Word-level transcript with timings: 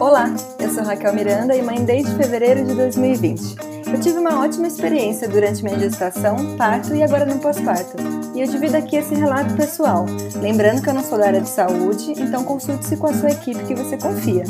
Olá, 0.00 0.34
eu 0.58 0.70
sou 0.70 0.82
Raquel 0.82 1.12
Miranda 1.12 1.54
e 1.54 1.60
mãe 1.60 1.84
desde 1.84 2.16
fevereiro 2.16 2.64
de 2.64 2.74
2020. 2.74 3.56
Eu 3.92 4.00
tive 4.00 4.16
uma 4.16 4.42
ótima 4.42 4.66
experiência 4.66 5.28
durante 5.28 5.62
minha 5.62 5.78
gestação, 5.78 6.56
parto 6.56 6.94
e 6.94 7.02
agora 7.02 7.26
no 7.26 7.38
pós-parto. 7.38 7.98
E 8.34 8.40
eu 8.40 8.46
divido 8.46 8.78
aqui 8.78 8.96
esse 8.96 9.14
relato 9.14 9.54
pessoal, 9.54 10.06
lembrando 10.40 10.80
que 10.80 10.88
eu 10.88 10.94
não 10.94 11.04
sou 11.04 11.18
da 11.18 11.26
área 11.26 11.42
de 11.42 11.50
saúde, 11.50 12.14
então 12.16 12.44
consulte-se 12.44 12.96
com 12.96 13.08
a 13.08 13.12
sua 13.12 13.30
equipe 13.30 13.62
que 13.64 13.74
você 13.74 13.98
confia. 13.98 14.44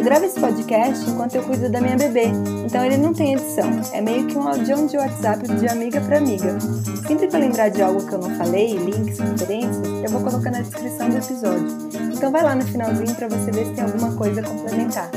Eu 0.00 0.04
gravo 0.04 0.24
esse 0.24 0.40
podcast 0.40 1.10
enquanto 1.10 1.34
eu 1.34 1.42
cuido 1.42 1.70
da 1.70 1.78
minha 1.78 1.94
bebê, 1.94 2.24
então 2.64 2.82
ele 2.82 2.96
não 2.96 3.12
tem 3.12 3.34
edição, 3.34 3.68
é 3.92 4.00
meio 4.00 4.26
que 4.26 4.34
um 4.34 4.48
audião 4.48 4.86
de 4.86 4.96
WhatsApp 4.96 5.46
de 5.46 5.68
amiga 5.68 6.00
para 6.00 6.16
amiga. 6.16 6.58
Sempre 7.06 7.28
que 7.28 7.36
eu 7.36 7.40
lembrar 7.40 7.68
de 7.68 7.82
algo 7.82 8.08
que 8.08 8.14
eu 8.14 8.18
não 8.18 8.34
falei, 8.34 8.78
links, 8.78 9.18
referências, 9.18 9.86
eu 9.86 10.08
vou 10.08 10.22
colocar 10.22 10.50
na 10.52 10.62
descrição 10.62 11.10
do 11.10 11.18
episódio. 11.18 11.68
Então 12.16 12.32
vai 12.32 12.42
lá 12.42 12.54
no 12.54 12.62
finalzinho 12.62 13.14
para 13.14 13.28
você 13.28 13.50
ver 13.50 13.66
se 13.66 13.74
tem 13.74 13.84
alguma 13.84 14.16
coisa 14.16 14.40
a 14.40 14.44
complementar. 14.44 15.10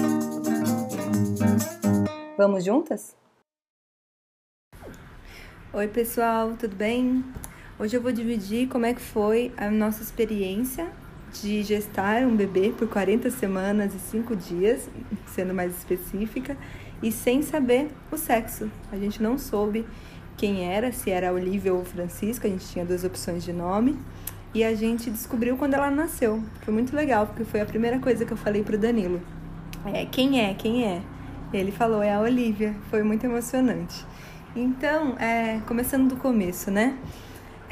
Vamos 2.38 2.66
juntas? 2.66 3.16
Oi 5.72 5.88
pessoal, 5.88 6.58
tudo 6.60 6.76
bem? 6.76 7.24
Hoje 7.80 7.96
eu 7.96 8.02
vou 8.02 8.12
dividir 8.12 8.68
como 8.68 8.86
é 8.86 8.94
que 8.94 9.02
foi 9.02 9.54
a 9.56 9.72
nossa 9.72 10.04
experiência 10.04 10.92
de 11.42 11.64
gestar 11.64 12.24
um 12.24 12.36
bebê 12.36 12.74
por 12.78 12.88
40 12.88 13.30
semanas 13.32 13.94
e 13.96 14.00
5 14.00 14.36
dias, 14.36 14.90
sendo 15.28 15.54
mais 15.54 15.76
específica, 15.78 16.56
e 17.02 17.12
sem 17.12 17.42
saber 17.42 17.90
o 18.12 18.18
sexo. 18.18 18.70
A 18.92 18.98
gente 18.98 19.22
não 19.22 19.38
soube 19.38 19.86
quem 20.38 20.66
era, 20.66 20.92
se 20.92 21.10
era 21.10 21.34
Olivia 21.34 21.74
ou 21.74 21.84
Francisco, 21.84 22.48
a 22.48 22.50
gente 22.50 22.68
tinha 22.68 22.86
duas 22.86 23.04
opções 23.04 23.44
de 23.44 23.52
nome. 23.52 23.98
E 24.54 24.64
a 24.64 24.76
gente 24.76 25.10
descobriu 25.10 25.58
quando 25.58 25.74
ela 25.74 25.90
nasceu. 25.90 26.44
Foi 26.62 26.72
muito 26.74 26.96
legal, 26.96 27.26
porque 27.26 27.44
foi 27.44 27.62
a 27.62 27.66
primeira 27.66 27.98
coisa 27.98 28.24
que 28.24 28.32
eu 28.32 28.38
falei 28.38 28.62
pro 28.64 28.78
Danilo. 28.78 29.20
É, 29.86 30.06
quem 30.06 30.40
é? 30.40 30.54
Quem 30.54 30.86
é? 30.86 31.02
Ele 31.52 31.72
falou, 31.72 32.04
é 32.04 32.14
a 32.14 32.20
Olivia. 32.20 32.76
Foi 32.90 33.02
muito 33.02 33.26
emocionante. 33.26 34.06
Então, 34.56 35.18
é, 35.18 35.60
começando 35.68 36.08
do 36.08 36.18
começo, 36.18 36.70
né? 36.70 36.96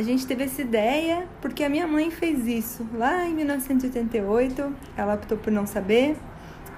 A 0.01 0.03
gente 0.03 0.25
teve 0.25 0.45
essa 0.45 0.63
ideia 0.63 1.27
porque 1.43 1.63
a 1.63 1.69
minha 1.69 1.85
mãe 1.85 2.09
fez 2.09 2.47
isso 2.47 2.87
lá 2.91 3.23
em 3.23 3.35
1988. 3.35 4.75
Ela 4.97 5.13
optou 5.13 5.37
por 5.37 5.53
não 5.53 5.67
saber. 5.67 6.17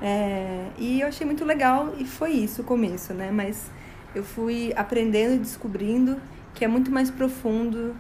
É, 0.02 0.68
e 0.78 1.00
eu 1.00 1.08
achei 1.08 1.26
muito 1.26 1.46
legal 1.46 1.94
e 1.98 2.04
foi 2.04 2.32
isso 2.32 2.64
o 2.64 2.66
começo, 2.66 3.14
né? 3.14 3.32
Mas 3.32 3.72
eu 4.14 4.26
fui 4.26 4.74
aprendendo 4.76 5.36
e 5.36 5.38
descobrindo 5.38 6.18
que 6.54 6.66
é 6.66 6.68
muito 6.68 6.92
mais 6.92 7.10
profundo 7.10 7.96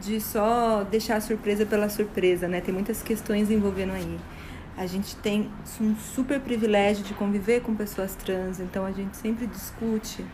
de 0.00 0.20
só 0.20 0.82
deixar 0.82 1.14
a 1.14 1.20
surpresa 1.20 1.64
pela 1.64 1.88
surpresa, 1.88 2.48
né? 2.48 2.60
Tem 2.60 2.74
muitas 2.74 3.04
questões 3.04 3.52
envolvendo 3.52 3.92
aí. 3.92 4.18
A 4.76 4.84
gente 4.84 5.14
tem 5.14 5.48
um 5.80 5.94
super 5.94 6.40
privilégio 6.40 7.04
de 7.04 7.14
conviver 7.14 7.60
com 7.60 7.72
pessoas 7.76 8.16
trans, 8.16 8.58
então 8.58 8.84
a 8.84 8.90
gente 8.90 9.16
sempre 9.16 9.46
discute 9.46 10.24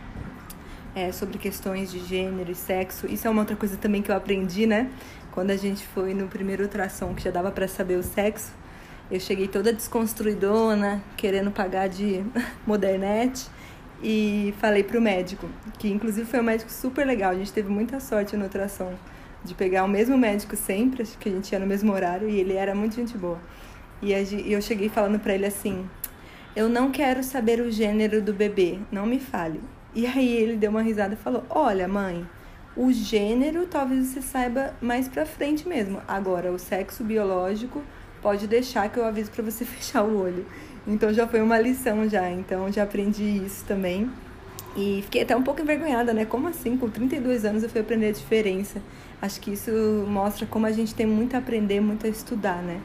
é, 0.95 1.13
sobre 1.13 1.39
questões 1.39 1.91
de 1.91 1.99
gênero 2.01 2.51
e 2.51 2.55
sexo. 2.55 3.07
Isso 3.07 3.27
é 3.27 3.31
uma 3.31 3.43
outra 3.43 3.57
coisa 3.57 3.77
também 3.77 4.03
que 4.03 4.11
eu 4.11 4.17
aprendi, 4.17 4.67
né? 4.67 4.91
Quando 5.33 5.51
a 5.51 5.57
gente 5.57 5.87
foi 5.87 6.15
no 6.15 6.29
primeiro 6.29 6.65
ultrassom, 6.65 7.15
que 7.15 7.23
já 7.23 7.31
dava 7.31 7.51
para 7.51 7.67
saber 7.67 7.97
o 7.97 8.03
sexo, 8.03 8.53
eu 9.11 9.19
cheguei 9.19 9.49
toda 9.49 9.73
desconstruidona, 9.73 11.03
querendo 11.17 11.51
pagar 11.51 11.89
de 11.89 12.25
modernete, 12.67 13.49
e 14.03 14.53
falei 14.59 14.83
pro 14.83 15.01
médico, 15.01 15.49
que 15.79 15.89
inclusive 15.89 16.27
foi 16.27 16.41
um 16.41 16.45
médico 16.45 16.71
super 16.71 17.07
legal, 17.07 17.31
a 17.31 17.35
gente 17.35 17.53
teve 17.53 17.71
muita 17.71 18.01
sorte 18.01 18.37
no 18.37 18.45
ultrassom 18.45 18.93
de 19.45 19.55
pegar 19.55 19.85
o 19.85 19.89
mesmo 19.89 20.17
médico 20.17 20.57
sempre, 20.57 21.03
acho 21.03 21.19
que 21.19 21.29
a 21.29 21.33
gente 21.33 21.51
ia 21.53 21.59
no 21.59 21.67
mesmo 21.67 21.93
horário, 21.93 22.29
e 22.29 22.39
ele 22.39 22.55
era 22.55 22.75
muito 22.75 22.97
gente 22.97 23.17
boa. 23.17 23.39
E 24.01 24.13
eu 24.53 24.61
cheguei 24.61 24.89
falando 24.89 25.19
para 25.21 25.35
ele 25.35 25.47
assim: 25.47 25.89
Eu 26.57 26.69
não 26.69 26.91
quero 26.91 27.23
saber 27.23 27.61
o 27.61 27.71
gênero 27.71 28.21
do 28.21 28.33
bebê, 28.33 28.79
não 28.91 29.07
me 29.07 29.21
fale. 29.21 29.61
E 29.95 30.07
aí 30.07 30.37
ele 30.37 30.57
deu 30.57 30.71
uma 30.71 30.83
risada 30.83 31.15
e 31.15 31.17
falou: 31.17 31.45
Olha, 31.51 31.87
mãe, 31.87 32.27
o 32.77 32.91
gênero 32.91 33.67
talvez 33.67 34.07
você 34.07 34.23
saiba 34.23 34.75
mais 34.81 35.09
pra 35.09 35.27
frente 35.27 35.69
mesmo. 35.69 36.01
Agora, 36.09 36.51
o 36.51 36.59
sexo 36.59 37.05
biológico 37.05 37.83
pode 38.23 38.47
deixar 38.47 38.89
que 38.89 38.99
eu 38.99 39.05
aviso 39.05 39.31
para 39.31 39.43
você 39.43 39.65
fechar 39.67 40.03
o 40.03 40.19
olho. 40.19 40.47
Então 40.87 41.13
já 41.13 41.27
foi 41.29 41.43
uma 41.43 41.59
lição 41.59 42.09
já. 42.09 42.31
Então 42.31 42.73
já 42.73 42.85
aprendi 42.85 43.45
isso 43.45 43.65
também. 43.67 44.11
E 44.75 45.01
fiquei 45.03 45.23
até 45.23 45.37
um 45.37 45.43
pouco 45.43 45.61
envergonhada, 45.61 46.15
né? 46.15 46.25
Como 46.25 46.49
assim? 46.49 46.77
Com 46.79 46.89
32 46.89 47.45
anos 47.45 47.63
eu 47.63 47.69
fui 47.69 47.83
aprender 47.83 48.09
a 48.09 48.13
diferença. 48.13 48.81
Acho 49.21 49.39
que 49.41 49.53
isso 49.53 49.71
mostra 50.09 50.47
como 50.47 50.65
a 50.65 50.73
gente 50.73 50.95
tem 50.95 51.07
muito 51.07 51.35
a 51.35 51.39
aprender, 51.39 51.81
muito 51.81 52.07
a 52.07 52.09
estudar, 52.09 52.63
né? 52.63 52.81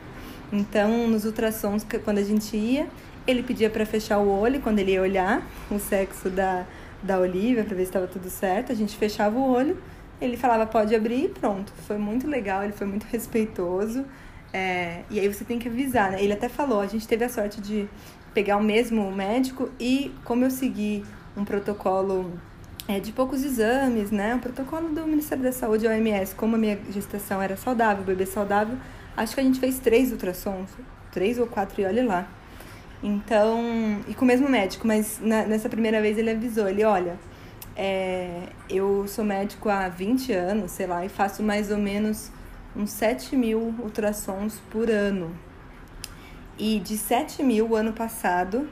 Então, 0.51 1.07
nos 1.07 1.25
ultrassons, 1.25 1.85
quando 2.03 2.17
a 2.17 2.23
gente 2.23 2.55
ia, 2.55 2.87
ele 3.25 3.41
pedia 3.41 3.69
para 3.69 3.85
fechar 3.85 4.19
o 4.19 4.29
olho 4.29 4.61
quando 4.61 4.79
ele 4.79 4.91
ia 4.91 5.01
olhar 5.01 5.41
o 5.71 5.79
sexo 5.79 6.29
da, 6.29 6.65
da 7.01 7.19
Olivia 7.19 7.63
para 7.63 7.75
ver 7.75 7.83
se 7.83 7.89
estava 7.89 8.07
tudo 8.07 8.29
certo. 8.29 8.71
A 8.71 8.75
gente 8.75 8.95
fechava 8.97 9.37
o 9.37 9.51
olho, 9.51 9.77
ele 10.19 10.37
falava 10.37 10.65
pode 10.65 10.95
abrir 10.95 11.25
e 11.25 11.29
pronto. 11.29 11.71
Foi 11.87 11.97
muito 11.97 12.27
legal, 12.27 12.63
ele 12.63 12.73
foi 12.73 12.87
muito 12.87 13.05
respeitoso. 13.05 14.05
É, 14.53 15.01
e 15.09 15.19
aí 15.19 15.27
você 15.27 15.43
tem 15.43 15.59
que 15.59 15.67
avisar, 15.67 16.11
né? 16.11 16.23
Ele 16.23 16.33
até 16.33 16.49
falou, 16.49 16.79
a 16.79 16.87
gente 16.87 17.07
teve 17.07 17.25
a 17.25 17.29
sorte 17.29 17.61
de 17.61 17.87
pegar 18.33 18.57
o 18.57 18.63
mesmo 18.63 19.11
médico 19.11 19.69
e 19.79 20.13
como 20.23 20.45
eu 20.45 20.51
segui 20.51 21.03
um 21.35 21.43
protocolo 21.43 22.31
é, 22.87 22.99
de 22.99 23.11
poucos 23.11 23.43
exames, 23.43 24.11
né? 24.11 24.35
O 24.35 24.39
protocolo 24.39 24.89
do 24.89 25.05
Ministério 25.05 25.43
da 25.43 25.51
Saúde, 25.51 25.85
OMS, 25.87 26.33
como 26.35 26.55
a 26.55 26.59
minha 26.59 26.79
gestação 26.89 27.41
era 27.41 27.57
saudável, 27.57 28.03
bebê 28.03 28.25
saudável, 28.25 28.77
acho 29.15 29.35
que 29.35 29.41
a 29.41 29.43
gente 29.43 29.59
fez 29.59 29.79
três 29.79 30.11
ultrassons, 30.11 30.69
três 31.11 31.37
ou 31.37 31.47
quatro, 31.47 31.81
e 31.81 31.85
olha 31.85 32.05
lá. 32.05 32.27
Então, 33.01 33.61
e 34.07 34.13
com 34.13 34.25
o 34.25 34.27
mesmo 34.27 34.49
médico, 34.49 34.87
mas 34.87 35.19
na, 35.21 35.45
nessa 35.45 35.69
primeira 35.69 36.01
vez 36.01 36.17
ele 36.17 36.31
avisou, 36.31 36.67
ele, 36.67 36.83
olha, 36.83 37.17
é, 37.75 38.49
eu 38.69 39.07
sou 39.07 39.23
médico 39.23 39.69
há 39.69 39.87
20 39.87 40.33
anos, 40.33 40.71
sei 40.71 40.87
lá, 40.87 41.05
e 41.05 41.09
faço 41.09 41.43
mais 41.43 41.69
ou 41.69 41.77
menos 41.77 42.31
uns 42.75 42.89
7 42.91 43.35
mil 43.35 43.73
ultrassons 43.79 44.59
por 44.71 44.89
ano. 44.89 45.31
E 46.57 46.79
de 46.79 46.97
7 46.97 47.43
mil, 47.43 47.69
o 47.69 47.75
ano 47.75 47.93
passado, 47.93 48.67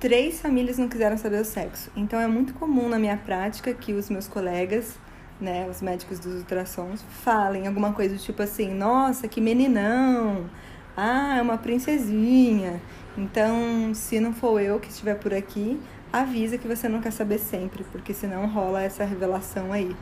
três 0.00 0.40
famílias 0.40 0.78
não 0.78 0.88
quiseram 0.88 1.16
saber 1.16 1.40
o 1.40 1.44
sexo. 1.44 1.88
Então 1.94 2.18
é 2.18 2.26
muito 2.26 2.52
comum 2.54 2.88
na 2.88 2.98
minha 2.98 3.16
prática 3.16 3.72
que 3.72 3.92
os 3.92 4.10
meus 4.10 4.26
colegas, 4.26 4.98
né, 5.40 5.68
os 5.70 5.80
médicos 5.80 6.18
dos 6.18 6.40
ultrassons, 6.40 7.04
falem 7.22 7.68
alguma 7.68 7.92
coisa 7.92 8.16
do 8.16 8.20
tipo 8.20 8.42
assim: 8.42 8.74
nossa, 8.74 9.28
que 9.28 9.40
meninão! 9.40 10.50
Ah, 10.96 11.38
é 11.38 11.42
uma 11.42 11.56
princesinha. 11.56 12.80
Então, 13.16 13.92
se 13.94 14.18
não 14.20 14.32
for 14.32 14.60
eu 14.60 14.80
que 14.80 14.88
estiver 14.88 15.16
por 15.16 15.34
aqui, 15.34 15.78
avisa 16.12 16.56
que 16.56 16.66
você 16.66 16.88
não 16.88 17.00
quer 17.00 17.12
saber 17.12 17.38
sempre, 17.38 17.84
porque 17.92 18.14
senão 18.14 18.46
rola 18.46 18.82
essa 18.82 19.04
revelação 19.04 19.72
aí. 19.72 19.94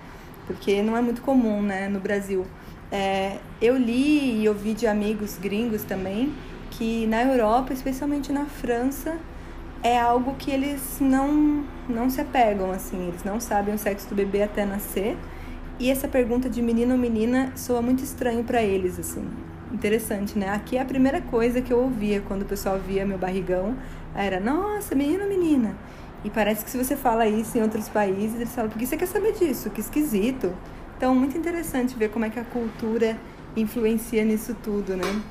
Porque 0.46 0.82
não 0.82 0.96
é 0.96 1.00
muito 1.00 1.20
comum, 1.22 1.60
né, 1.62 1.88
no 1.88 2.00
Brasil. 2.00 2.46
É, 2.90 3.38
eu 3.60 3.76
li 3.76 4.42
e 4.42 4.48
ouvi 4.48 4.74
de 4.74 4.86
amigos 4.86 5.38
gringos 5.38 5.84
também 5.84 6.32
que 6.70 7.06
na 7.06 7.22
Europa, 7.22 7.72
especialmente 7.72 8.32
na 8.32 8.46
França, 8.46 9.18
é 9.82 9.98
algo 9.98 10.34
que 10.36 10.50
eles 10.50 10.98
não, 11.00 11.64
não 11.88 12.08
se 12.08 12.20
apegam, 12.20 12.70
assim, 12.70 13.08
eles 13.08 13.24
não 13.24 13.40
sabem 13.40 13.74
o 13.74 13.78
sexo 13.78 14.08
do 14.08 14.14
bebê 14.14 14.42
até 14.42 14.64
nascer. 14.64 15.16
E 15.78 15.90
essa 15.90 16.06
pergunta 16.06 16.48
de 16.48 16.62
menino 16.62 16.92
ou 16.92 16.98
menina 16.98 17.52
soa 17.56 17.82
muito 17.82 18.04
estranho 18.04 18.44
para 18.44 18.62
eles, 18.62 18.98
assim 18.98 19.49
interessante, 19.72 20.38
né? 20.38 20.50
Aqui 20.50 20.78
a 20.78 20.84
primeira 20.84 21.20
coisa 21.20 21.60
que 21.60 21.72
eu 21.72 21.80
ouvia 21.80 22.20
quando 22.20 22.42
o 22.42 22.44
pessoal 22.44 22.78
via 22.78 23.06
meu 23.06 23.18
barrigão 23.18 23.76
era, 24.14 24.40
nossa, 24.40 24.94
menino 24.94 25.26
menina? 25.26 25.76
E 26.24 26.30
parece 26.30 26.64
que 26.64 26.70
se 26.70 26.76
você 26.76 26.96
fala 26.96 27.26
isso 27.26 27.56
em 27.56 27.62
outros 27.62 27.88
países, 27.88 28.36
eles 28.36 28.54
falam, 28.54 28.70
por 28.70 28.78
que 28.78 28.86
você 28.86 28.96
quer 28.96 29.06
saber 29.06 29.32
disso? 29.32 29.70
Que 29.70 29.80
esquisito. 29.80 30.52
Então, 30.96 31.14
muito 31.14 31.36
interessante 31.38 31.96
ver 31.96 32.10
como 32.10 32.24
é 32.24 32.30
que 32.30 32.38
a 32.38 32.44
cultura 32.44 33.16
influencia 33.56 34.22
nisso 34.24 34.54
tudo, 34.62 34.96
né? 34.96 35.22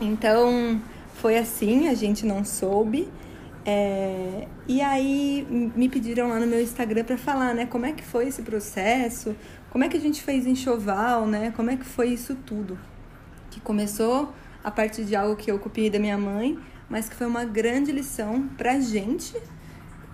Então, 0.00 0.80
foi 1.14 1.36
assim, 1.36 1.88
a 1.88 1.94
gente 1.94 2.24
não 2.24 2.44
soube. 2.44 3.08
É, 3.66 4.46
e 4.68 4.80
aí 4.80 5.46
me 5.74 5.88
pediram 5.88 6.28
lá 6.28 6.38
no 6.38 6.46
meu 6.46 6.62
Instagram 6.62 7.04
para 7.04 7.18
falar, 7.18 7.54
né, 7.54 7.66
como 7.66 7.84
é 7.84 7.92
que 7.92 8.02
foi 8.02 8.28
esse 8.28 8.40
processo, 8.40 9.36
como 9.68 9.84
é 9.84 9.88
que 9.88 9.96
a 9.98 10.00
gente 10.00 10.22
fez 10.22 10.46
enxoval, 10.46 11.26
né, 11.26 11.52
como 11.54 11.70
é 11.70 11.76
que 11.76 11.84
foi 11.84 12.08
isso 12.08 12.34
tudo 12.46 12.78
que 13.50 13.60
começou 13.60 14.32
a 14.62 14.70
partir 14.70 15.04
de 15.04 15.16
algo 15.16 15.36
que 15.36 15.50
eu 15.50 15.58
copiei 15.58 15.90
da 15.90 15.98
minha 15.98 16.18
mãe, 16.18 16.58
mas 16.88 17.08
que 17.08 17.14
foi 17.14 17.26
uma 17.26 17.44
grande 17.44 17.92
lição 17.92 18.48
pra 18.56 18.80
gente 18.80 19.36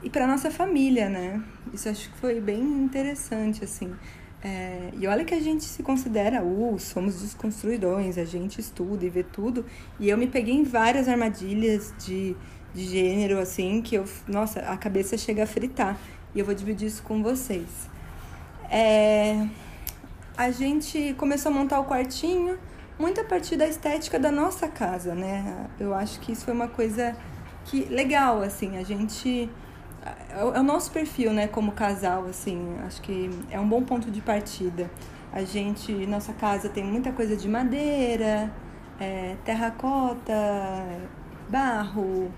e 0.02 0.10
pra 0.10 0.26
nossa 0.26 0.50
família, 0.50 1.08
né? 1.08 1.42
Isso 1.72 1.88
acho 1.88 2.10
que 2.10 2.18
foi 2.18 2.40
bem 2.40 2.60
interessante, 2.60 3.64
assim. 3.64 3.94
É, 4.44 4.90
e 4.96 5.06
olha 5.06 5.24
que 5.24 5.34
a 5.34 5.40
gente 5.40 5.64
se 5.64 5.82
considera, 5.82 6.44
uh, 6.44 6.78
somos 6.78 7.20
desconstruidões, 7.20 8.16
a 8.16 8.24
gente 8.24 8.60
estuda 8.60 9.04
e 9.04 9.08
vê 9.08 9.22
tudo. 9.22 9.64
E 9.98 10.08
eu 10.08 10.16
me 10.16 10.26
peguei 10.26 10.54
em 10.54 10.62
várias 10.62 11.08
armadilhas 11.08 11.92
de, 11.98 12.36
de 12.72 12.84
gênero, 12.84 13.40
assim, 13.40 13.82
que 13.82 13.96
eu, 13.96 14.04
nossa, 14.28 14.60
a 14.60 14.76
cabeça 14.76 15.18
chega 15.18 15.42
a 15.42 15.46
fritar. 15.46 15.98
E 16.34 16.38
eu 16.38 16.44
vou 16.44 16.54
dividir 16.54 16.86
isso 16.86 17.02
com 17.02 17.22
vocês. 17.22 17.66
É, 18.70 19.48
a 20.36 20.50
gente 20.50 21.14
começou 21.16 21.50
a 21.50 21.54
montar 21.54 21.80
o 21.80 21.84
quartinho, 21.84 22.58
muito 22.98 23.20
a 23.20 23.24
partir 23.24 23.56
da 23.56 23.66
estética 23.66 24.18
da 24.18 24.30
nossa 24.30 24.68
casa, 24.68 25.14
né? 25.14 25.66
Eu 25.78 25.94
acho 25.94 26.20
que 26.20 26.32
isso 26.32 26.44
foi 26.44 26.54
uma 26.54 26.68
coisa 26.68 27.16
que 27.64 27.84
legal, 27.86 28.42
assim, 28.42 28.76
a 28.76 28.82
gente 28.82 29.50
é 30.30 30.60
o 30.60 30.62
nosso 30.62 30.90
perfil, 30.92 31.32
né, 31.32 31.48
como 31.48 31.72
casal, 31.72 32.26
assim, 32.26 32.76
acho 32.86 33.00
que 33.02 33.30
é 33.50 33.58
um 33.58 33.68
bom 33.68 33.82
ponto 33.82 34.10
de 34.10 34.20
partida. 34.20 34.90
A 35.32 35.42
gente, 35.42 35.92
nossa 36.06 36.32
casa 36.32 36.68
tem 36.68 36.84
muita 36.84 37.10
coisa 37.12 37.36
de 37.36 37.48
madeira, 37.48 38.52
é, 39.00 39.36
terracota, 39.44 40.32
barro, 41.48 42.30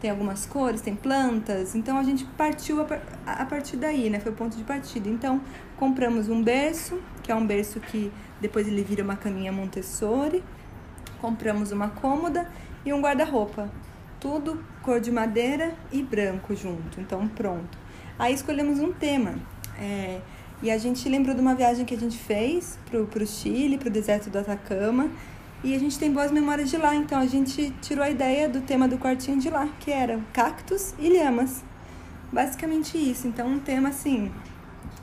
tem 0.00 0.10
algumas 0.10 0.46
cores, 0.46 0.80
tem 0.80 0.94
plantas. 0.94 1.74
Então 1.74 1.98
a 1.98 2.02
gente 2.02 2.24
partiu 2.24 2.80
a, 3.26 3.44
partir 3.44 3.76
daí, 3.76 4.08
né? 4.08 4.20
Foi 4.20 4.32
o 4.32 4.34
ponto 4.34 4.56
de 4.56 4.64
partida. 4.64 5.08
Então 5.08 5.40
compramos 5.76 6.28
um 6.28 6.42
berço, 6.42 7.00
que 7.26 7.32
é 7.32 7.34
um 7.34 7.44
berço 7.44 7.80
que 7.80 8.12
depois 8.40 8.68
ele 8.68 8.84
vira 8.84 9.02
uma 9.02 9.16
caminha 9.16 9.50
Montessori. 9.50 10.44
Compramos 11.20 11.72
uma 11.72 11.88
cômoda 11.88 12.48
e 12.84 12.92
um 12.92 13.00
guarda-roupa. 13.00 13.68
Tudo 14.20 14.64
cor 14.80 15.00
de 15.00 15.10
madeira 15.10 15.74
e 15.90 16.04
branco 16.04 16.54
junto. 16.54 17.00
Então 17.00 17.26
pronto. 17.26 17.76
Aí 18.16 18.32
escolhemos 18.32 18.78
um 18.78 18.92
tema. 18.92 19.34
É, 19.76 20.20
e 20.62 20.70
a 20.70 20.78
gente 20.78 21.08
lembrou 21.08 21.34
de 21.34 21.40
uma 21.40 21.56
viagem 21.56 21.84
que 21.84 21.94
a 21.96 21.98
gente 21.98 22.16
fez 22.16 22.78
pro, 22.88 23.06
pro 23.08 23.26
Chile, 23.26 23.76
pro 23.76 23.90
deserto 23.90 24.30
do 24.30 24.38
Atacama. 24.38 25.10
E 25.64 25.74
a 25.74 25.78
gente 25.80 25.98
tem 25.98 26.12
boas 26.12 26.30
memórias 26.30 26.70
de 26.70 26.76
lá, 26.76 26.94
então 26.94 27.18
a 27.18 27.26
gente 27.26 27.74
tirou 27.82 28.04
a 28.04 28.08
ideia 28.08 28.48
do 28.48 28.60
tema 28.60 28.86
do 28.86 28.98
quartinho 28.98 29.40
de 29.40 29.50
lá, 29.50 29.68
que 29.80 29.90
era 29.90 30.20
cactos 30.32 30.94
e 30.96 31.08
lhamas. 31.08 31.64
Basicamente 32.30 32.96
isso. 32.96 33.26
Então, 33.26 33.48
um 33.48 33.58
tema 33.58 33.88
assim. 33.88 34.30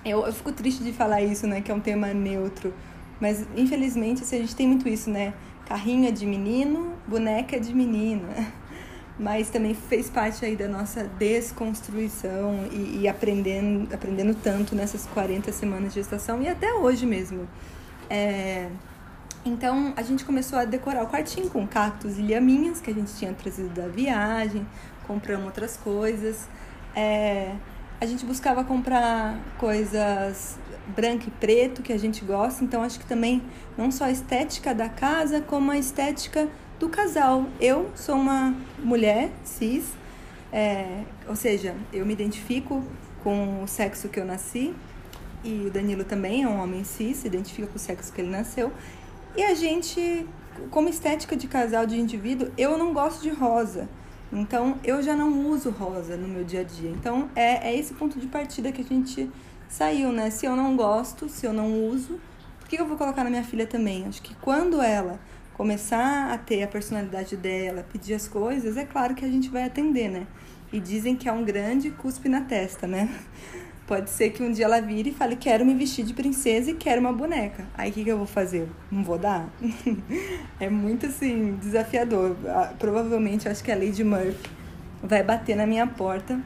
Eu, 0.06 0.26
eu 0.26 0.34
fico 0.34 0.52
triste 0.52 0.84
de 0.84 0.92
falar 0.92 1.22
isso, 1.22 1.48
né? 1.48 1.62
Que 1.62 1.72
é 1.72 1.76
um 1.76 1.80
tema 1.80 2.14
neutro. 2.14 2.74
Mas, 3.20 3.46
infelizmente, 3.56 4.24
assim, 4.24 4.38
a 4.38 4.40
gente 4.40 4.56
tem 4.56 4.68
muito 4.68 4.88
isso, 4.88 5.10
né? 5.10 5.34
Carrinho 5.66 6.08
é 6.08 6.12
de 6.12 6.26
menino, 6.26 6.94
boneca 7.08 7.56
é 7.56 7.60
de 7.60 7.74
menina. 7.74 8.28
Mas 9.18 9.50
também 9.50 9.74
fez 9.74 10.10
parte 10.10 10.44
aí 10.44 10.56
da 10.56 10.68
nossa 10.68 11.04
desconstrução 11.04 12.68
e, 12.72 13.02
e 13.02 13.08
aprendendo, 13.08 13.94
aprendendo 13.94 14.36
tanto 14.36 14.76
nessas 14.76 15.06
40 15.06 15.52
semanas 15.52 15.94
de 15.94 16.00
gestação 16.00 16.42
e 16.42 16.50
até 16.50 16.74
hoje 16.74 17.06
mesmo. 17.06 17.48
É, 18.10 18.70
então 19.46 19.94
a 19.96 20.02
gente 20.02 20.26
começou 20.26 20.58
a 20.58 20.66
decorar 20.66 21.04
o 21.04 21.08
quartinho 21.08 21.50
com 21.50 21.66
cactos 21.68 22.18
e 22.18 22.24
lhaminhas 22.24 22.82
que 22.82 22.90
a 22.90 22.94
gente 22.94 23.14
tinha 23.14 23.32
trazido 23.34 23.70
da 23.70 23.88
viagem, 23.88 24.66
compramos 25.06 25.46
outras 25.46 25.78
coisas. 25.78 26.48
É, 26.96 27.56
a 28.04 28.06
gente 28.06 28.26
buscava 28.26 28.66
comprar 28.66 29.40
coisas 29.58 30.60
branco 30.94 31.30
e 31.30 31.32
preto 31.32 31.82
que 31.82 31.94
a 31.94 31.98
gente 31.98 32.26
gosta, 32.26 32.62
então 32.62 32.84
acho 32.84 33.00
que 33.00 33.06
também 33.06 33.42
não 33.78 33.90
só 33.90 34.04
a 34.04 34.12
estética 34.12 34.76
da 34.76 34.90
casa, 34.90 35.40
como 35.40 35.72
a 35.72 35.78
estética 35.78 36.50
do 36.78 36.90
casal. 36.90 37.46
Eu 37.62 37.90
sou 37.96 38.16
uma 38.16 38.54
mulher 38.78 39.32
cis, 39.46 39.94
é, 40.52 41.04
ou 41.30 41.36
seja, 41.38 41.74
eu 41.94 42.06
me 42.06 42.12
identifico 42.12 42.84
com 43.24 43.64
o 43.64 43.68
sexo 43.70 44.10
que 44.10 44.20
eu 44.20 44.26
nasci 44.26 44.76
e 45.42 45.68
o 45.68 45.72
Danilo 45.72 46.04
também 46.04 46.44
é 46.44 46.48
um 46.48 46.62
homem 46.62 46.84
cis, 46.84 47.18
se 47.18 47.28
identifica 47.28 47.70
com 47.70 47.78
o 47.78 47.80
sexo 47.80 48.12
que 48.12 48.20
ele 48.20 48.30
nasceu. 48.30 48.70
E 49.34 49.44
a 49.44 49.54
gente, 49.54 50.28
como 50.70 50.90
estética 50.90 51.38
de 51.38 51.48
casal, 51.48 51.86
de 51.86 51.98
indivíduo, 51.98 52.52
eu 52.58 52.78
não 52.78 52.94
gosto 52.94 53.22
de 53.22 53.30
rosa. 53.30 53.88
Então, 54.34 54.80
eu 54.84 55.02
já 55.02 55.16
não 55.16 55.48
uso 55.48 55.70
rosa 55.70 56.18
no 56.18 56.28
meu 56.28 56.44
dia 56.44 56.62
a 56.62 56.64
dia. 56.64 56.90
Então, 56.90 57.30
é, 57.36 57.70
é 57.70 57.78
esse 57.78 57.94
ponto 57.94 58.20
de 58.20 58.28
partida 58.28 58.72
que 58.72 58.82
a 58.82 58.84
gente 58.84 59.30
saiu, 59.70 60.12
né? 60.12 60.30
Se 60.30 60.46
eu 60.46 60.56
não 60.56 60.76
gosto, 60.76 61.30
se 61.30 61.46
eu 61.46 61.54
não 61.54 61.88
uso, 61.88 62.20
por 62.60 62.68
que 62.68 62.80
eu 62.80 62.86
vou 62.88 62.98
colocar 62.98 63.24
na 63.24 63.30
minha 63.30 63.44
filha 63.44 63.68
também? 63.68 64.06
Acho 64.08 64.22
que 64.22 64.34
quando 64.36 64.82
ela 64.82 65.20
começar 65.54 66.32
a 66.32 66.38
ter 66.38 66.64
a 66.64 66.68
personalidade 66.68 67.38
dela, 67.38 67.86
pedir 67.92 68.16
as 68.16 68.28
coisas, 68.28 68.76
é 68.76 68.86
claro 68.86 69.14
que 69.14 69.24
a 69.24 69.28
gente 69.28 69.50
vai 69.50 69.64
atender, 69.64 70.10
né? 70.10 70.26
E 70.72 70.80
dizem 70.80 71.16
que 71.16 71.30
é 71.30 71.32
um 71.32 71.44
grande 71.44 71.92
cuspe 71.92 72.28
na 72.28 72.42
testa, 72.42 72.88
né? 72.88 73.08
Pode 73.86 74.10
ser 74.10 74.30
que 74.30 74.42
um 74.42 74.52
dia 74.52 74.66
ela 74.66 74.80
vire 74.80 75.10
e 75.10 75.14
fale: 75.14 75.36
Quero 75.36 75.66
me 75.66 75.74
vestir 75.74 76.06
de 76.06 76.14
princesa 76.14 76.72
e 76.72 76.74
quero 76.74 77.02
uma 77.02 77.12
boneca. 77.12 77.66
Aí 77.78 77.92
o 77.92 77.94
que, 77.94 78.04
que 78.04 78.10
eu 78.10 78.18
vou 78.18 78.26
fazer? 78.26 78.68
Não 78.90 79.04
vou 79.04 79.18
dar? 79.18 79.50
é 80.60 80.70
muito 80.70 81.08
assim, 81.08 81.58
desafiador. 81.62 82.38
Ah, 82.48 82.74
provavelmente 82.80 83.50
acho 83.50 83.64
que 83.64 83.72
a 83.72 83.76
Lady 83.76 84.04
Murphy 84.04 84.50
vai 85.02 85.22
bater 85.22 85.56
na 85.56 85.68
minha 85.68 85.86
porta 85.86 86.40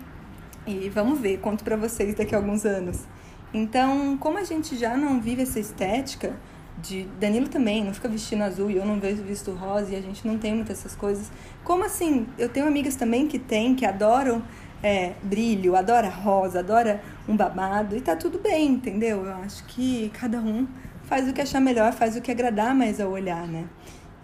e 0.66 0.90
vamos 0.90 1.20
ver, 1.20 1.38
conto 1.40 1.64
para 1.64 1.78
vocês 1.78 2.16
daqui 2.16 2.34
a 2.34 2.40
alguns 2.40 2.66
anos. 2.66 3.06
Então, 3.54 4.18
como 4.18 4.38
a 4.38 4.44
gente 4.44 4.76
já 4.76 4.98
não 4.98 5.22
vive 5.22 5.44
essa 5.44 5.60
estética, 5.60 6.36
de 6.82 7.04
Danilo 7.20 7.48
também 7.48 7.84
não 7.84 7.94
fica 7.94 8.08
vestindo 8.08 8.44
azul 8.44 8.70
e 8.70 8.78
eu 8.78 8.86
não 8.86 9.00
vejo 9.00 9.24
visto 9.24 9.52
rosa 9.52 9.94
e 9.94 9.96
a 9.96 10.02
gente 10.02 10.28
não 10.28 10.38
tem 10.38 10.54
muitas 10.54 10.80
essas 10.80 10.96
coisas. 10.96 11.32
Como 11.64 11.84
assim? 11.84 12.28
Eu 12.38 12.50
tenho 12.50 12.68
amigas 12.68 12.96
também 12.96 13.28
que 13.28 13.40
têm, 13.40 13.74
que 13.76 13.86
adoram 13.86 14.44
é, 14.82 15.14
brilho, 15.24 15.76
adora 15.76 16.10
rosa, 16.10 16.60
adora 16.60 17.02
um 17.28 17.36
babado 17.36 17.96
e 17.96 18.02
tá 18.02 18.16
tudo 18.16 18.40
bem, 18.40 18.68
entendeu? 18.68 19.26
Eu 19.26 19.34
acho 19.36 19.64
que 19.66 20.10
cada 20.10 20.40
um 20.40 20.68
faz 21.04 21.28
o 21.28 21.34
que 21.34 21.42
achar 21.42 21.60
melhor, 21.60 21.94
faz 21.94 22.16
o 22.16 22.22
que 22.22 22.32
agradar 22.32 22.76
mais 22.76 23.00
ao 23.00 23.12
olhar, 23.12 23.48
né? 23.48 23.66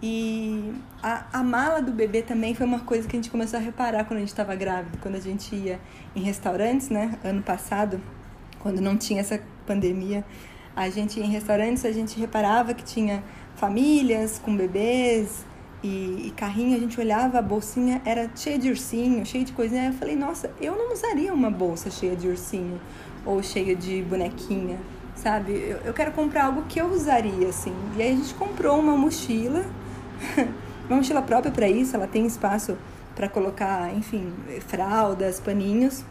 E 0.02 0.74
a, 1.02 1.24
a 1.32 1.42
mala 1.42 1.80
do 1.80 1.92
bebê 1.92 2.20
também 2.20 2.54
foi 2.54 2.66
uma 2.66 2.80
coisa 2.80 3.08
que 3.08 3.16
a 3.16 3.18
gente 3.18 3.30
começou 3.30 3.58
a 3.58 3.62
reparar 3.62 4.04
quando 4.04 4.18
a 4.18 4.20
gente 4.20 4.28
estava 4.28 4.54
grávida, 4.54 4.98
quando 5.00 5.14
a 5.14 5.20
gente 5.20 5.54
ia 5.54 5.80
em 6.14 6.20
restaurantes, 6.20 6.90
né? 6.90 7.18
Ano 7.24 7.42
passado, 7.42 8.00
quando 8.60 8.80
não 8.80 8.96
tinha 8.96 9.20
essa 9.20 9.40
pandemia, 9.66 10.24
a 10.76 10.90
gente 10.90 11.18
ia 11.18 11.24
em 11.24 11.30
restaurantes, 11.30 11.84
a 11.84 11.92
gente 11.92 12.18
reparava 12.20 12.74
que 12.74 12.84
tinha 12.84 13.24
famílias 13.56 14.38
com 14.38 14.54
bebês, 14.54 15.46
e, 15.84 16.28
e, 16.28 16.30
carrinho, 16.34 16.74
a 16.74 16.80
gente 16.80 16.98
olhava, 16.98 17.38
a 17.38 17.42
bolsinha 17.42 18.00
era 18.06 18.30
cheia 18.34 18.58
de 18.58 18.70
ursinho, 18.70 19.26
cheia 19.26 19.44
de 19.44 19.52
coisinha. 19.52 19.82
Aí 19.82 19.88
eu 19.88 19.92
falei, 19.92 20.16
nossa, 20.16 20.50
eu 20.58 20.74
não 20.74 20.94
usaria 20.94 21.30
uma 21.30 21.50
bolsa 21.50 21.90
cheia 21.90 22.16
de 22.16 22.26
ursinho 22.26 22.80
ou 23.26 23.42
cheia 23.42 23.76
de 23.76 24.00
bonequinha, 24.00 24.78
sabe? 25.14 25.52
Eu, 25.52 25.76
eu 25.84 25.92
quero 25.92 26.12
comprar 26.12 26.46
algo 26.46 26.62
que 26.62 26.80
eu 26.80 26.86
usaria, 26.86 27.50
assim. 27.50 27.74
E 27.98 28.02
aí 28.02 28.12
a 28.12 28.16
gente 28.16 28.32
comprou 28.32 28.80
uma 28.80 28.96
mochila, 28.96 29.62
uma 30.88 30.96
mochila 30.96 31.20
própria 31.20 31.52
para 31.52 31.68
isso, 31.68 31.94
ela 31.94 32.06
tem 32.06 32.24
espaço 32.24 32.78
para 33.14 33.28
colocar, 33.28 33.94
enfim, 33.94 34.32
fraldas, 34.66 35.38
paninhos. 35.38 36.02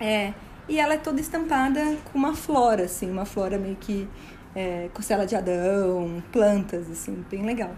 É, 0.00 0.32
e 0.66 0.80
ela 0.80 0.94
é 0.94 0.96
toda 0.96 1.20
estampada 1.20 1.98
com 2.10 2.18
uma 2.18 2.34
flora, 2.34 2.84
assim, 2.84 3.10
uma 3.10 3.26
flora 3.26 3.58
meio 3.58 3.76
que 3.76 4.08
é, 4.56 4.88
costela 4.94 5.26
de 5.26 5.36
Adão, 5.36 6.22
plantas, 6.32 6.90
assim, 6.90 7.22
bem 7.30 7.44
legal. 7.44 7.72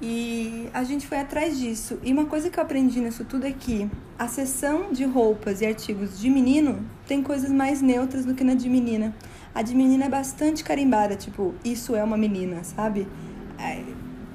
E 0.00 0.68
a 0.74 0.84
gente 0.84 1.06
foi 1.06 1.18
atrás 1.18 1.58
disso. 1.58 1.98
E 2.02 2.12
uma 2.12 2.26
coisa 2.26 2.50
que 2.50 2.58
eu 2.58 2.62
aprendi 2.62 3.00
nisso 3.00 3.24
tudo 3.24 3.46
é 3.46 3.52
que 3.52 3.90
a 4.18 4.28
seção 4.28 4.92
de 4.92 5.04
roupas 5.04 5.60
e 5.60 5.66
artigos 5.66 6.20
de 6.20 6.28
menino 6.28 6.84
tem 7.06 7.22
coisas 7.22 7.50
mais 7.50 7.80
neutras 7.80 8.26
do 8.26 8.34
que 8.34 8.44
na 8.44 8.54
de 8.54 8.68
menina. 8.68 9.14
A 9.54 9.62
de 9.62 9.74
menina 9.74 10.04
é 10.04 10.08
bastante 10.08 10.62
carimbada, 10.62 11.16
tipo, 11.16 11.54
isso 11.64 11.96
é 11.96 12.04
uma 12.04 12.18
menina, 12.18 12.62
sabe? 12.62 13.08
É, 13.58 13.82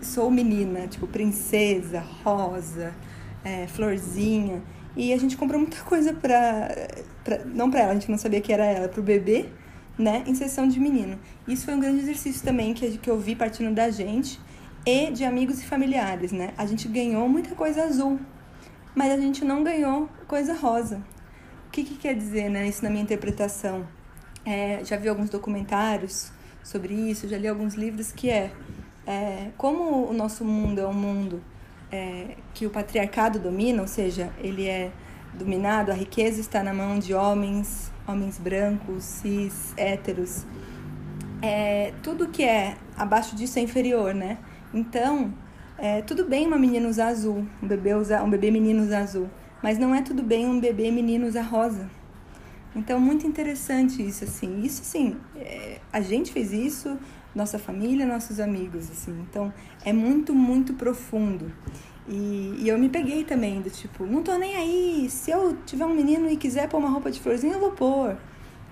sou 0.01 0.31
menina, 0.31 0.87
tipo, 0.87 1.05
princesa, 1.05 2.03
rosa, 2.23 2.91
é, 3.43 3.67
florzinha. 3.67 4.63
E 4.95 5.13
a 5.13 5.17
gente 5.17 5.37
comprou 5.37 5.59
muita 5.59 5.77
coisa 5.85 6.11
pra, 6.11 6.69
pra. 7.23 7.45
Não 7.45 7.69
pra 7.69 7.81
ela, 7.81 7.91
a 7.91 7.93
gente 7.93 8.09
não 8.09 8.17
sabia 8.17 8.41
que 8.41 8.51
era 8.51 8.65
ela, 8.65 8.89
pro 8.89 9.03
bebê, 9.03 9.45
né? 9.95 10.23
Em 10.25 10.33
sessão 10.33 10.67
de 10.67 10.79
menino. 10.79 11.19
Isso 11.47 11.65
foi 11.65 11.75
um 11.75 11.79
grande 11.79 11.99
exercício 11.99 12.43
também 12.43 12.73
que, 12.73 12.97
que 12.97 13.09
eu 13.09 13.19
vi 13.19 13.35
partindo 13.35 13.71
da 13.75 13.91
gente 13.91 14.39
e 14.85 15.11
de 15.11 15.23
amigos 15.23 15.61
e 15.61 15.65
familiares, 15.65 16.31
né? 16.31 16.53
A 16.57 16.65
gente 16.65 16.87
ganhou 16.87 17.27
muita 17.29 17.55
coisa 17.55 17.83
azul, 17.83 18.19
mas 18.95 19.11
a 19.11 19.17
gente 19.17 19.45
não 19.45 19.63
ganhou 19.63 20.09
coisa 20.27 20.53
rosa. 20.53 21.01
O 21.67 21.71
que, 21.71 21.83
que 21.83 21.95
quer 21.95 22.15
dizer, 22.15 22.49
né? 22.49 22.67
Isso 22.67 22.83
na 22.83 22.89
minha 22.89 23.03
interpretação. 23.03 23.87
É, 24.45 24.83
já 24.83 24.97
vi 24.97 25.07
alguns 25.07 25.29
documentários 25.29 26.31
sobre 26.63 26.93
isso, 26.93 27.27
já 27.27 27.37
li 27.37 27.47
alguns 27.47 27.75
livros 27.75 28.11
que 28.11 28.29
é, 28.29 28.51
é 29.05 29.49
como 29.57 30.09
o 30.09 30.13
nosso 30.13 30.43
mundo 30.43 30.81
é 30.81 30.87
um 30.87 30.93
mundo 30.93 31.41
é, 31.91 32.35
que 32.53 32.65
o 32.65 32.69
patriarcado 32.69 33.39
domina, 33.39 33.81
ou 33.81 33.87
seja, 33.87 34.31
ele 34.39 34.67
é 34.67 34.91
dominado, 35.33 35.91
a 35.91 35.93
riqueza 35.93 36.41
está 36.41 36.63
na 36.63 36.73
mão 36.73 36.97
de 36.97 37.13
homens, 37.13 37.91
homens 38.07 38.37
brancos, 38.37 39.03
cis, 39.03 39.73
héteros. 39.77 40.45
É, 41.41 41.93
tudo 42.03 42.27
que 42.27 42.43
é 42.43 42.75
abaixo 42.97 43.35
disso 43.35 43.59
é 43.59 43.61
inferior, 43.61 44.13
né? 44.13 44.37
Então, 44.73 45.33
é, 45.77 46.01
tudo 46.01 46.25
bem 46.25 46.47
uma 46.47 46.57
menina 46.57 46.87
usar 46.87 47.07
azul, 47.07 47.45
um 47.61 47.67
bebê, 47.67 47.93
usar, 47.93 48.23
um 48.23 48.29
bebê 48.29 48.51
menino 48.51 48.83
usar 48.83 48.99
azul, 48.99 49.29
mas 49.61 49.77
não 49.77 49.93
é 49.93 50.01
tudo 50.01 50.23
bem 50.23 50.45
um 50.45 50.59
bebê 50.59 50.91
menino 50.91 51.27
usar 51.27 51.41
rosa. 51.41 51.89
Então, 52.75 52.99
muito 52.99 53.27
interessante 53.27 54.01
isso, 54.05 54.23
assim. 54.23 54.61
Isso, 54.61 54.83
sim, 54.83 55.17
é, 55.35 55.79
a 55.91 55.99
gente 55.99 56.31
fez 56.31 56.53
isso, 56.53 56.97
nossa 57.35 57.59
família, 57.59 58.05
nossos 58.05 58.39
amigos, 58.39 58.89
assim. 58.89 59.25
Então, 59.29 59.53
é 59.83 59.91
muito, 59.91 60.33
muito 60.33 60.73
profundo. 60.73 61.51
E, 62.07 62.55
e, 62.59 62.69
eu 62.69 62.77
me 62.79 62.87
peguei 62.87 63.23
também, 63.23 63.61
do 63.61 63.69
tipo, 63.69 64.05
não 64.05 64.23
tô 64.23 64.37
nem 64.37 64.55
aí. 64.55 65.09
Se 65.09 65.31
eu 65.31 65.57
tiver 65.65 65.85
um 65.85 65.93
menino 65.93 66.29
e 66.29 66.37
quiser 66.37 66.69
pôr 66.69 66.77
uma 66.77 66.89
roupa 66.89 67.11
de 67.11 67.19
florzinha, 67.19 67.53
eu 67.53 67.59
vou 67.59 67.71
pôr. 67.71 68.17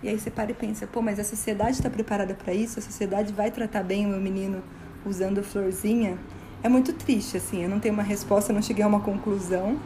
E 0.01 0.08
aí 0.08 0.18
você 0.18 0.32
para 0.32 0.51
e 0.51 0.53
pensa, 0.53 0.88
pô, 0.88 1.01
mas 1.01 1.20
a 1.20 1.24
sociedade 1.24 1.72
está 1.72 1.89
preparada 1.89 2.34
para 2.34 2.53
isso? 2.53 2.79
A 2.79 2.82
sociedade 2.82 3.34
vai 3.34 3.51
tratar 3.51 3.84
bem 3.84 4.06
o 4.06 4.10
meu 4.10 4.22
menino 4.22 4.63
usando 5.06 5.44
florzinha, 5.44 6.18
é 6.62 6.70
muito 6.70 6.94
triste, 6.94 7.38
assim. 7.38 7.63
Eu 7.63 7.70
não 7.70 7.79
tenho 7.79 7.94
uma 7.94 8.03
resposta, 8.03 8.51
não 8.51 8.62
cheguei 8.62 8.84
a 8.84 8.88
uma 8.88 9.00
conclusão. 9.00 9.79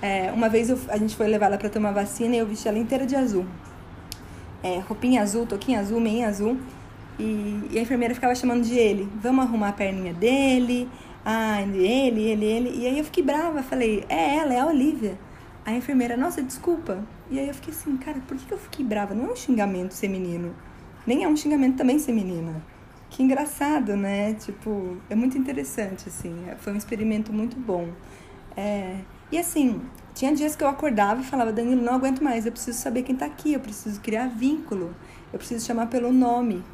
É, 0.00 0.30
uma 0.32 0.48
vez 0.48 0.70
eu, 0.70 0.78
a 0.88 0.96
gente 0.96 1.16
foi 1.16 1.26
levar 1.26 1.46
ela 1.46 1.58
para 1.58 1.68
tomar 1.68 1.92
vacina 1.92 2.34
e 2.34 2.38
eu 2.38 2.46
vesti 2.46 2.68
ela 2.68 2.78
inteira 2.78 3.06
de 3.06 3.16
azul. 3.16 3.46
É, 4.62 4.78
roupinha 4.78 5.22
azul, 5.22 5.46
toquinha 5.46 5.80
azul, 5.80 6.00
meia 6.00 6.28
azul. 6.28 6.58
E, 7.18 7.68
e, 7.70 7.78
a 7.78 7.82
enfermeira 7.82 8.14
ficava 8.14 8.34
chamando 8.34 8.64
de 8.64 8.74
ele. 8.74 9.08
Vamos 9.20 9.44
arrumar 9.44 9.68
a 9.68 9.72
perninha 9.72 10.12
dele. 10.12 10.88
Ah, 11.24 11.62
ele, 11.62 12.22
ele, 12.22 12.44
ele. 12.44 12.70
E 12.80 12.86
aí 12.86 12.98
eu 12.98 13.04
fiquei 13.04 13.22
brava. 13.22 13.62
Falei, 13.62 14.04
é 14.08 14.36
ela, 14.36 14.54
é 14.54 14.60
a 14.60 14.66
Olivia. 14.66 15.18
A 15.64 15.72
enfermeira, 15.72 16.16
nossa, 16.16 16.42
desculpa. 16.42 16.98
E 17.30 17.38
aí 17.38 17.48
eu 17.48 17.54
fiquei 17.54 17.72
assim, 17.72 17.96
cara, 17.96 18.18
por 18.26 18.36
que, 18.36 18.44
que 18.46 18.52
eu 18.52 18.58
fiquei 18.58 18.84
brava? 18.84 19.14
Não 19.14 19.28
é 19.28 19.32
um 19.32 19.36
xingamento 19.36 19.94
ser 19.94 20.08
menino. 20.08 20.54
Nem 21.06 21.24
é 21.24 21.28
um 21.28 21.36
xingamento 21.36 21.76
também 21.76 21.98
ser 21.98 22.12
menina. 22.12 22.62
Que 23.14 23.22
engraçado, 23.22 23.96
né? 23.96 24.34
Tipo, 24.34 24.96
é 25.08 25.14
muito 25.14 25.38
interessante, 25.38 26.08
assim. 26.08 26.34
Foi 26.58 26.72
um 26.72 26.76
experimento 26.76 27.32
muito 27.32 27.56
bom. 27.56 27.90
É... 28.56 28.96
E 29.30 29.38
assim, 29.38 29.80
tinha 30.12 30.34
dias 30.34 30.56
que 30.56 30.64
eu 30.64 30.68
acordava 30.68 31.20
e 31.20 31.24
falava, 31.24 31.52
Danilo, 31.52 31.80
não 31.80 31.94
aguento 31.94 32.24
mais, 32.24 32.44
eu 32.44 32.50
preciso 32.50 32.76
saber 32.76 33.04
quem 33.04 33.14
tá 33.14 33.24
aqui, 33.24 33.52
eu 33.52 33.60
preciso 33.60 34.00
criar 34.00 34.26
vínculo, 34.26 34.92
eu 35.32 35.38
preciso 35.38 35.64
chamar 35.64 35.86
pelo 35.86 36.12
nome. 36.12 36.64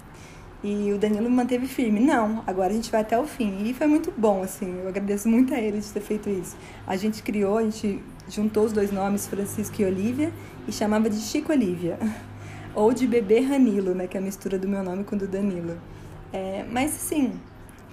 E 0.64 0.90
o 0.94 0.96
Danilo 0.96 1.28
me 1.28 1.36
manteve 1.36 1.66
firme. 1.66 2.00
Não, 2.00 2.42
agora 2.46 2.70
a 2.70 2.74
gente 2.74 2.90
vai 2.90 3.02
até 3.02 3.18
o 3.18 3.26
fim. 3.26 3.62
E 3.66 3.74
foi 3.74 3.86
muito 3.86 4.10
bom, 4.16 4.42
assim. 4.42 4.80
Eu 4.80 4.88
agradeço 4.88 5.28
muito 5.28 5.52
a 5.52 5.58
ele 5.58 5.78
de 5.78 5.92
ter 5.92 6.00
feito 6.00 6.30
isso. 6.30 6.56
A 6.86 6.96
gente 6.96 7.22
criou, 7.22 7.58
a 7.58 7.62
gente 7.64 8.02
juntou 8.30 8.64
os 8.64 8.72
dois 8.72 8.90
nomes, 8.90 9.26
Francisco 9.26 9.82
e 9.82 9.84
Olivia, 9.84 10.32
e 10.66 10.72
chamava 10.72 11.10
de 11.10 11.16
Chico 11.16 11.52
Olivia. 11.52 11.98
Ou 12.74 12.94
de 12.94 13.06
Bebê 13.06 13.40
Ranilo, 13.40 13.94
né? 13.94 14.06
Que 14.06 14.16
é 14.16 14.20
a 14.20 14.22
mistura 14.22 14.58
do 14.58 14.66
meu 14.66 14.82
nome 14.82 15.04
com 15.04 15.16
o 15.16 15.18
do 15.18 15.28
Danilo. 15.28 15.76
É, 16.32 16.64
mas, 16.70 16.94
assim, 16.96 17.38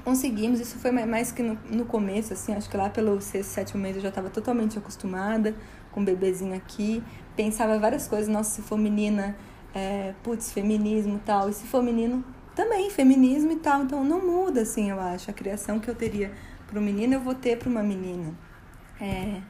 conseguimos. 0.03 0.60
Isso 0.60 0.77
foi 0.79 0.91
mais 0.91 1.32
que 1.32 1.44
no, 1.44 1.58
no 1.70 1.86
começo, 1.86 2.34
assim. 2.34 2.53
Acho 2.53 2.70
que 2.70 2.77
lá 2.77 2.89
pelo 2.89 3.20
sexto, 3.20 3.50
sétimo 3.50 3.82
mês 3.82 3.96
eu 3.96 4.01
já 4.01 4.10
estava 4.10 4.29
totalmente 4.29 4.77
acostumada 4.77 5.53
com 5.91 6.01
o 6.01 6.03
bebezinho 6.03 6.56
aqui. 6.56 7.03
Pensava 7.36 7.77
várias 7.77 8.08
coisas. 8.08 8.27
Nossa, 8.27 8.56
se 8.56 8.62
for 8.62 8.77
menina, 8.77 9.36
é, 9.75 10.13
putz, 10.24 10.51
feminismo 10.51 11.17
e 11.17 11.20
tal. 11.20 11.50
E 11.50 11.53
se 11.53 11.65
for 11.65 11.84
menino, 11.84 12.24
também 12.56 12.89
feminismo 12.89 13.51
e 13.51 13.58
tal. 13.58 13.84
Então 13.84 14.03
não 14.03 14.25
muda, 14.25 14.62
assim, 14.62 14.89
eu 14.89 15.00
acho. 15.00 15.29
A 15.29 15.34
criação 15.34 15.79
que 15.79 15.89
eu 15.89 15.96
teria 15.96 16.32
para 16.67 16.79
um 16.79 16.84
menino, 16.84 17.15
eu 17.15 17.22
vou 17.22 17.36
ter 17.36 17.58
para 17.58 17.70
uma 17.70 17.84
menina. 17.84 18.34
É, 19.00 19.41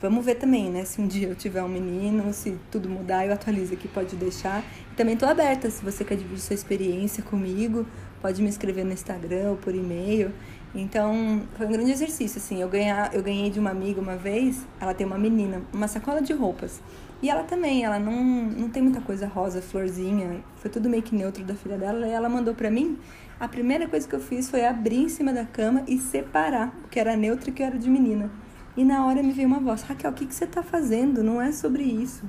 vamos 0.00 0.24
ver 0.24 0.36
também, 0.36 0.70
né? 0.70 0.84
Se 0.84 1.00
um 1.00 1.06
dia 1.06 1.28
eu 1.28 1.34
tiver 1.34 1.62
um 1.62 1.68
menino, 1.68 2.32
se 2.32 2.58
tudo 2.70 2.88
mudar, 2.88 3.26
eu 3.26 3.32
atualizo 3.32 3.74
aqui, 3.74 3.88
pode 3.88 4.16
deixar. 4.16 4.62
E 4.92 4.94
também 4.94 5.14
estou 5.14 5.28
aberta, 5.28 5.70
se 5.70 5.84
você 5.84 6.04
quer 6.04 6.16
dividir 6.16 6.40
sua 6.40 6.54
experiência 6.54 7.22
comigo, 7.22 7.86
pode 8.24 8.40
me 8.40 8.48
escrever 8.48 8.86
no 8.86 8.92
Instagram 8.94 9.50
ou 9.50 9.56
por 9.58 9.74
e-mail. 9.74 10.32
Então, 10.74 11.42
foi 11.58 11.66
um 11.66 11.70
grande 11.70 11.90
exercício, 11.90 12.38
assim. 12.38 12.58
Eu, 12.58 12.70
ganhar, 12.70 13.14
eu 13.14 13.22
ganhei 13.22 13.50
de 13.50 13.60
uma 13.60 13.68
amiga 13.68 14.00
uma 14.00 14.16
vez, 14.16 14.64
ela 14.80 14.94
tem 14.94 15.06
uma 15.06 15.18
menina, 15.18 15.60
uma 15.74 15.86
sacola 15.86 16.22
de 16.22 16.32
roupas. 16.32 16.80
E 17.20 17.28
ela 17.28 17.42
também, 17.42 17.84
ela 17.84 17.98
não, 17.98 18.14
não 18.14 18.70
tem 18.70 18.82
muita 18.82 19.02
coisa 19.02 19.26
rosa, 19.26 19.60
florzinha, 19.60 20.42
foi 20.56 20.70
tudo 20.70 20.88
meio 20.88 21.02
que 21.02 21.14
neutro 21.14 21.44
da 21.44 21.54
filha 21.54 21.76
dela. 21.76 22.06
E 22.06 22.12
ela 22.12 22.30
mandou 22.30 22.54
pra 22.54 22.70
mim. 22.70 22.96
A 23.38 23.46
primeira 23.46 23.86
coisa 23.86 24.08
que 24.08 24.14
eu 24.14 24.20
fiz 24.20 24.48
foi 24.48 24.64
abrir 24.64 25.02
em 25.02 25.08
cima 25.10 25.30
da 25.30 25.44
cama 25.44 25.82
e 25.86 25.98
separar 25.98 26.74
o 26.82 26.88
que 26.88 26.98
era 26.98 27.14
neutro 27.14 27.50
e 27.50 27.52
o 27.52 27.54
que 27.54 27.62
era 27.62 27.78
de 27.78 27.90
menina. 27.90 28.30
E 28.74 28.86
na 28.86 29.04
hora 29.04 29.22
me 29.22 29.32
veio 29.32 29.48
uma 29.48 29.60
voz: 29.60 29.82
Raquel, 29.82 30.10
o 30.10 30.14
que, 30.14 30.24
que 30.24 30.34
você 30.34 30.46
tá 30.46 30.62
fazendo? 30.62 31.22
Não 31.22 31.42
é 31.42 31.52
sobre 31.52 31.82
isso. 31.82 32.24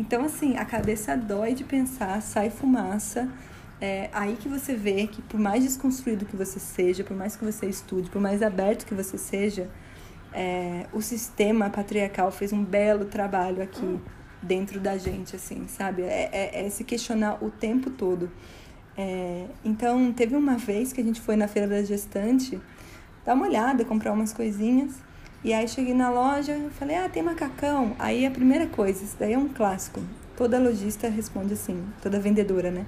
Então, 0.00 0.24
assim, 0.24 0.56
a 0.56 0.64
cabeça 0.64 1.16
dói 1.16 1.54
de 1.54 1.62
pensar, 1.62 2.20
sai 2.22 2.50
fumaça. 2.50 3.28
É 3.80 4.10
aí 4.12 4.36
que 4.36 4.48
você 4.48 4.74
vê 4.74 5.06
que, 5.06 5.22
por 5.22 5.38
mais 5.38 5.62
desconstruído 5.62 6.26
que 6.26 6.36
você 6.36 6.58
seja, 6.58 7.04
por 7.04 7.16
mais 7.16 7.36
que 7.36 7.44
você 7.44 7.66
estude, 7.66 8.10
por 8.10 8.20
mais 8.20 8.42
aberto 8.42 8.84
que 8.84 8.94
você 8.94 9.16
seja, 9.16 9.68
é, 10.32 10.86
o 10.92 11.00
sistema 11.00 11.70
patriarcal 11.70 12.30
fez 12.30 12.52
um 12.52 12.64
belo 12.64 13.04
trabalho 13.04 13.62
aqui 13.62 14.00
dentro 14.42 14.80
da 14.80 14.96
gente, 14.96 15.36
assim, 15.36 15.66
sabe? 15.68 16.02
É, 16.02 16.28
é, 16.32 16.66
é 16.66 16.70
se 16.70 16.84
questionar 16.84 17.42
o 17.42 17.50
tempo 17.50 17.90
todo. 17.90 18.30
É, 18.96 19.46
então, 19.64 20.12
teve 20.12 20.34
uma 20.34 20.56
vez 20.56 20.92
que 20.92 21.00
a 21.00 21.04
gente 21.04 21.20
foi 21.20 21.36
na 21.36 21.46
feira 21.46 21.68
da 21.68 21.82
gestante 21.82 22.60
dar 23.24 23.34
uma 23.34 23.46
olhada, 23.46 23.84
comprar 23.84 24.12
umas 24.12 24.32
coisinhas. 24.32 24.92
E 25.44 25.52
aí 25.52 25.68
cheguei 25.68 25.94
na 25.94 26.10
loja 26.10 26.58
falei, 26.72 26.96
ah, 26.96 27.08
tem 27.08 27.22
macacão. 27.22 27.94
Aí 27.98 28.26
a 28.26 28.30
primeira 28.30 28.66
coisa, 28.66 29.04
isso 29.04 29.16
daí 29.18 29.34
é 29.34 29.38
um 29.38 29.48
clássico. 29.48 30.00
Toda 30.36 30.58
lojista 30.58 31.08
responde 31.08 31.54
assim, 31.54 31.84
toda 32.02 32.18
vendedora, 32.18 32.70
né? 32.72 32.86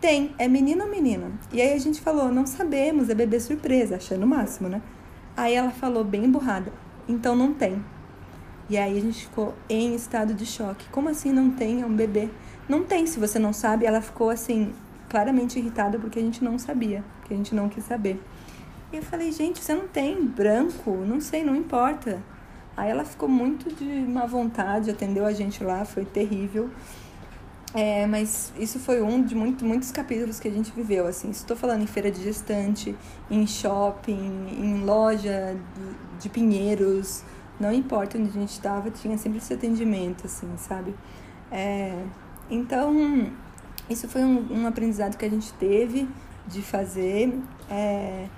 Tem, 0.00 0.32
é 0.38 0.46
menino 0.46 0.84
ou 0.84 0.90
menina? 0.90 1.30
E 1.52 1.60
aí 1.60 1.72
a 1.72 1.78
gente 1.78 2.00
falou, 2.00 2.30
não 2.30 2.46
sabemos, 2.46 3.08
é 3.08 3.14
bebê 3.14 3.40
surpresa, 3.40 3.96
achando 3.96 4.22
o 4.22 4.26
máximo, 4.28 4.68
né? 4.68 4.80
Aí 5.36 5.54
ela 5.54 5.70
falou 5.70 6.04
bem 6.04 6.24
emburrada, 6.24 6.72
então 7.08 7.34
não 7.34 7.52
tem. 7.52 7.82
E 8.70 8.76
aí 8.76 8.98
a 8.98 9.00
gente 9.00 9.24
ficou 9.24 9.54
em 9.68 9.94
estado 9.94 10.34
de 10.34 10.44
choque. 10.44 10.88
Como 10.90 11.08
assim 11.08 11.32
não 11.32 11.50
tem? 11.50 11.82
É 11.82 11.86
um 11.86 11.94
bebê. 11.94 12.28
Não 12.68 12.84
tem, 12.84 13.06
se 13.06 13.18
você 13.18 13.38
não 13.38 13.52
sabe. 13.52 13.86
Ela 13.86 14.02
ficou 14.02 14.28
assim, 14.28 14.72
claramente 15.08 15.58
irritada 15.58 15.98
porque 15.98 16.18
a 16.18 16.22
gente 16.22 16.44
não 16.44 16.58
sabia, 16.58 17.02
porque 17.18 17.32
a 17.32 17.36
gente 17.36 17.54
não 17.54 17.68
quis 17.68 17.84
saber. 17.84 18.22
E 18.92 18.96
eu 18.96 19.02
falei, 19.02 19.32
gente, 19.32 19.62
você 19.62 19.74
não 19.74 19.88
tem 19.88 20.22
branco? 20.22 20.90
Não 20.92 21.20
sei, 21.20 21.42
não 21.42 21.56
importa. 21.56 22.22
Aí 22.76 22.90
ela 22.90 23.04
ficou 23.04 23.28
muito 23.28 23.74
de 23.74 23.84
má 23.84 24.26
vontade, 24.26 24.90
atendeu 24.90 25.26
a 25.26 25.32
gente 25.32 25.64
lá, 25.64 25.84
foi 25.84 26.04
terrível. 26.04 26.70
É, 27.74 28.06
mas 28.06 28.50
isso 28.58 28.78
foi 28.78 29.02
um 29.02 29.22
de 29.22 29.34
muito, 29.34 29.64
muitos 29.64 29.92
capítulos 29.92 30.40
que 30.40 30.48
a 30.48 30.50
gente 30.50 30.72
viveu, 30.72 31.06
assim. 31.06 31.30
Estou 31.30 31.56
falando 31.56 31.82
em 31.82 31.86
feira 31.86 32.10
de 32.10 32.22
gestante, 32.22 32.96
em 33.30 33.46
shopping, 33.46 34.48
em 34.58 34.84
loja 34.84 35.54
de, 35.74 36.22
de 36.22 36.28
pinheiros, 36.30 37.22
não 37.60 37.72
importa 37.72 38.16
onde 38.16 38.30
a 38.30 38.32
gente 38.32 38.52
estava, 38.52 38.90
tinha 38.90 39.18
sempre 39.18 39.38
esse 39.38 39.52
atendimento, 39.52 40.26
assim, 40.26 40.48
sabe? 40.56 40.94
É, 41.50 42.04
então, 42.50 43.30
isso 43.90 44.08
foi 44.08 44.22
um, 44.22 44.62
um, 44.62 44.66
aprendizado 44.66 45.16
que 45.16 45.24
a 45.24 45.30
gente 45.30 45.52
teve 45.54 46.08
de 46.46 46.62
fazer. 46.62 47.38
É, 47.70 48.28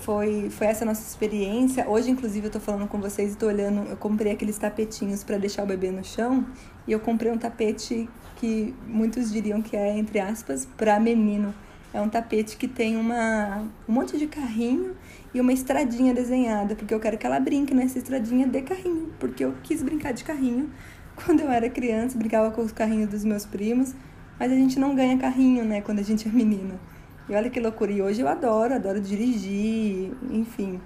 foi, 0.00 0.50
foi 0.50 0.66
essa 0.66 0.84
nossa 0.84 1.00
experiência. 1.00 1.88
Hoje, 1.88 2.10
inclusive, 2.10 2.48
eu 2.48 2.50
tô 2.50 2.60
falando 2.60 2.86
com 2.86 3.00
vocês 3.00 3.32
e 3.32 3.36
tô 3.36 3.46
olhando. 3.46 3.88
Eu 3.88 3.96
comprei 3.96 4.32
aqueles 4.32 4.58
tapetinhos 4.58 5.24
para 5.24 5.38
deixar 5.38 5.62
o 5.62 5.66
bebê 5.66 5.90
no 5.90 6.04
chão. 6.04 6.46
E 6.86 6.92
eu 6.92 7.00
comprei 7.00 7.32
um 7.32 7.38
tapete 7.38 8.08
que 8.44 8.74
muitos 8.86 9.32
diriam 9.32 9.62
que 9.62 9.74
é, 9.74 9.96
entre 9.96 10.20
aspas, 10.20 10.68
para 10.76 11.00
menino. 11.00 11.54
É 11.94 12.00
um 12.00 12.10
tapete 12.10 12.58
que 12.58 12.68
tem 12.68 12.94
uma, 12.94 13.64
um 13.88 13.92
monte 13.92 14.18
de 14.18 14.26
carrinho 14.26 14.94
e 15.32 15.40
uma 15.40 15.50
estradinha 15.50 16.12
desenhada, 16.12 16.74
porque 16.74 16.92
eu 16.92 17.00
quero 17.00 17.16
que 17.16 17.24
ela 17.24 17.40
brinque 17.40 17.72
nessa 17.72 17.96
estradinha 17.96 18.46
de 18.46 18.60
carrinho, 18.60 19.14
porque 19.18 19.42
eu 19.42 19.54
quis 19.62 19.82
brincar 19.82 20.12
de 20.12 20.24
carrinho 20.24 20.68
quando 21.24 21.40
eu 21.40 21.50
era 21.50 21.70
criança, 21.70 22.18
brincava 22.18 22.50
com 22.50 22.60
os 22.60 22.72
carrinhos 22.72 23.08
dos 23.08 23.24
meus 23.24 23.46
primos, 23.46 23.94
mas 24.38 24.52
a 24.52 24.54
gente 24.54 24.78
não 24.78 24.94
ganha 24.94 25.16
carrinho, 25.16 25.64
né, 25.64 25.80
quando 25.80 26.00
a 26.00 26.02
gente 26.02 26.28
é 26.28 26.30
menina. 26.30 26.78
E 27.26 27.34
olha 27.34 27.48
que 27.48 27.60
loucura, 27.60 27.92
e 27.92 28.02
hoje 28.02 28.20
eu 28.20 28.28
adoro, 28.28 28.74
adoro 28.74 29.00
dirigir, 29.00 30.12
enfim. 30.30 30.78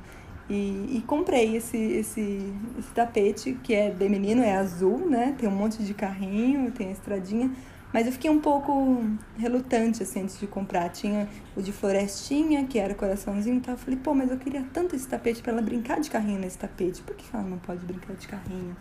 E, 0.48 0.96
e 0.96 1.04
comprei 1.06 1.56
esse, 1.56 1.76
esse, 1.76 2.52
esse 2.78 2.88
tapete 2.94 3.58
que 3.62 3.74
é 3.74 3.90
de 3.90 4.08
menino, 4.08 4.42
é 4.42 4.56
azul, 4.56 4.98
né, 5.08 5.34
tem 5.38 5.46
um 5.46 5.52
monte 5.52 5.82
de 5.82 5.92
carrinho, 5.92 6.70
tem 6.70 6.88
a 6.88 6.92
estradinha, 6.92 7.50
mas 7.92 8.06
eu 8.06 8.12
fiquei 8.12 8.30
um 8.30 8.40
pouco 8.40 9.02
relutante, 9.36 10.02
assim, 10.02 10.22
antes 10.22 10.38
de 10.38 10.46
comprar. 10.46 10.88
Tinha 10.90 11.28
o 11.56 11.62
de 11.62 11.72
florestinha, 11.72 12.66
que 12.66 12.78
era 12.78 12.94
coraçãozinho 12.94 13.56
e 13.56 13.60
tal. 13.60 13.74
Eu 13.74 13.78
falei, 13.78 13.98
pô, 13.98 14.14
mas 14.14 14.30
eu 14.30 14.36
queria 14.36 14.62
tanto 14.72 14.94
esse 14.94 15.08
tapete 15.08 15.40
para 15.40 15.52
ela 15.52 15.62
brincar 15.62 15.98
de 15.98 16.10
carrinho 16.10 16.38
nesse 16.38 16.58
tapete. 16.58 17.00
Por 17.02 17.16
que 17.16 17.24
ela 17.32 17.42
não 17.42 17.58
pode 17.58 17.84
brincar 17.86 18.14
de 18.14 18.28
carrinho? 18.28 18.76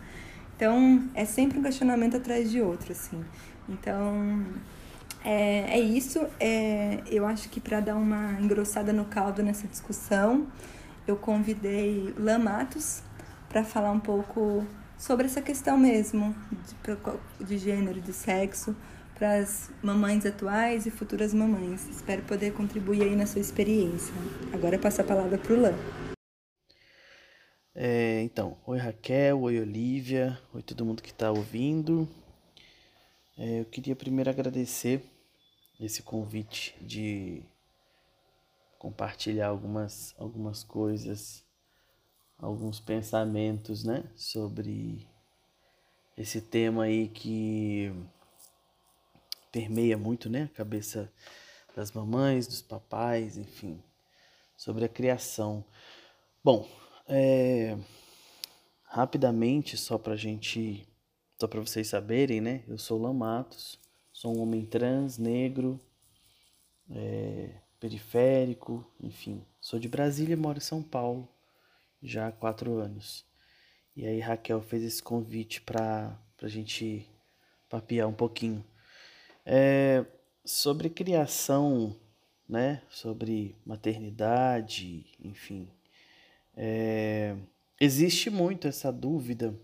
Então, 0.54 1.08
é 1.14 1.24
sempre 1.24 1.58
um 1.58 1.62
questionamento 1.62 2.18
atrás 2.18 2.50
de 2.50 2.60
outro, 2.60 2.92
assim. 2.92 3.24
Então, 3.66 4.44
é, 5.24 5.78
é 5.78 5.80
isso. 5.80 6.26
É, 6.38 7.02
eu 7.06 7.26
acho 7.26 7.48
que 7.48 7.60
para 7.60 7.80
dar 7.80 7.96
uma 7.96 8.38
engrossada 8.40 8.92
no 8.92 9.06
caldo 9.06 9.42
nessa 9.42 9.66
discussão, 9.66 10.46
eu 11.10 11.16
convidei 11.16 12.14
Lamatos 12.18 13.02
para 13.48 13.64
falar 13.64 13.90
um 13.90 14.00
pouco 14.00 14.66
sobre 14.98 15.26
essa 15.26 15.40
questão 15.40 15.78
mesmo 15.78 16.34
de, 17.38 17.44
de 17.44 17.58
gênero, 17.58 18.00
de 18.00 18.12
sexo, 18.12 18.76
para 19.14 19.38
as 19.38 19.70
mamães 19.82 20.24
atuais 20.26 20.86
e 20.86 20.90
futuras 20.90 21.34
mamães. 21.34 21.88
Espero 21.88 22.22
poder 22.22 22.52
contribuir 22.52 23.02
aí 23.02 23.16
na 23.16 23.26
sua 23.26 23.40
experiência. 23.40 24.12
Agora 24.52 24.76
eu 24.76 24.80
passo 24.80 25.00
a 25.00 25.04
palavra 25.04 25.38
para 25.38 25.52
o 25.52 25.60
Lã. 25.60 25.72
É, 27.74 28.22
então, 28.22 28.56
oi 28.66 28.78
Raquel, 28.78 29.40
oi 29.40 29.60
Olivia, 29.60 30.38
oi 30.52 30.62
todo 30.62 30.84
mundo 30.84 31.02
que 31.02 31.10
está 31.10 31.30
ouvindo. 31.30 32.08
É, 33.36 33.60
eu 33.60 33.64
queria 33.64 33.94
primeiro 33.94 34.30
agradecer 34.30 35.00
esse 35.80 36.02
convite 36.02 36.74
de 36.80 37.42
compartilhar 38.78 39.48
algumas, 39.48 40.14
algumas 40.18 40.62
coisas, 40.62 41.44
alguns 42.38 42.78
pensamentos, 42.78 43.84
né, 43.84 44.04
sobre 44.14 45.06
esse 46.16 46.40
tema 46.40 46.84
aí 46.84 47.08
que 47.08 47.92
permeia 49.50 49.98
muito, 49.98 50.30
né, 50.30 50.44
a 50.44 50.56
cabeça 50.56 51.12
das 51.74 51.92
mamães, 51.92 52.46
dos 52.46 52.62
papais, 52.62 53.36
enfim, 53.36 53.82
sobre 54.56 54.84
a 54.84 54.88
criação. 54.88 55.64
Bom, 56.42 56.68
é, 57.06 57.76
rapidamente, 58.84 59.76
só 59.76 59.98
pra 59.98 60.16
gente, 60.16 60.88
só 61.40 61.46
pra 61.46 61.60
vocês 61.60 61.88
saberem, 61.88 62.40
né? 62.40 62.64
Eu 62.66 62.78
sou 62.78 63.00
Lamatos, 63.00 63.78
sou 64.12 64.36
um 64.36 64.42
homem 64.42 64.64
trans, 64.66 65.18
negro, 65.18 65.80
é, 66.90 67.60
periférico, 67.80 68.84
enfim. 69.00 69.44
Sou 69.60 69.78
de 69.78 69.88
Brasília 69.88 70.34
e 70.34 70.36
moro 70.36 70.58
em 70.58 70.62
São 70.62 70.82
Paulo 70.82 71.28
já 72.02 72.28
há 72.28 72.32
quatro 72.32 72.78
anos. 72.78 73.24
E 73.96 74.06
aí 74.06 74.20
Raquel 74.20 74.60
fez 74.62 74.82
esse 74.82 75.02
convite 75.02 75.60
para 75.60 76.16
a 76.42 76.48
gente 76.48 77.06
papiar 77.68 78.08
um 78.08 78.12
pouquinho. 78.12 78.64
É, 79.44 80.04
sobre 80.44 80.88
criação, 80.88 81.96
né? 82.48 82.82
Sobre 82.88 83.56
maternidade, 83.64 85.06
enfim. 85.20 85.68
É, 86.56 87.36
existe 87.80 88.30
muito 88.30 88.66
essa 88.66 88.92
dúvida 88.92 89.54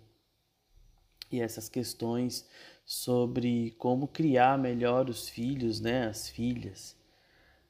e 1.30 1.40
essas 1.40 1.68
questões 1.68 2.46
sobre 2.84 3.72
como 3.78 4.06
criar 4.06 4.58
melhor 4.58 5.08
os 5.08 5.28
filhos, 5.28 5.80
né? 5.80 6.06
As 6.06 6.28
filhas 6.28 6.96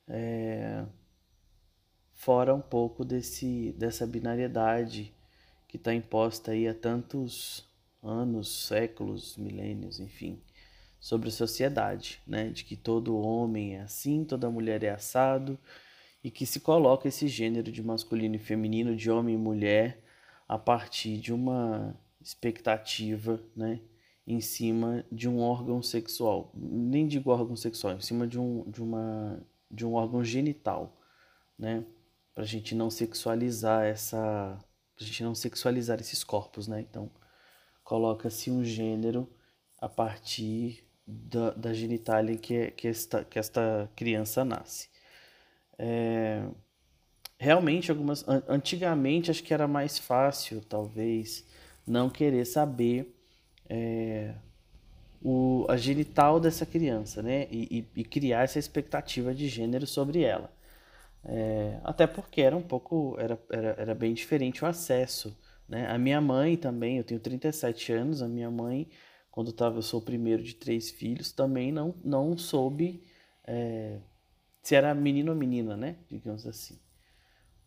é, 0.09 0.85
fora 2.13 2.55
um 2.55 2.61
pouco 2.61 3.05
desse, 3.05 3.73
dessa 3.79 4.07
binariedade 4.07 5.15
que 5.69 5.77
está 5.77 5.95
imposta 5.95 6.53
aí 6.53 6.69
há 6.69 6.75
tantos 6.75 7.69
anos, 8.03 8.67
séculos, 8.67 9.37
milênios, 9.37 9.99
enfim, 9.99 10.41
sobre 11.01 11.29
a 11.29 11.33
sociedade, 11.33 12.21
né? 12.27 12.51
De 12.51 12.65
que 12.65 12.77
todo 12.77 13.17
homem 13.17 13.77
é 13.77 13.81
assim, 13.81 14.25
toda 14.25 14.51
mulher 14.51 14.83
é 14.83 14.91
assado 14.91 15.59
e 16.23 16.31
que 16.31 16.47
se 16.47 16.61
coloca 16.61 17.09
esse 17.09 17.29
gênero 17.29 17.71
de 17.73 17.83
masculino 17.83 18.37
e 18.37 18.39
feminino, 18.39 18.97
de 18.97 19.11
homem 19.11 19.35
e 19.35 19.39
mulher, 19.39 20.03
a 20.49 20.59
partir 20.59 21.19
de 21.19 21.33
uma 21.33 21.99
expectativa, 22.21 23.43
né? 23.57 23.81
Em 24.27 24.41
cima 24.41 25.05
de 25.13 25.29
um 25.29 25.41
órgão 25.41 25.83
sexual, 25.83 26.51
nem 26.55 27.07
digo 27.07 27.31
órgão 27.31 27.57
sexual, 27.57 27.95
em 27.97 28.01
cima 28.01 28.27
de, 28.27 28.39
um, 28.39 28.71
de 28.71 28.83
uma 28.83 29.45
de 29.75 29.85
um 29.85 29.95
órgão 29.95 30.25
genital, 30.25 31.01
né? 31.59 31.85
Para 32.35 32.45
a 32.45 32.47
gente 32.47 32.75
não 32.75 32.91
sexualizar 32.91 33.85
essa, 33.85 34.59
pra 34.97 35.05
gente 35.05 35.23
não 35.23 35.35
sexualizar 35.35 36.01
esses 36.01 36.25
corpos, 36.25 36.69
né? 36.69 36.81
Então 36.81 37.11
coloca-se 37.83 38.51
um 38.51 38.65
gênero 38.65 39.29
a 39.79 39.89
partir 39.89 40.85
da, 41.07 41.51
da 41.51 41.75
genitália 41.75 42.37
que, 42.37 42.71
que, 42.73 42.89
esta, 42.89 43.25
que 43.25 43.39
esta 43.39 43.91
criança 43.95 44.45
nasce. 44.45 44.89
É, 45.79 46.49
realmente, 47.39 47.91
algumas, 47.91 48.25
antigamente 48.49 49.31
acho 49.31 49.43
que 49.43 49.53
era 49.53 49.69
mais 49.69 49.99
fácil, 49.99 50.63
talvez, 50.63 51.45
não 51.87 52.09
querer 52.09 52.47
saber 52.47 53.15
é, 53.69 54.35
o, 55.25 55.65
a 55.71 55.77
genital 55.79 56.39
dessa 56.39 56.67
criança, 56.67 57.23
né? 57.23 57.49
E, 57.51 57.89
e, 57.97 58.01
e, 58.03 58.05
criar 58.05 58.43
essa 58.45 58.59
expectativa 58.59 59.35
de 59.35 59.49
gênero 59.49 59.87
sobre 59.87 60.23
ela. 60.23 60.53
É, 61.25 61.81
até 61.83 62.07
porque 62.07 62.43
era 62.43 62.55
um 62.55 62.63
pouco, 62.63 63.17
era, 63.19 63.41
era, 63.51 63.69
era 63.79 63.95
bem 63.95 64.13
diferente 64.13 64.63
o 64.63 64.67
acesso. 64.67 65.35
Né? 65.67 65.89
A 65.89 65.97
minha 65.97 66.21
mãe 66.21 66.59
também, 66.59 66.99
eu 66.99 67.05
tenho 67.05 67.21
37 67.21 67.93
anos, 67.93 68.21
a 68.21 68.29
minha 68.29 68.51
mãe, 68.51 68.87
quando 69.31 69.51
tava, 69.51 69.79
eu 69.79 69.83
sou 69.83 70.01
o 70.01 70.05
primeiro 70.05 70.43
de 70.43 70.55
três 70.55 70.91
filhos, 70.91 71.33
também 71.33 71.73
não, 71.73 71.95
não 72.05 72.37
soube 72.37 73.03
é, 73.47 73.99
se 74.63 74.75
era 74.75 74.95
menino 74.95 75.33
ou 75.33 75.39
menina, 75.39 75.75
né? 75.75 75.97
Digamos 76.11 76.47
assim. 76.47 76.79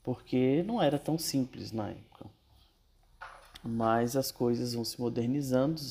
Porque 0.03 0.63
não 0.63 0.81
era 0.81 0.99
tão 0.99 1.17
simples 1.17 1.71
na 1.71 1.89
época 1.89 2.36
mas 3.67 4.15
as 4.15 4.31
coisas 4.31 4.73
vão 4.73 4.83
se 4.85 4.99
modernizando, 4.99 5.81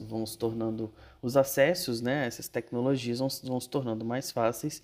vão 0.00 0.24
se 0.26 0.38
tornando 0.38 0.92
os 1.22 1.36
acessos, 1.36 2.00
né, 2.00 2.26
essas 2.26 2.48
tecnologias 2.48 3.18
vão, 3.18 3.28
vão 3.44 3.60
se 3.60 3.68
tornando 3.68 4.04
mais 4.04 4.30
fáceis. 4.30 4.82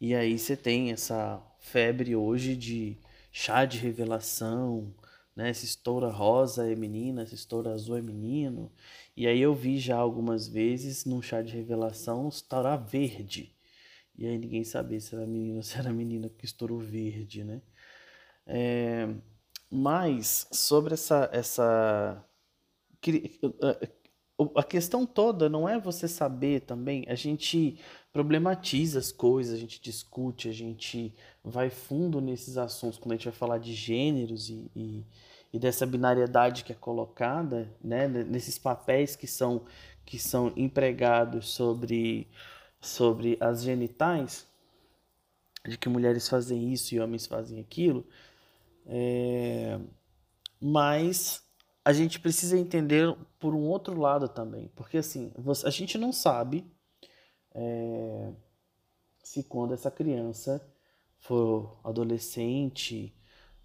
E 0.00 0.14
aí 0.14 0.38
você 0.38 0.56
tem 0.56 0.92
essa 0.92 1.42
febre 1.58 2.14
hoje 2.14 2.56
de 2.56 2.98
chá 3.32 3.64
de 3.64 3.78
revelação, 3.78 4.94
né, 5.34 5.50
essa 5.50 5.64
estoura 5.64 6.08
rosa 6.10 6.70
é 6.70 6.74
menina, 6.74 7.22
essa 7.22 7.34
estoura 7.34 7.72
azul 7.72 7.96
é 7.98 8.02
menino, 8.02 8.72
e 9.16 9.26
aí 9.26 9.40
eu 9.40 9.54
vi 9.54 9.78
já 9.78 9.96
algumas 9.96 10.48
vezes 10.48 11.04
num 11.04 11.22
chá 11.22 11.42
de 11.42 11.52
revelação 11.54 12.28
estourar 12.28 12.82
verde, 12.86 13.54
e 14.16 14.26
aí 14.26 14.38
ninguém 14.38 14.64
sabia 14.64 15.00
se 15.00 15.14
era 15.14 15.26
menino 15.26 15.56
ou 15.58 15.62
se 15.62 15.78
era 15.78 15.92
menina 15.92 16.28
porque 16.28 16.46
estourou 16.46 16.78
verde, 16.78 17.44
né. 17.44 17.60
É, 18.46 19.08
mas 19.70 20.46
sobre 20.52 20.94
essa 20.94 21.28
essa 21.32 22.24
a 24.54 24.62
questão 24.62 25.06
toda 25.06 25.48
não 25.48 25.68
é 25.68 25.78
você 25.78 26.06
saber 26.06 26.60
também, 26.60 27.04
a 27.08 27.14
gente 27.14 27.78
problematiza 28.12 28.98
as 28.98 29.10
coisas, 29.10 29.54
a 29.54 29.58
gente 29.58 29.80
discute, 29.80 30.48
a 30.48 30.52
gente 30.52 31.14
vai 31.42 31.70
fundo 31.70 32.20
nesses 32.20 32.58
assuntos 32.58 32.98
quando 32.98 33.12
a 33.12 33.16
gente 33.16 33.24
vai 33.24 33.34
falar 33.34 33.58
de 33.58 33.72
gêneros 33.72 34.50
e, 34.50 34.70
e, 34.76 35.04
e 35.52 35.58
dessa 35.58 35.86
binariedade 35.86 36.64
que 36.64 36.72
é 36.72 36.74
colocada, 36.74 37.72
né, 37.82 38.06
nesses 38.08 38.58
papéis 38.58 39.16
que 39.16 39.26
são 39.26 39.64
que 40.04 40.18
são 40.18 40.52
empregados 40.56 41.48
sobre 41.48 42.28
sobre 42.80 43.36
as 43.40 43.62
genitais, 43.62 44.46
de 45.66 45.76
que 45.76 45.88
mulheres 45.88 46.28
fazem 46.28 46.72
isso 46.72 46.94
e 46.94 47.00
homens 47.00 47.26
fazem 47.26 47.58
aquilo, 47.58 48.06
é, 48.86 49.78
mas 50.60 51.42
a 51.84 51.92
gente 51.92 52.20
precisa 52.20 52.58
entender 52.58 53.14
por 53.38 53.54
um 53.54 53.62
outro 53.68 53.98
lado 53.98 54.28
também, 54.28 54.68
porque 54.74 54.98
assim, 54.98 55.32
a 55.64 55.70
gente 55.70 55.98
não 55.98 56.12
sabe 56.12 56.64
é, 57.54 58.32
se 59.22 59.42
quando 59.44 59.74
essa 59.74 59.90
criança 59.90 60.66
for 61.18 61.78
adolescente, 61.82 63.14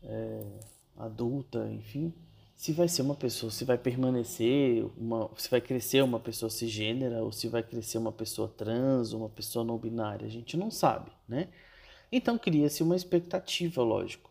é, 0.01 0.59
adulta, 0.97 1.67
enfim, 1.71 2.13
se 2.55 2.71
vai 2.73 2.87
ser 2.87 3.01
uma 3.01 3.15
pessoa, 3.15 3.51
se 3.51 3.65
vai 3.65 3.77
permanecer, 3.77 4.85
uma, 4.97 5.29
se 5.37 5.49
vai 5.49 5.61
crescer 5.61 6.03
uma 6.03 6.19
pessoa 6.19 6.49
cisgênera 6.49 7.23
ou 7.23 7.31
se 7.31 7.47
vai 7.47 7.63
crescer 7.63 7.97
uma 7.97 8.11
pessoa 8.11 8.47
trans, 8.47 9.13
uma 9.13 9.29
pessoa 9.29 9.65
não 9.65 9.77
binária, 9.77 10.27
a 10.27 10.29
gente 10.29 10.55
não 10.55 10.69
sabe, 10.69 11.11
né? 11.27 11.49
Então 12.11 12.37
cria-se 12.37 12.83
uma 12.83 12.95
expectativa, 12.95 13.81
lógico. 13.81 14.30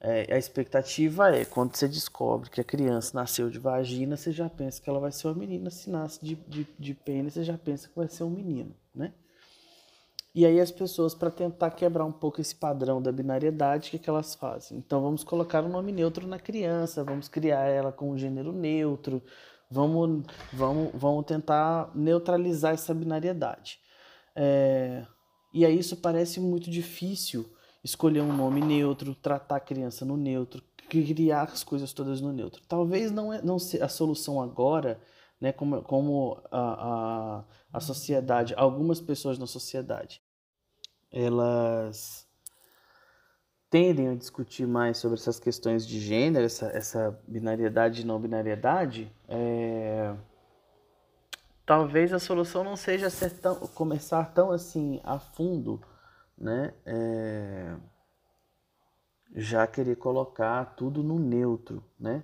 É, 0.00 0.32
a 0.32 0.38
expectativa 0.38 1.34
é, 1.34 1.44
quando 1.44 1.74
você 1.74 1.88
descobre 1.88 2.50
que 2.50 2.60
a 2.60 2.64
criança 2.64 3.16
nasceu 3.16 3.50
de 3.50 3.58
vagina, 3.58 4.16
você 4.16 4.30
já 4.30 4.48
pensa 4.48 4.80
que 4.80 4.88
ela 4.88 5.00
vai 5.00 5.10
ser 5.10 5.26
uma 5.26 5.34
menina. 5.34 5.70
Se 5.70 5.90
nasce 5.90 6.24
de, 6.24 6.36
de, 6.36 6.66
de 6.78 6.94
pênis, 6.94 7.34
você 7.34 7.42
já 7.42 7.58
pensa 7.58 7.88
que 7.88 7.96
vai 7.96 8.08
ser 8.08 8.22
um 8.22 8.30
menino, 8.30 8.74
né? 8.94 9.12
E 10.34 10.46
aí 10.46 10.60
as 10.60 10.70
pessoas, 10.70 11.14
para 11.14 11.32
tentar 11.32 11.70
quebrar 11.72 12.04
um 12.04 12.12
pouco 12.12 12.40
esse 12.40 12.54
padrão 12.54 13.02
da 13.02 13.10
binariedade, 13.10 13.88
o 13.88 13.90
que, 13.90 13.98
que 13.98 14.08
elas 14.08 14.36
fazem? 14.36 14.78
Então 14.78 15.02
vamos 15.02 15.24
colocar 15.24 15.64
um 15.64 15.68
nome 15.68 15.90
neutro 15.90 16.28
na 16.28 16.38
criança, 16.38 17.02
vamos 17.02 17.26
criar 17.26 17.64
ela 17.64 17.90
com 17.90 18.12
um 18.12 18.16
gênero 18.16 18.52
neutro, 18.52 19.20
vamos, 19.68 20.24
vamos, 20.52 20.90
vamos 20.94 21.26
tentar 21.26 21.90
neutralizar 21.92 22.74
essa 22.74 22.94
binariedade. 22.94 23.80
É, 24.36 25.04
e 25.52 25.66
aí 25.66 25.76
isso 25.76 25.96
parece 25.96 26.38
muito 26.38 26.70
difícil, 26.70 27.44
escolher 27.82 28.20
um 28.20 28.32
nome 28.32 28.60
neutro, 28.60 29.14
tratar 29.14 29.56
a 29.56 29.60
criança 29.60 30.04
no 30.04 30.16
neutro, 30.16 30.62
criar 30.88 31.44
as 31.44 31.62
coisas 31.62 31.92
todas 31.92 32.20
no 32.20 32.32
neutro. 32.32 32.62
Talvez 32.68 33.10
não 33.10 33.32
é 33.32 33.42
não 33.42 33.56
a 33.56 33.88
solução 33.88 34.40
agora, 34.40 35.00
né, 35.40 35.52
como, 35.52 35.82
como 35.82 36.42
a, 36.50 36.60
a, 36.60 37.44
a 37.72 37.80
sociedade, 37.80 38.54
algumas 38.56 39.00
pessoas 39.00 39.38
na 39.38 39.46
sociedade, 39.46 40.20
elas 41.10 42.26
tendem 43.70 44.08
a 44.08 44.14
discutir 44.14 44.66
mais 44.66 44.98
sobre 44.98 45.18
essas 45.18 45.38
questões 45.38 45.86
de 45.86 46.00
gênero, 46.00 46.46
essa, 46.46 46.66
essa 46.68 47.20
binariedade 47.28 48.00
e 48.00 48.04
não 48.04 48.20
binariedade, 48.20 49.12
é... 49.28 50.14
talvez 51.66 52.12
a 52.12 52.18
solução 52.18 52.64
não 52.64 52.76
seja 52.76 53.08
tão, 53.42 53.56
começar 53.56 54.24
tão 54.32 54.50
assim 54.50 55.00
a 55.04 55.18
fundo 55.18 55.80
né, 56.38 56.72
é, 56.86 57.76
já 59.34 59.66
querer 59.66 59.96
colocar 59.96 60.64
tudo 60.76 61.02
no 61.02 61.18
neutro, 61.18 61.82
né? 61.98 62.22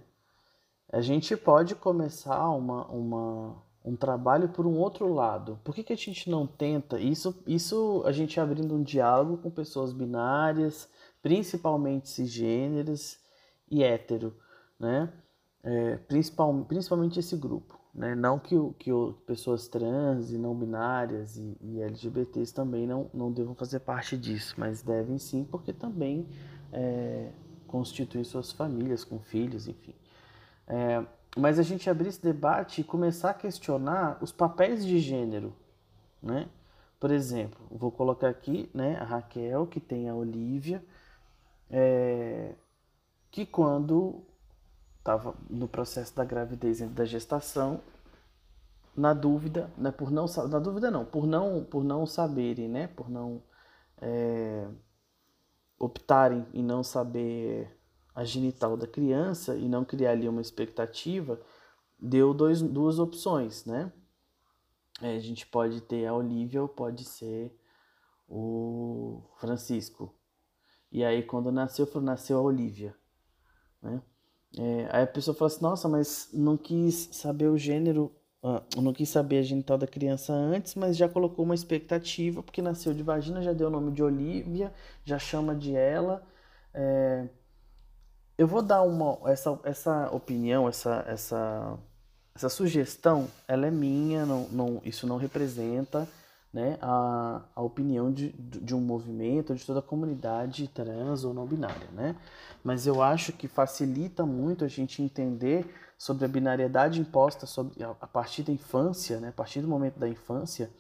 A 0.90 1.00
gente 1.00 1.36
pode 1.36 1.74
começar 1.74 2.48
uma, 2.50 2.86
uma, 2.86 3.56
um 3.84 3.96
trabalho 3.96 4.48
por 4.48 4.64
um 4.64 4.78
outro 4.78 5.12
lado. 5.12 5.58
Por 5.64 5.74
que, 5.74 5.82
que 5.82 5.92
a 5.92 5.96
gente 5.96 6.30
não 6.30 6.46
tenta? 6.46 7.00
Isso, 7.00 7.42
isso 7.46 8.02
a 8.06 8.12
gente 8.12 8.38
abrindo 8.38 8.74
um 8.74 8.82
diálogo 8.82 9.38
com 9.38 9.50
pessoas 9.50 9.92
binárias, 9.92 10.88
principalmente 11.20 12.08
cisgêneras 12.08 13.18
e 13.68 13.82
hétero, 13.82 14.36
né? 14.78 15.12
É, 15.62 15.96
principal, 15.96 16.64
principalmente 16.66 17.18
esse 17.18 17.36
grupo. 17.36 17.83
Né? 17.94 18.14
Não 18.14 18.38
que, 18.38 18.56
que 18.78 18.90
pessoas 19.24 19.68
trans 19.68 20.32
e 20.32 20.38
não 20.38 20.54
binárias 20.54 21.36
e, 21.36 21.56
e, 21.60 21.80
LGBTs 21.80 22.52
também 22.52 22.86
não, 22.86 23.08
não 23.14 23.30
devam 23.30 23.54
fazer 23.54 23.80
parte 23.80 24.16
disso, 24.16 24.54
mas 24.58 24.82
devem 24.82 25.16
sim, 25.16 25.44
porque 25.44 25.72
também 25.72 26.26
é, 26.72 27.30
constituem 27.68 28.24
suas 28.24 28.50
famílias 28.50 29.04
com 29.04 29.20
filhos, 29.20 29.68
enfim. 29.68 29.94
É, 30.66 31.04
mas 31.36 31.58
a 31.58 31.62
gente 31.62 31.88
abrir 31.88 32.08
esse 32.08 32.22
debate 32.22 32.80
e 32.80 32.84
começar 32.84 33.30
a 33.30 33.34
questionar 33.34 34.18
os 34.20 34.32
papéis 34.32 34.84
de 34.84 34.98
gênero, 34.98 35.54
né? 36.22 36.48
Por 36.98 37.10
exemplo, 37.10 37.60
vou 37.70 37.92
colocar 37.92 38.28
aqui, 38.28 38.70
né, 38.72 38.96
a 38.96 39.04
Raquel, 39.04 39.66
que 39.66 39.78
tem 39.78 40.08
a 40.08 40.14
Olivia, 40.14 40.82
é, 41.70 42.54
que 43.30 43.44
quando 43.44 44.22
estava 45.04 45.34
no 45.50 45.68
processo 45.68 46.16
da 46.16 46.24
gravidez 46.24 46.80
e 46.80 46.86
da 46.86 47.04
gestação, 47.04 47.82
na 48.96 49.12
dúvida, 49.12 49.70
né, 49.76 49.90
por 49.90 50.10
não 50.10 50.24
na 50.48 50.58
dúvida 50.58 50.90
não, 50.90 51.04
por 51.04 51.26
não 51.26 51.62
por 51.62 51.84
não 51.84 52.06
saberem, 52.06 52.68
né, 52.68 52.86
por 52.86 53.10
não 53.10 53.42
é, 54.00 54.66
optarem 55.78 56.46
em 56.54 56.62
não 56.62 56.82
saber 56.82 57.70
a 58.14 58.24
genital 58.24 58.78
da 58.78 58.86
criança 58.86 59.54
e 59.56 59.68
não 59.68 59.84
criar 59.84 60.12
ali 60.12 60.26
uma 60.26 60.40
expectativa, 60.40 61.38
deu 61.98 62.32
dois, 62.32 62.62
duas 62.62 62.98
opções, 62.98 63.66
né? 63.66 63.92
É, 65.02 65.16
a 65.16 65.20
gente 65.20 65.46
pode 65.46 65.80
ter 65.82 66.06
a 66.06 66.14
Olivia 66.14 66.62
ou 66.62 66.68
pode 66.68 67.04
ser 67.04 67.54
o 68.28 69.22
Francisco. 69.38 70.14
E 70.90 71.04
aí 71.04 71.22
quando 71.24 71.50
nasceu, 71.52 71.86
nasceu 72.00 72.38
a 72.38 72.42
Olivia, 72.42 72.96
né? 73.82 74.00
É, 74.58 74.88
aí 74.90 75.02
a 75.02 75.06
pessoa 75.06 75.34
fala 75.34 75.48
assim, 75.48 75.62
nossa, 75.62 75.88
mas 75.88 76.28
não 76.32 76.56
quis 76.56 77.08
saber 77.12 77.48
o 77.48 77.58
gênero, 77.58 78.12
uh, 78.42 78.80
não 78.80 78.92
quis 78.92 79.08
saber 79.08 79.38
a 79.38 79.42
genital 79.42 79.76
da 79.76 79.86
criança 79.86 80.32
antes, 80.32 80.74
mas 80.74 80.96
já 80.96 81.08
colocou 81.08 81.44
uma 81.44 81.54
expectativa, 81.54 82.42
porque 82.42 82.62
nasceu 82.62 82.94
de 82.94 83.02
vagina, 83.02 83.42
já 83.42 83.52
deu 83.52 83.68
o 83.68 83.70
nome 83.70 83.90
de 83.92 84.02
Olivia, 84.02 84.72
já 85.04 85.18
chama 85.18 85.54
de 85.54 85.74
ela. 85.74 86.22
É, 86.72 87.28
eu 88.38 88.46
vou 88.46 88.62
dar 88.62 88.82
uma 88.82 89.18
essa, 89.30 89.58
essa 89.64 90.10
opinião, 90.10 90.68
essa, 90.68 91.04
essa, 91.08 91.78
essa 92.34 92.48
sugestão, 92.48 93.28
ela 93.48 93.66
é 93.66 93.70
minha, 93.70 94.24
não, 94.26 94.48
não, 94.50 94.82
isso 94.84 95.06
não 95.06 95.16
representa 95.16 96.08
né, 96.54 96.78
a, 96.80 97.42
a 97.52 97.60
opinião 97.60 98.12
de, 98.12 98.32
de 98.38 98.76
um 98.76 98.80
movimento, 98.80 99.52
de 99.56 99.66
toda 99.66 99.80
a 99.80 99.82
comunidade 99.82 100.68
trans 100.68 101.24
ou 101.24 101.34
não 101.34 101.44
binária, 101.44 101.88
né? 101.92 102.14
Mas 102.62 102.86
eu 102.86 103.02
acho 103.02 103.32
que 103.32 103.48
facilita 103.48 104.24
muito 104.24 104.64
a 104.64 104.68
gente 104.68 105.02
entender 105.02 105.66
sobre 105.98 106.24
a 106.24 106.28
binariedade 106.28 107.00
imposta 107.00 107.44
sobre, 107.44 107.82
a, 107.82 107.90
a 108.00 108.06
partir 108.06 108.44
da 108.44 108.52
infância, 108.52 109.18
né, 109.18 109.30
a 109.30 109.32
partir 109.32 109.62
do 109.62 109.66
momento 109.66 109.98
da 109.98 110.08
infância, 110.08 110.70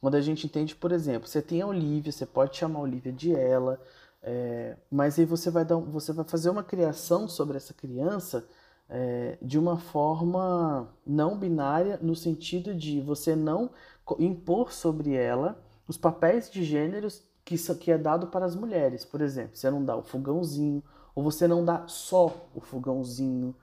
quando 0.00 0.16
a 0.16 0.20
gente 0.20 0.46
entende, 0.46 0.74
por 0.74 0.90
exemplo, 0.90 1.28
você 1.28 1.40
tem 1.40 1.62
a 1.62 1.66
Olivia, 1.66 2.10
você 2.10 2.26
pode 2.26 2.56
chamar 2.56 2.80
a 2.80 2.82
Olivia 2.82 3.12
de 3.12 3.32
ela, 3.32 3.80
é, 4.22 4.76
mas 4.90 5.16
aí 5.16 5.24
você 5.24 5.48
vai, 5.48 5.64
dar, 5.64 5.76
você 5.76 6.12
vai 6.12 6.24
fazer 6.24 6.50
uma 6.50 6.64
criação 6.64 7.28
sobre 7.28 7.56
essa 7.56 7.72
criança 7.72 8.44
é, 8.90 9.38
de 9.40 9.58
uma 9.58 9.78
forma 9.78 10.92
não 11.06 11.38
binária, 11.38 11.98
no 12.02 12.16
sentido 12.16 12.74
de 12.74 13.00
você 13.00 13.36
não 13.36 13.70
impor 14.18 14.72
sobre 14.72 15.14
ela 15.14 15.62
os 15.86 15.96
papéis 15.96 16.50
de 16.50 16.64
gêneros 16.64 17.22
que, 17.44 17.56
que 17.76 17.92
é 17.92 17.96
dado 17.96 18.26
para 18.26 18.44
as 18.44 18.56
mulheres. 18.56 19.04
Por 19.04 19.20
exemplo, 19.20 19.56
você 19.56 19.70
não 19.70 19.84
dá 19.84 19.96
o 19.96 20.02
fogãozinho, 20.02 20.82
ou 21.14 21.22
você 21.22 21.46
não 21.46 21.64
dá 21.64 21.86
só 21.86 22.48
o 22.54 22.60
fogãozinho, 22.60 23.54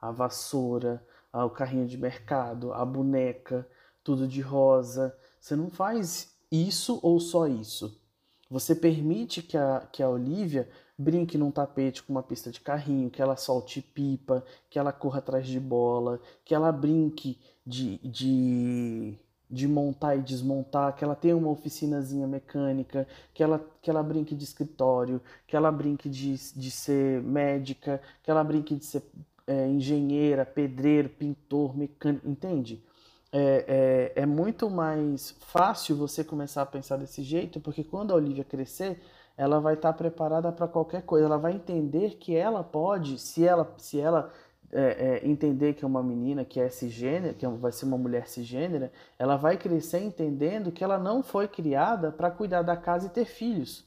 a 0.00 0.10
vassoura, 0.10 1.04
o 1.32 1.50
carrinho 1.50 1.86
de 1.86 1.98
mercado, 1.98 2.72
a 2.72 2.84
boneca, 2.84 3.68
tudo 4.02 4.26
de 4.26 4.40
rosa. 4.40 5.16
Você 5.40 5.56
não 5.56 5.68
faz 5.68 6.34
isso 6.50 7.00
ou 7.02 7.18
só 7.20 7.46
isso. 7.46 8.00
Você 8.48 8.74
permite 8.74 9.42
que 9.42 9.56
a, 9.56 9.86
que 9.92 10.02
a 10.02 10.08
Olivia 10.08 10.68
brinque 10.98 11.36
num 11.36 11.50
tapete 11.50 12.02
com 12.02 12.12
uma 12.12 12.22
pista 12.22 12.50
de 12.50 12.60
carrinho, 12.60 13.10
que 13.10 13.20
ela 13.20 13.36
solte 13.36 13.80
pipa, 13.80 14.44
que 14.70 14.78
ela 14.78 14.92
corra 14.92 15.18
atrás 15.18 15.46
de 15.46 15.60
bola, 15.60 16.20
que 16.44 16.54
ela 16.54 16.72
brinque 16.72 17.38
de, 17.66 17.98
de, 17.98 19.18
de 19.50 19.68
montar 19.68 20.16
e 20.16 20.22
desmontar, 20.22 20.94
que 20.94 21.04
ela 21.04 21.14
tenha 21.14 21.36
uma 21.36 21.50
oficinazinha 21.50 22.26
mecânica, 22.26 23.06
que 23.34 23.42
ela, 23.42 23.64
que 23.82 23.90
ela 23.90 24.02
brinque 24.02 24.34
de 24.34 24.44
escritório, 24.44 25.20
que 25.46 25.56
ela 25.56 25.70
brinque 25.70 26.08
de, 26.08 26.34
de 26.34 26.70
ser 26.70 27.22
médica, 27.22 28.00
que 28.22 28.30
ela 28.30 28.42
brinque 28.42 28.74
de 28.74 28.84
ser 28.84 29.02
é, 29.46 29.68
engenheira, 29.68 30.46
pedreiro, 30.46 31.08
pintor, 31.08 31.76
mecânico, 31.76 32.28
entende? 32.28 32.82
é, 33.32 34.12
é, 34.16 34.22
é 34.22 34.26
muito 34.26 34.70
mais 34.70 35.36
fácil 35.40 35.96
você 35.96 36.24
começar 36.24 36.62
a 36.62 36.66
pensar 36.66 36.96
desse 36.96 37.22
jeito, 37.22 37.60
porque 37.60 37.84
quando 37.84 38.12
a 38.12 38.14
Olivia 38.14 38.44
crescer, 38.44 38.98
ela 39.36 39.60
vai 39.60 39.74
estar 39.74 39.92
preparada 39.92 40.50
para 40.50 40.66
qualquer 40.66 41.02
coisa. 41.02 41.26
Ela 41.26 41.38
vai 41.38 41.52
entender 41.52 42.16
que 42.16 42.34
ela 42.34 42.64
pode, 42.64 43.18
se 43.18 43.46
ela, 43.46 43.74
se 43.78 44.00
ela 44.00 44.32
é, 44.72 45.20
é, 45.22 45.28
entender 45.28 45.74
que 45.74 45.84
é 45.84 45.88
uma 45.88 46.02
menina 46.02 46.44
que 46.44 46.58
é 46.58 46.68
cisgênera, 46.68 47.34
que 47.34 47.44
é 47.44 47.48
vai 47.48 47.70
ser 47.72 47.84
uma 47.84 47.98
mulher 47.98 48.28
cisgênera, 48.28 48.90
ela 49.18 49.36
vai 49.36 49.56
crescer 49.56 50.00
entendendo 50.00 50.72
que 50.72 50.82
ela 50.82 50.98
não 50.98 51.22
foi 51.22 51.46
criada 51.46 52.10
para 52.10 52.30
cuidar 52.30 52.62
da 52.62 52.76
casa 52.76 53.06
e 53.06 53.10
ter 53.10 53.26
filhos. 53.26 53.86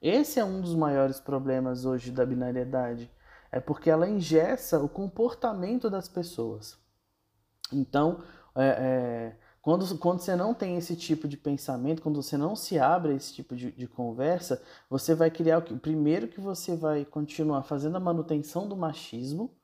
Esse 0.00 0.38
é 0.38 0.44
um 0.44 0.60
dos 0.60 0.74
maiores 0.74 1.18
problemas 1.18 1.84
hoje 1.84 2.12
da 2.12 2.24
binariedade. 2.24 3.10
É 3.50 3.58
porque 3.58 3.90
ela 3.90 4.08
engessa 4.08 4.78
o 4.78 4.88
comportamento 4.88 5.88
das 5.90 6.08
pessoas. 6.08 6.78
Então, 7.72 8.22
é, 8.54 8.66
é, 8.66 9.36
quando, 9.68 9.98
quando 9.98 10.20
você 10.20 10.34
não 10.34 10.54
tem 10.54 10.78
esse 10.78 10.96
tipo 10.96 11.28
de 11.28 11.36
pensamento, 11.36 12.00
quando 12.00 12.22
você 12.22 12.38
não 12.38 12.56
se 12.56 12.78
abre 12.78 13.12
a 13.12 13.14
esse 13.14 13.34
tipo 13.34 13.54
de, 13.54 13.70
de 13.70 13.86
conversa, 13.86 14.62
você 14.88 15.14
vai 15.14 15.30
criar 15.30 15.58
o 15.58 15.62
que? 15.62 15.76
Primeiro 15.76 16.26
que 16.26 16.40
você 16.40 16.74
vai 16.74 17.04
continuar 17.04 17.62
fazendo 17.62 17.98
a 17.98 18.00
manutenção 18.00 18.66
do 18.66 18.74
machismo, 18.74 19.54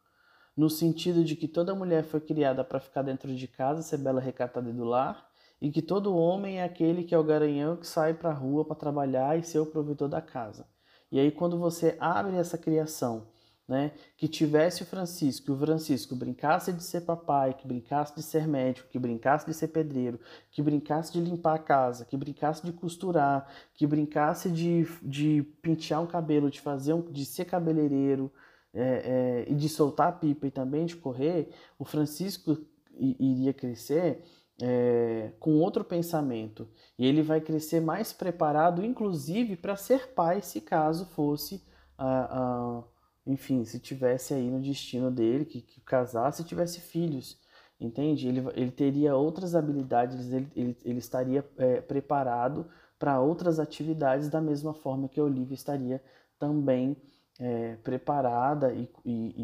no 0.54 0.68
sentido 0.68 1.24
de 1.24 1.34
que 1.34 1.48
toda 1.48 1.74
mulher 1.74 2.04
foi 2.04 2.20
criada 2.20 2.62
para 2.62 2.80
ficar 2.80 3.00
dentro 3.00 3.34
de 3.34 3.48
casa, 3.48 3.80
ser 3.80 3.96
bela 3.96 4.20
recatada 4.20 4.70
do 4.70 4.84
lar, 4.84 5.26
e 5.58 5.70
que 5.70 5.80
todo 5.80 6.14
homem 6.14 6.60
é 6.60 6.64
aquele 6.64 7.04
que 7.04 7.14
é 7.14 7.18
o 7.18 7.24
garanhão 7.24 7.74
que 7.74 7.86
sai 7.86 8.12
para 8.12 8.28
a 8.28 8.34
rua 8.34 8.62
para 8.62 8.76
trabalhar 8.76 9.38
e 9.38 9.42
ser 9.42 9.60
o 9.60 9.64
provedor 9.64 10.10
da 10.10 10.20
casa. 10.20 10.68
E 11.10 11.18
aí 11.18 11.32
quando 11.32 11.58
você 11.58 11.96
abre 11.98 12.36
essa 12.36 12.58
criação 12.58 13.26
né, 13.66 13.92
que 14.16 14.29
tivesse 14.29 14.83
o 14.83 14.87
Francisco, 14.87 15.46
que 15.46 15.53
o 15.53 15.57
Francisco 15.57 16.14
brincasse 16.14 16.72
de 16.72 16.83
ser 16.83 17.00
papai, 17.00 17.55
que 17.55 17.66
brincasse 17.66 18.14
de 18.14 18.22
ser 18.22 18.46
médico, 18.46 18.88
que 18.88 18.98
brincasse 18.98 19.46
de 19.46 19.55
ser 19.55 19.68
pedreiro, 19.68 20.20
que 20.50 20.61
brincasse 20.61 21.12
de 21.12 21.20
limpar 21.20 21.55
a 21.55 21.59
casa, 21.59 22.05
que 22.05 22.16
brincasse 22.16 22.64
de 22.64 22.72
costurar, 22.72 23.48
que 23.72 23.87
brincasse 23.87 24.50
de, 24.50 24.87
de 25.03 25.42
pentear 25.62 26.03
um 26.03 26.07
cabelo, 26.07 26.50
de 26.50 26.61
fazer 26.61 26.92
um, 26.92 27.00
de 27.00 27.24
ser 27.24 27.46
cabeleireiro 27.46 28.31
é, 28.74 29.44
é, 29.46 29.50
e 29.50 29.55
de 29.55 29.68
soltar 29.68 30.09
a 30.09 30.12
pipa 30.12 30.46
e 30.46 30.50
também 30.50 30.85
de 30.85 30.96
correr, 30.96 31.48
o 31.79 31.85
Francisco 31.85 32.59
iria 32.98 33.53
crescer 33.53 34.22
é, 34.61 35.33
com 35.40 35.59
outro 35.61 35.83
pensamento. 35.85 36.68
E 36.98 37.07
ele 37.07 37.22
vai 37.22 37.40
crescer 37.40 37.81
mais 37.81 38.12
preparado, 38.12 38.85
inclusive 38.85 39.57
para 39.57 39.77
ser 39.77 40.09
pai, 40.09 40.42
se 40.42 40.61
caso 40.61 41.07
fosse 41.07 41.62
a, 41.96 42.38
a 42.40 42.93
enfim, 43.26 43.64
se 43.64 43.78
tivesse 43.78 44.34
aí 44.34 44.50
no 44.50 44.60
destino 44.60 45.10
dele, 45.10 45.44
que, 45.44 45.60
que 45.62 45.80
casasse 45.80 46.44
tivesse 46.44 46.80
filhos, 46.80 47.38
entende? 47.80 48.28
Ele, 48.28 48.40
ele 48.54 48.70
teria 48.70 49.16
outras 49.16 49.54
habilidades, 49.54 50.32
ele, 50.32 50.50
ele, 50.54 50.76
ele 50.84 50.98
estaria 50.98 51.44
é, 51.56 51.80
preparado 51.80 52.66
para 52.98 53.20
outras 53.20 53.58
atividades 53.58 54.28
da 54.28 54.40
mesma 54.40 54.74
forma 54.74 55.08
que 55.08 55.18
a 55.18 55.24
Olivia 55.24 55.54
estaria 55.54 56.02
também 56.38 56.96
é, 57.38 57.76
preparada 57.76 58.72
e, 58.72 58.88
e, 59.04 59.34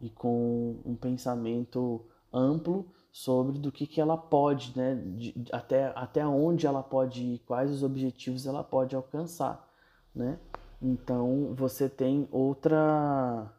e, 0.00 0.06
e, 0.06 0.10
com 0.10 0.80
um 0.84 0.96
pensamento 0.96 2.04
amplo 2.32 2.86
sobre 3.12 3.58
do 3.58 3.70
que, 3.70 3.86
que 3.86 4.00
ela 4.00 4.16
pode, 4.16 4.76
né? 4.76 4.94
De, 4.94 5.34
até, 5.52 5.92
até 5.94 6.26
onde 6.26 6.66
ela 6.66 6.82
pode 6.82 7.22
ir, 7.22 7.38
quais 7.40 7.70
os 7.70 7.82
objetivos 7.82 8.46
ela 8.46 8.64
pode 8.64 8.96
alcançar, 8.96 9.68
né? 10.14 10.38
Então 10.84 11.54
você 11.54 11.88
tem 11.88 12.28
outra. 12.30 13.50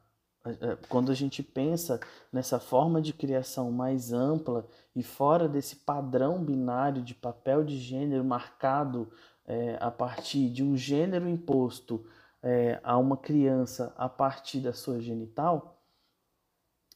É, 0.46 0.78
quando 0.88 1.12
a 1.12 1.16
gente 1.16 1.42
pensa 1.42 2.00
nessa 2.32 2.60
forma 2.60 3.02
de 3.02 3.12
criação 3.12 3.72
mais 3.72 4.14
ampla 4.14 4.68
e 4.96 5.02
fora 5.02 5.50
desse 5.50 5.78
padrão 5.78 6.44
binário 6.44 7.02
de 7.02 7.16
papel 7.16 7.64
de 7.64 7.80
gênero 7.80 8.24
marcado 8.24 9.12
é, 9.48 9.76
a 9.82 9.90
partir 9.90 10.52
de 10.52 10.64
um 10.64 10.78
gênero 10.78 11.28
imposto 11.28 12.06
é, 12.44 12.80
a 12.84 12.96
uma 12.96 13.18
criança 13.18 13.92
a 13.98 14.08
partir 14.08 14.60
da 14.60 14.72
sua 14.72 15.02
genital, 15.02 15.82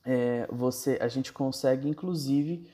é, 0.06 0.46
você, 0.52 1.00
a 1.02 1.08
gente 1.08 1.34
consegue 1.34 1.90
inclusive 1.90 2.70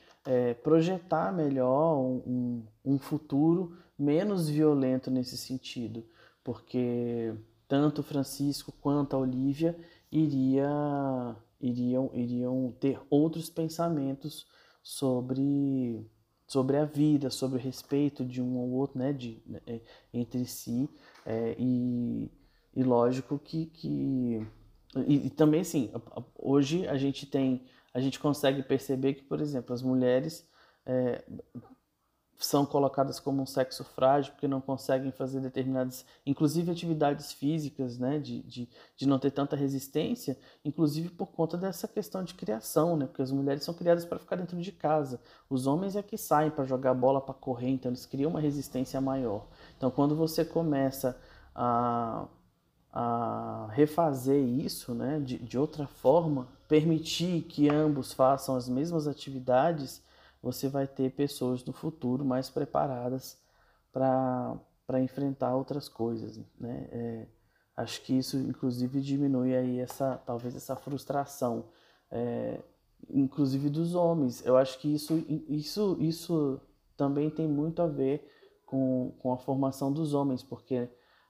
projetar 0.64 1.32
melhor 1.32 1.98
um, 2.00 2.66
um 2.84 2.98
futuro 2.98 3.78
menos 3.96 4.48
violento 4.48 5.08
nesse 5.08 5.36
sentido 5.36 6.04
porque 6.46 7.34
tanto 7.66 8.04
Francisco 8.04 8.72
quanto 8.80 9.16
a 9.16 9.18
Olivia 9.18 9.76
iria, 10.12 11.34
iriam, 11.60 12.08
iriam 12.14 12.72
ter 12.78 13.00
outros 13.10 13.50
pensamentos 13.50 14.46
sobre, 14.80 16.08
sobre 16.46 16.76
a 16.76 16.84
vida, 16.84 17.30
sobre 17.30 17.58
o 17.58 17.60
respeito 17.60 18.24
de 18.24 18.40
um 18.40 18.60
ao 18.60 18.68
outro, 18.68 18.96
né, 18.96 19.12
de, 19.12 19.42
é, 19.66 19.80
entre 20.14 20.44
si, 20.44 20.88
é, 21.24 21.56
e, 21.58 22.30
e 22.76 22.84
lógico 22.84 23.40
que, 23.40 23.66
que 23.66 24.46
e, 25.04 25.26
e, 25.26 25.30
também 25.30 25.62
assim, 25.62 25.90
hoje 26.38 26.86
a 26.86 26.96
gente 26.96 27.26
tem, 27.26 27.64
a 27.92 27.98
gente 27.98 28.20
consegue 28.20 28.62
perceber 28.62 29.14
que, 29.14 29.24
por 29.24 29.40
exemplo, 29.40 29.74
as 29.74 29.82
mulheres 29.82 30.48
é, 30.86 31.24
são 32.38 32.66
colocadas 32.66 33.18
como 33.18 33.42
um 33.42 33.46
sexo 33.46 33.82
frágil 33.82 34.32
porque 34.32 34.46
não 34.46 34.60
conseguem 34.60 35.10
fazer 35.10 35.40
determinadas, 35.40 36.04
inclusive 36.24 36.70
atividades 36.70 37.32
físicas, 37.32 37.98
né, 37.98 38.18
de, 38.18 38.42
de, 38.42 38.68
de 38.96 39.06
não 39.06 39.18
ter 39.18 39.30
tanta 39.30 39.56
resistência, 39.56 40.38
inclusive 40.64 41.08
por 41.08 41.28
conta 41.28 41.56
dessa 41.56 41.88
questão 41.88 42.22
de 42.22 42.34
criação, 42.34 42.96
né, 42.96 43.06
porque 43.06 43.22
as 43.22 43.30
mulheres 43.30 43.64
são 43.64 43.74
criadas 43.74 44.04
para 44.04 44.18
ficar 44.18 44.36
dentro 44.36 44.60
de 44.60 44.72
casa, 44.72 45.20
os 45.48 45.66
homens 45.66 45.96
é 45.96 46.02
que 46.02 46.18
saem 46.18 46.50
para 46.50 46.64
jogar 46.64 46.94
bola, 46.94 47.20
para 47.20 47.34
correr, 47.34 47.70
então 47.70 47.90
eles 47.90 48.04
criam 48.06 48.30
uma 48.30 48.40
resistência 48.40 49.00
maior. 49.00 49.46
Então 49.76 49.90
quando 49.90 50.14
você 50.14 50.44
começa 50.44 51.18
a, 51.54 52.26
a 52.92 53.68
refazer 53.72 54.42
isso, 54.42 54.94
né, 54.94 55.20
de, 55.20 55.38
de 55.38 55.58
outra 55.58 55.86
forma, 55.86 56.48
permitir 56.68 57.42
que 57.42 57.68
ambos 57.68 58.12
façam 58.12 58.56
as 58.56 58.68
mesmas 58.68 59.06
atividades, 59.06 60.02
você 60.42 60.68
vai 60.68 60.86
ter 60.86 61.12
pessoas 61.12 61.64
no 61.64 61.72
futuro 61.72 62.24
mais 62.24 62.48
preparadas 62.50 63.40
para 63.92 65.00
enfrentar 65.00 65.54
outras 65.54 65.88
coisas, 65.88 66.40
né? 66.58 66.88
É, 66.92 67.26
acho 67.76 68.02
que 68.02 68.16
isso, 68.16 68.36
inclusive, 68.38 69.00
diminui 69.00 69.54
aí 69.54 69.80
essa, 69.80 70.16
talvez 70.26 70.54
essa 70.54 70.76
frustração, 70.76 71.64
é, 72.10 72.60
inclusive 73.10 73.68
dos 73.68 73.94
homens. 73.94 74.44
Eu 74.44 74.56
acho 74.56 74.78
que 74.78 74.92
isso, 74.92 75.24
isso, 75.48 75.96
isso 76.00 76.60
também 76.96 77.30
tem 77.30 77.46
muito 77.46 77.82
a 77.82 77.86
ver 77.86 78.30
com, 78.64 79.12
com 79.18 79.32
a 79.32 79.38
formação 79.38 79.92
dos 79.92 80.14
homens, 80.14 80.42
porque 80.42 80.88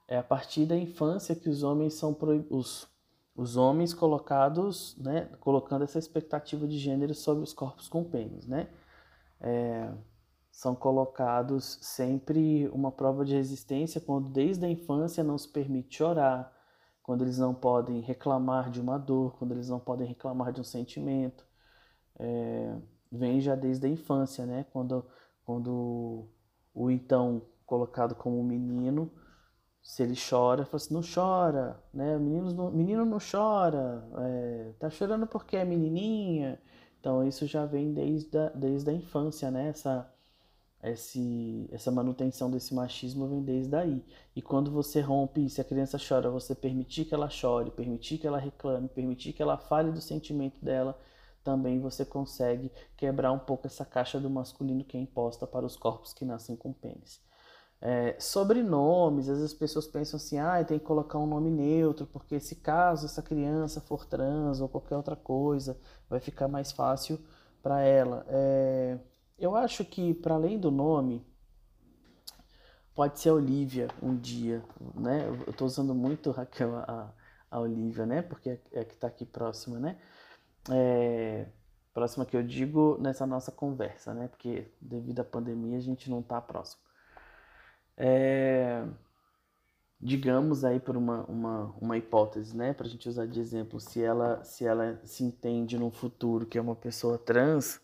é 0.08 0.16
a 0.18 0.22
partir 0.22 0.64
da 0.66 0.76
infância 0.76 1.34
que 1.34 1.48
os 1.48 1.62
homens 1.62 1.94
são 1.94 2.16
os, 2.50 2.88
os 3.34 3.56
homens 3.56 3.92
colocados, 3.92 4.96
né, 4.98 5.28
colocando 5.40 5.82
essa 5.82 5.98
expectativa 5.98 6.66
de 6.66 6.78
gênero 6.78 7.14
sobre 7.14 7.42
os 7.42 7.52
corpos 7.52 7.88
com 7.88 8.04
pênis, 8.04 8.46
né? 8.46 8.68
É, 9.40 9.92
são 10.50 10.74
colocados 10.74 11.78
sempre 11.82 12.68
uma 12.68 12.90
prova 12.90 13.24
de 13.24 13.34
resistência 13.34 14.00
quando 14.00 14.30
desde 14.30 14.64
a 14.64 14.70
infância 14.70 15.22
não 15.22 15.36
se 15.36 15.48
permite 15.48 15.98
chorar, 15.98 16.52
quando 17.02 17.22
eles 17.22 17.38
não 17.38 17.54
podem 17.54 18.00
reclamar 18.00 18.70
de 18.70 18.80
uma 18.80 18.98
dor, 18.98 19.36
quando 19.38 19.52
eles 19.52 19.68
não 19.68 19.78
podem 19.78 20.08
reclamar 20.08 20.52
de 20.52 20.60
um 20.60 20.64
sentimento. 20.64 21.46
É, 22.18 22.76
vem 23.12 23.40
já 23.40 23.54
desde 23.54 23.86
a 23.86 23.90
infância, 23.90 24.46
né? 24.46 24.64
Quando, 24.72 25.04
quando 25.44 26.28
o 26.74 26.90
então 26.90 27.42
colocado 27.64 28.14
como 28.14 28.42
menino, 28.42 29.10
se 29.82 30.02
ele 30.02 30.14
chora, 30.16 30.64
fala 30.64 30.76
assim, 30.76 30.94
não 30.94 31.02
chora, 31.02 31.80
né? 31.94 32.18
Menino 32.18 32.52
não, 32.52 32.70
menino 32.72 33.04
não 33.04 33.18
chora, 33.18 34.08
é, 34.18 34.72
tá 34.78 34.90
chorando 34.90 35.26
porque 35.26 35.56
é 35.56 35.64
menininha. 35.64 36.60
Então 37.06 37.24
isso 37.24 37.46
já 37.46 37.64
vem 37.64 37.92
desde 37.92 38.36
a, 38.36 38.48
desde 38.48 38.90
a 38.90 38.92
infância, 38.92 39.48
né? 39.48 39.68
Essa, 39.68 40.12
esse, 40.82 41.68
essa 41.70 41.88
manutenção 41.88 42.50
desse 42.50 42.74
machismo 42.74 43.28
vem 43.28 43.44
desde 43.44 43.76
aí. 43.76 44.04
E 44.34 44.42
quando 44.42 44.72
você 44.72 45.00
rompe, 45.00 45.48
se 45.48 45.60
a 45.60 45.64
criança 45.64 45.98
chora, 45.98 46.28
você 46.28 46.52
permitir 46.52 47.04
que 47.04 47.14
ela 47.14 47.30
chore, 47.30 47.70
permitir 47.70 48.18
que 48.18 48.26
ela 48.26 48.40
reclame, 48.40 48.88
permitir 48.88 49.32
que 49.32 49.40
ela 49.40 49.56
fale 49.56 49.92
do 49.92 50.00
sentimento 50.00 50.58
dela, 50.64 50.98
também 51.44 51.78
você 51.78 52.04
consegue 52.04 52.72
quebrar 52.96 53.30
um 53.30 53.38
pouco 53.38 53.68
essa 53.68 53.84
caixa 53.84 54.18
do 54.18 54.28
masculino 54.28 54.82
que 54.82 54.96
é 54.96 55.00
imposta 55.00 55.46
para 55.46 55.64
os 55.64 55.76
corpos 55.76 56.12
que 56.12 56.24
nascem 56.24 56.56
com 56.56 56.72
pênis. 56.72 57.20
É, 57.80 58.16
sobrenomes, 58.18 59.28
às 59.28 59.38
vezes 59.38 59.52
as 59.52 59.58
pessoas 59.58 59.86
pensam 59.86 60.16
assim, 60.16 60.38
ah, 60.38 60.64
tem 60.64 60.78
que 60.78 60.84
colocar 60.84 61.18
um 61.18 61.26
nome 61.26 61.50
neutro, 61.50 62.06
porque 62.06 62.40
se 62.40 62.56
caso 62.56 63.04
essa 63.06 63.22
criança 63.22 63.80
for 63.80 64.06
trans 64.06 64.60
ou 64.60 64.68
qualquer 64.68 64.96
outra 64.96 65.14
coisa, 65.14 65.78
vai 66.08 66.18
ficar 66.18 66.48
mais 66.48 66.72
fácil 66.72 67.18
para 67.62 67.80
ela. 67.82 68.24
É, 68.28 68.98
eu 69.38 69.54
acho 69.54 69.84
que, 69.84 70.14
para 70.14 70.34
além 70.34 70.58
do 70.58 70.70
nome, 70.70 71.24
pode 72.94 73.20
ser 73.20 73.30
Olivia 73.30 73.88
um 74.02 74.16
dia, 74.16 74.64
né? 74.94 75.28
Eu 75.46 75.50
estou 75.50 75.66
usando 75.66 75.94
muito, 75.94 76.30
Raquel, 76.30 76.76
a, 76.76 77.12
a 77.50 77.60
Olivia, 77.60 78.06
né? 78.06 78.22
Porque 78.22 78.50
é, 78.50 78.60
é 78.72 78.84
que 78.84 78.94
está 78.94 79.06
aqui 79.06 79.26
próxima, 79.26 79.78
né? 79.78 79.98
É, 80.70 81.46
próxima 81.92 82.24
que 82.24 82.36
eu 82.36 82.42
digo 82.42 82.96
nessa 83.00 83.26
nossa 83.26 83.52
conversa, 83.52 84.14
né? 84.14 84.28
Porque 84.28 84.72
devido 84.80 85.20
à 85.20 85.24
pandemia 85.24 85.76
a 85.76 85.80
gente 85.80 86.10
não 86.10 86.20
está 86.20 86.40
próximo. 86.40 86.85
É, 87.96 88.84
digamos 90.00 90.64
aí 90.64 90.78
por 90.78 90.96
uma, 90.96 91.24
uma, 91.24 91.74
uma 91.80 91.98
hipótese, 91.98 92.56
né, 92.56 92.72
para 92.72 92.86
a 92.86 92.88
gente 92.88 93.08
usar 93.08 93.26
de 93.26 93.40
exemplo, 93.40 93.80
se 93.80 94.02
ela 94.02 94.44
se 94.44 94.64
ela 94.66 95.00
se 95.04 95.24
entende 95.24 95.78
no 95.78 95.90
futuro 95.90 96.46
que 96.46 96.58
é 96.58 96.60
uma 96.60 96.76
pessoa 96.76 97.18
trans, 97.18 97.80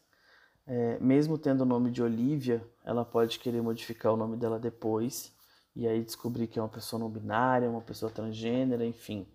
é, 0.67 0.99
mesmo 1.01 1.39
tendo 1.39 1.63
o 1.63 1.67
nome 1.67 1.91
de 1.91 2.03
Olivia, 2.03 2.65
ela 2.85 3.05
pode 3.05 3.39
querer 3.39 3.63
modificar 3.63 4.13
o 4.13 4.17
nome 4.17 4.37
dela 4.37 4.59
depois 4.59 5.33
e 5.75 5.89
aí 5.89 6.03
descobrir 6.03 6.47
que 6.47 6.59
é 6.59 6.63
uma 6.63 6.69
pessoa 6.69 7.01
não 7.01 7.11
binária, 7.11 7.69
uma 7.69 7.81
pessoa 7.81 8.13
transgênera, 8.13 8.85
enfim, 8.85 9.27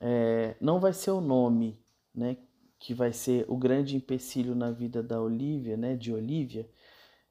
é, 0.00 0.56
não 0.60 0.80
vai 0.80 0.92
ser 0.92 1.10
o 1.10 1.20
nome, 1.20 1.78
né, 2.14 2.36
que 2.78 2.94
vai 2.94 3.12
ser 3.12 3.44
o 3.48 3.56
grande 3.56 3.96
empecilho 3.96 4.54
na 4.54 4.70
vida 4.70 5.02
da 5.02 5.20
Olivia, 5.20 5.76
né, 5.76 5.96
de 5.96 6.12
Olivia, 6.12 6.68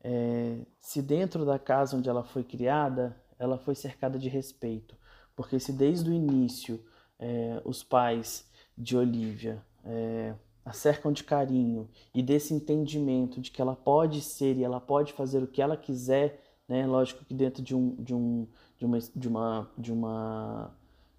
é, 0.08 0.60
se 0.80 1.02
dentro 1.02 1.44
da 1.44 1.58
casa 1.58 1.98
onde 1.98 2.08
ela 2.08 2.24
foi 2.24 2.44
criada, 2.44 3.20
ela 3.40 3.58
foi 3.58 3.74
cercada 3.74 4.20
de 4.20 4.30
respeito. 4.30 4.96
Porque 5.36 5.60
se 5.60 5.74
desde 5.74 6.12
o 6.12 6.14
início 6.14 6.80
é, 7.18 7.60
os 7.66 7.84
pais 7.84 8.48
de 8.78 8.96
Olivia 8.96 9.64
é, 9.84 10.36
a 10.64 10.72
cercam 10.74 11.12
de 11.12 11.24
carinho 11.24 11.90
e 12.14 12.22
desse 12.22 12.54
entendimento 12.54 13.42
de 13.42 13.50
que 13.50 13.60
ela 13.60 13.76
pode 13.76 14.22
ser 14.22 14.58
e 14.58 14.64
ela 14.64 14.80
pode 14.80 15.12
fazer 15.14 15.42
o 15.42 15.48
que 15.48 15.60
ela 15.60 15.76
quiser, 15.76 16.40
né? 16.68 16.86
Lógico 16.86 17.26
que 17.26 17.34
dentro 17.34 17.64
de 17.64 17.76
um 17.76 17.96
de 17.96 18.14
um 18.14 18.48
de 18.78 18.86
uma 18.86 19.00
de 19.00 19.28
uma 19.28 19.72
de 19.76 19.92
uma, 19.92 20.72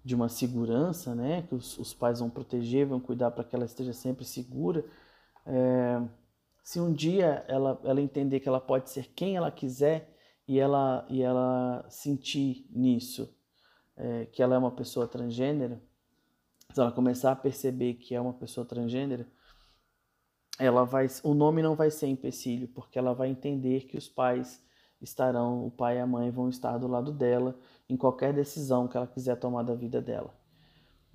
de 0.03 0.15
uma 0.15 0.29
segurança, 0.29 1.13
né? 1.13 1.43
Que 1.43 1.55
os, 1.55 1.77
os 1.77 1.93
pais 1.93 2.19
vão 2.19 2.29
proteger, 2.29 2.85
vão 2.85 3.01
cuidar 3.01 3.31
para 3.31 3.43
que 3.43 3.53
ela 3.53 3.65
esteja 3.65 3.91
sempre 3.91 4.23
segura. 4.23 4.85
É, 5.45 6.01
se 6.67 6.81
um 6.81 6.91
dia 6.91 7.45
ela, 7.47 7.79
ela 7.85 8.01
entender 8.01 8.41
que 8.41 8.49
ela 8.49 8.59
pode 8.59 8.89
ser 8.89 9.07
quem 9.15 9.37
ela 9.37 9.49
quiser 9.49 10.13
e 10.45 10.59
ela, 10.59 11.05
e 11.09 11.21
ela 11.21 11.85
sentir 11.87 12.67
nisso 12.69 13.33
é, 13.95 14.25
que 14.25 14.43
ela 14.43 14.53
é 14.53 14.57
uma 14.57 14.71
pessoa 14.71 15.07
transgênera, 15.07 15.81
se 16.73 16.81
ela 16.81 16.91
começar 16.91 17.31
a 17.31 17.37
perceber 17.37 17.93
que 17.93 18.13
é 18.13 18.19
uma 18.19 18.33
pessoa 18.33 18.65
transgênera, 18.65 19.25
ela 20.59 20.83
vai, 20.83 21.07
o 21.23 21.33
nome 21.33 21.61
não 21.61 21.73
vai 21.73 21.89
ser 21.89 22.07
empecilho, 22.07 22.67
porque 22.67 22.99
ela 22.99 23.13
vai 23.13 23.29
entender 23.29 23.85
que 23.85 23.97
os 23.97 24.09
pais 24.09 24.61
estarão, 25.01 25.65
o 25.65 25.71
pai 25.71 25.95
e 25.95 26.01
a 26.01 26.05
mãe 26.05 26.29
vão 26.29 26.49
estar 26.49 26.77
do 26.77 26.87
lado 26.89 27.13
dela 27.13 27.57
em 27.87 27.95
qualquer 27.95 28.33
decisão 28.33 28.89
que 28.89 28.97
ela 28.97 29.07
quiser 29.07 29.39
tomar 29.39 29.63
da 29.63 29.73
vida 29.73 30.01
dela. 30.01 30.35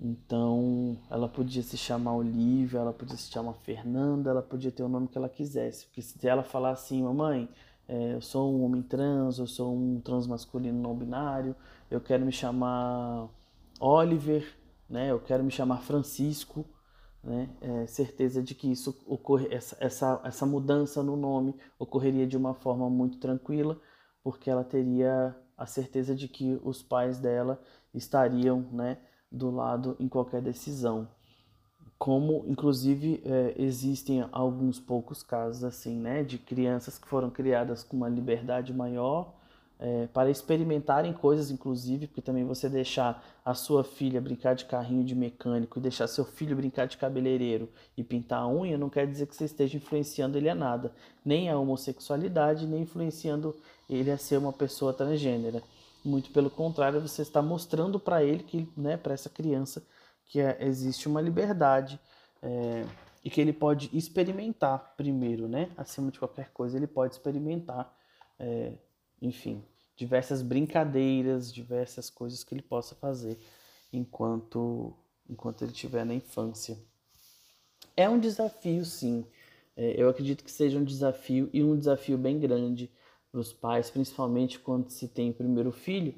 Então, 0.03 0.97
ela 1.09 1.29
podia 1.29 1.63
se 1.63 1.77
chamar 1.77 2.13
Olivia, 2.15 2.79
ela 2.79 2.91
podia 2.91 3.15
se 3.15 3.31
chamar 3.31 3.53
Fernanda, 3.53 4.31
ela 4.31 4.41
podia 4.41 4.69
ter 4.69 4.83
o 4.83 4.89
nome 4.89 5.07
que 5.07 5.17
ela 5.17 5.29
quisesse. 5.29 5.85
Porque 5.85 6.01
se 6.01 6.27
ela 6.27 6.43
falar 6.43 6.71
assim, 6.71 7.01
mamãe, 7.01 7.47
é, 7.87 8.13
eu 8.13 8.21
sou 8.21 8.53
um 8.53 8.65
homem 8.65 8.81
trans, 8.81 9.39
eu 9.39 9.47
sou 9.47 9.73
um 9.73 10.01
trans 10.01 10.27
masculino 10.27 10.77
não 10.81 10.93
binário, 10.93 11.55
eu 11.89 12.01
quero 12.01 12.25
me 12.25 12.33
chamar 12.33 13.29
Oliver, 13.79 14.45
né? 14.89 15.09
Eu 15.09 15.21
quero 15.21 15.41
me 15.41 15.51
chamar 15.51 15.77
Francisco, 15.77 16.65
né? 17.23 17.49
É, 17.61 17.87
certeza 17.87 18.43
de 18.43 18.53
que 18.53 18.69
isso 18.69 19.01
ocorre, 19.07 19.47
essa, 19.53 19.77
essa, 19.79 20.21
essa 20.25 20.45
mudança 20.45 21.01
no 21.01 21.15
nome 21.15 21.55
ocorreria 21.79 22.27
de 22.27 22.35
uma 22.35 22.53
forma 22.53 22.89
muito 22.89 23.19
tranquila, 23.19 23.79
porque 24.21 24.49
ela 24.49 24.65
teria 24.65 25.33
a 25.57 25.65
certeza 25.65 26.13
de 26.13 26.27
que 26.27 26.59
os 26.61 26.83
pais 26.83 27.19
dela 27.19 27.61
estariam, 27.93 28.61
né? 28.71 28.97
Do 29.33 29.49
lado 29.49 29.97
em 29.99 30.07
qualquer 30.07 30.41
decisão. 30.41 31.07
Como, 31.97 32.45
inclusive, 32.47 33.21
é, 33.25 33.55
existem 33.57 34.25
alguns 34.31 34.79
poucos 34.79 35.23
casos 35.23 35.63
assim, 35.63 35.97
né, 35.97 36.23
de 36.23 36.37
crianças 36.37 36.99
que 36.99 37.07
foram 37.07 37.29
criadas 37.29 37.83
com 37.83 37.97
uma 37.97 38.09
liberdade 38.09 38.73
maior 38.73 39.33
é, 39.79 40.07
para 40.13 40.29
experimentarem 40.29 41.11
coisas, 41.11 41.51
inclusive, 41.51 42.07
porque 42.07 42.21
também 42.21 42.45
você 42.45 42.69
deixar 42.69 43.21
a 43.43 43.53
sua 43.53 43.83
filha 43.83 44.21
brincar 44.21 44.55
de 44.55 44.63
carrinho 44.63 45.03
de 45.03 45.13
mecânico 45.15 45.77
e 45.77 45.81
deixar 45.81 46.07
seu 46.07 46.23
filho 46.23 46.55
brincar 46.55 46.87
de 46.87 46.95
cabeleireiro 46.95 47.67
e 47.97 48.03
pintar 48.03 48.43
a 48.43 48.47
unha, 48.47 48.77
não 48.77 48.89
quer 48.89 49.05
dizer 49.05 49.27
que 49.27 49.35
você 49.35 49.43
esteja 49.45 49.75
influenciando 49.75 50.37
ele 50.37 50.49
a 50.49 50.55
nada, 50.55 50.93
nem 51.25 51.49
a 51.49 51.57
homossexualidade, 51.57 52.65
nem 52.65 52.83
influenciando 52.83 53.53
ele 53.89 54.09
a 54.09 54.17
ser 54.17 54.37
uma 54.37 54.53
pessoa 54.53 54.93
transgênera. 54.93 55.61
Muito 56.03 56.31
pelo 56.31 56.49
contrário, 56.49 56.99
você 56.99 57.21
está 57.21 57.41
mostrando 57.41 57.99
para 57.99 58.23
ele 58.23 58.43
que, 58.43 58.67
né, 58.75 58.97
para 58.97 59.13
essa 59.13 59.29
criança, 59.29 59.85
que 60.25 60.39
é, 60.39 60.57
existe 60.61 61.07
uma 61.07 61.21
liberdade 61.21 61.99
é, 62.41 62.85
e 63.23 63.29
que 63.29 63.39
ele 63.39 63.53
pode 63.53 63.89
experimentar 63.93 64.95
primeiro, 64.97 65.47
né? 65.47 65.71
Acima 65.77 66.11
de 66.11 66.19
qualquer 66.19 66.49
coisa, 66.51 66.75
ele 66.75 66.87
pode 66.87 67.13
experimentar, 67.13 67.95
é, 68.37 68.73
enfim, 69.21 69.63
diversas 69.95 70.41
brincadeiras, 70.41 71.53
diversas 71.53 72.09
coisas 72.09 72.43
que 72.43 72.53
ele 72.53 72.61
possa 72.61 72.95
fazer 72.95 73.39
enquanto 73.91 74.93
enquanto 75.29 75.61
ele 75.61 75.71
estiver 75.71 76.05
na 76.05 76.13
infância. 76.13 76.77
É 77.95 78.09
um 78.09 78.19
desafio, 78.19 78.83
sim. 78.83 79.25
É, 79.75 80.01
eu 80.01 80.09
acredito 80.09 80.43
que 80.43 80.51
seja 80.51 80.77
um 80.77 80.83
desafio 80.83 81.49
e 81.53 81.63
um 81.63 81.77
desafio 81.77 82.17
bem 82.17 82.39
grande 82.39 82.91
para 83.33 83.39
os 83.39 83.51
pais, 83.51 83.89
principalmente 83.89 84.59
quando 84.59 84.91
se 84.91 85.07
tem 85.07 85.33
primeiro 85.33 85.71
filho, 85.71 86.13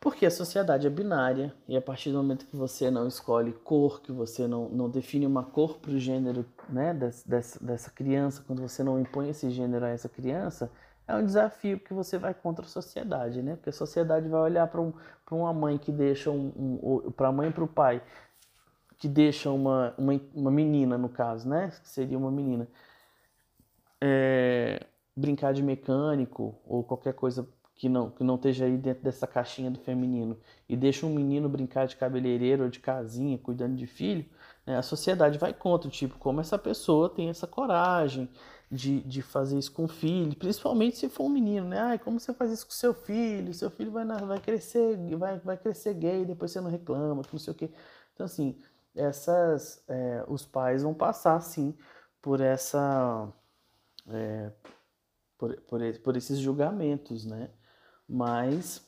porque 0.00 0.24
a 0.24 0.30
sociedade 0.30 0.86
é 0.86 0.90
binária 0.90 1.52
e 1.66 1.76
a 1.76 1.82
partir 1.82 2.12
do 2.12 2.18
momento 2.18 2.46
que 2.46 2.54
você 2.54 2.92
não 2.92 3.08
escolhe 3.08 3.52
cor, 3.52 4.00
que 4.00 4.12
você 4.12 4.46
não, 4.46 4.68
não 4.68 4.88
define 4.88 5.26
uma 5.26 5.42
cor 5.42 5.78
para 5.78 5.90
o 5.90 5.98
gênero 5.98 6.46
né, 6.68 6.94
dessa, 6.94 7.64
dessa 7.64 7.90
criança, 7.90 8.44
quando 8.46 8.62
você 8.62 8.84
não 8.84 9.00
impõe 9.00 9.30
esse 9.30 9.50
gênero 9.50 9.84
a 9.84 9.88
essa 9.88 10.08
criança, 10.08 10.70
é 11.08 11.16
um 11.16 11.24
desafio 11.24 11.80
que 11.80 11.92
você 11.92 12.18
vai 12.18 12.32
contra 12.34 12.64
a 12.64 12.68
sociedade, 12.68 13.42
né? 13.42 13.54
Porque 13.56 13.70
a 13.70 13.72
sociedade 13.72 14.28
vai 14.28 14.40
olhar 14.40 14.66
para 14.68 14.80
um, 14.80 14.92
uma 15.30 15.52
mãe 15.52 15.78
que 15.78 15.90
deixa 15.92 16.30
um, 16.30 16.52
um 17.06 17.10
para 17.12 17.28
a 17.28 17.32
mãe 17.32 17.48
e 17.48 17.52
para 17.52 17.64
o 17.64 17.68
pai 17.68 18.02
que 18.98 19.08
deixa 19.08 19.50
uma, 19.50 19.94
uma, 19.98 20.20
uma 20.34 20.50
menina, 20.50 20.96
no 20.98 21.08
caso, 21.08 21.48
né? 21.48 21.72
Que 21.82 21.88
seria 21.88 22.18
uma 22.18 22.30
menina. 22.30 22.66
É, 24.00 24.84
brincar 25.16 25.54
de 25.54 25.62
mecânico 25.62 26.54
ou 26.66 26.84
qualquer 26.84 27.14
coisa 27.14 27.48
que 27.74 27.88
não, 27.88 28.10
que 28.10 28.24
não 28.24 28.36
esteja 28.36 28.64
aí 28.64 28.76
dentro 28.76 29.04
dessa 29.04 29.26
caixinha 29.26 29.70
do 29.70 29.78
feminino 29.78 30.38
e 30.68 30.76
deixa 30.76 31.06
um 31.06 31.14
menino 31.14 31.48
brincar 31.48 31.86
de 31.86 31.96
cabeleireiro 31.96 32.64
ou 32.64 32.70
de 32.70 32.80
casinha, 32.80 33.38
cuidando 33.38 33.76
de 33.76 33.86
filho, 33.86 34.24
né, 34.66 34.76
a 34.78 34.82
sociedade 34.82 35.38
vai 35.38 35.52
contra, 35.52 35.90
tipo, 35.90 36.18
como 36.18 36.40
essa 36.40 36.58
pessoa 36.58 37.08
tem 37.10 37.28
essa 37.28 37.46
coragem 37.46 38.28
de, 38.70 39.00
de 39.02 39.22
fazer 39.22 39.58
isso 39.58 39.72
com 39.72 39.84
o 39.84 39.88
filho, 39.88 40.34
principalmente 40.36 40.96
se 40.96 41.08
for 41.08 41.24
um 41.24 41.28
menino, 41.28 41.68
né? 41.68 41.78
Ai, 41.78 41.98
como 41.98 42.18
você 42.18 42.32
faz 42.34 42.50
isso 42.50 42.66
com 42.66 42.72
seu 42.72 42.92
filho? 42.92 43.54
Seu 43.54 43.70
filho 43.70 43.92
vai, 43.92 44.04
vai 44.04 44.40
crescer, 44.40 44.96
vai, 45.16 45.38
vai 45.38 45.56
crescer 45.56 45.94
gay, 45.94 46.24
depois 46.24 46.50
você 46.50 46.60
não 46.60 46.70
reclama, 46.70 47.22
não 47.32 47.38
sei 47.38 47.52
o 47.52 47.56
quê. 47.56 47.70
Então, 48.14 48.26
assim, 48.26 48.58
essas, 48.94 49.84
é, 49.86 50.24
os 50.26 50.44
pais 50.44 50.82
vão 50.82 50.94
passar, 50.94 51.40
sim, 51.40 51.74
por 52.20 52.40
essa... 52.40 53.28
É, 54.08 54.50
por, 55.38 55.54
por, 55.62 55.80
por 56.02 56.16
esses 56.16 56.38
julgamentos, 56.38 57.24
né? 57.24 57.50
Mas 58.08 58.86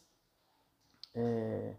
é, 1.14 1.74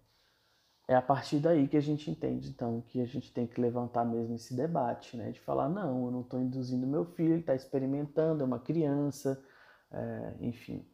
é 0.88 0.96
a 0.96 1.02
partir 1.02 1.40
daí 1.40 1.68
que 1.68 1.78
a 1.78 1.82
gente 1.82 2.10
entende, 2.10 2.50
então, 2.50 2.82
que 2.82 3.02
a 3.02 3.06
gente 3.06 3.32
tem 3.32 3.48
que 3.48 3.62
levantar 3.62 4.04
mesmo 4.06 4.36
esse 4.36 4.56
debate, 4.56 5.16
né? 5.16 5.32
De 5.32 5.40
falar, 5.40 5.70
não, 5.70 6.06
eu 6.06 6.12
não 6.12 6.22
estou 6.22 6.42
induzindo 6.42 6.88
meu 6.88 7.06
filho, 7.06 7.34
ele 7.34 7.42
está 7.42 7.56
experimentando, 7.56 8.44
é 8.44 8.46
uma 8.46 8.60
criança, 8.60 9.42
é, 9.92 10.34
enfim. 10.42 10.86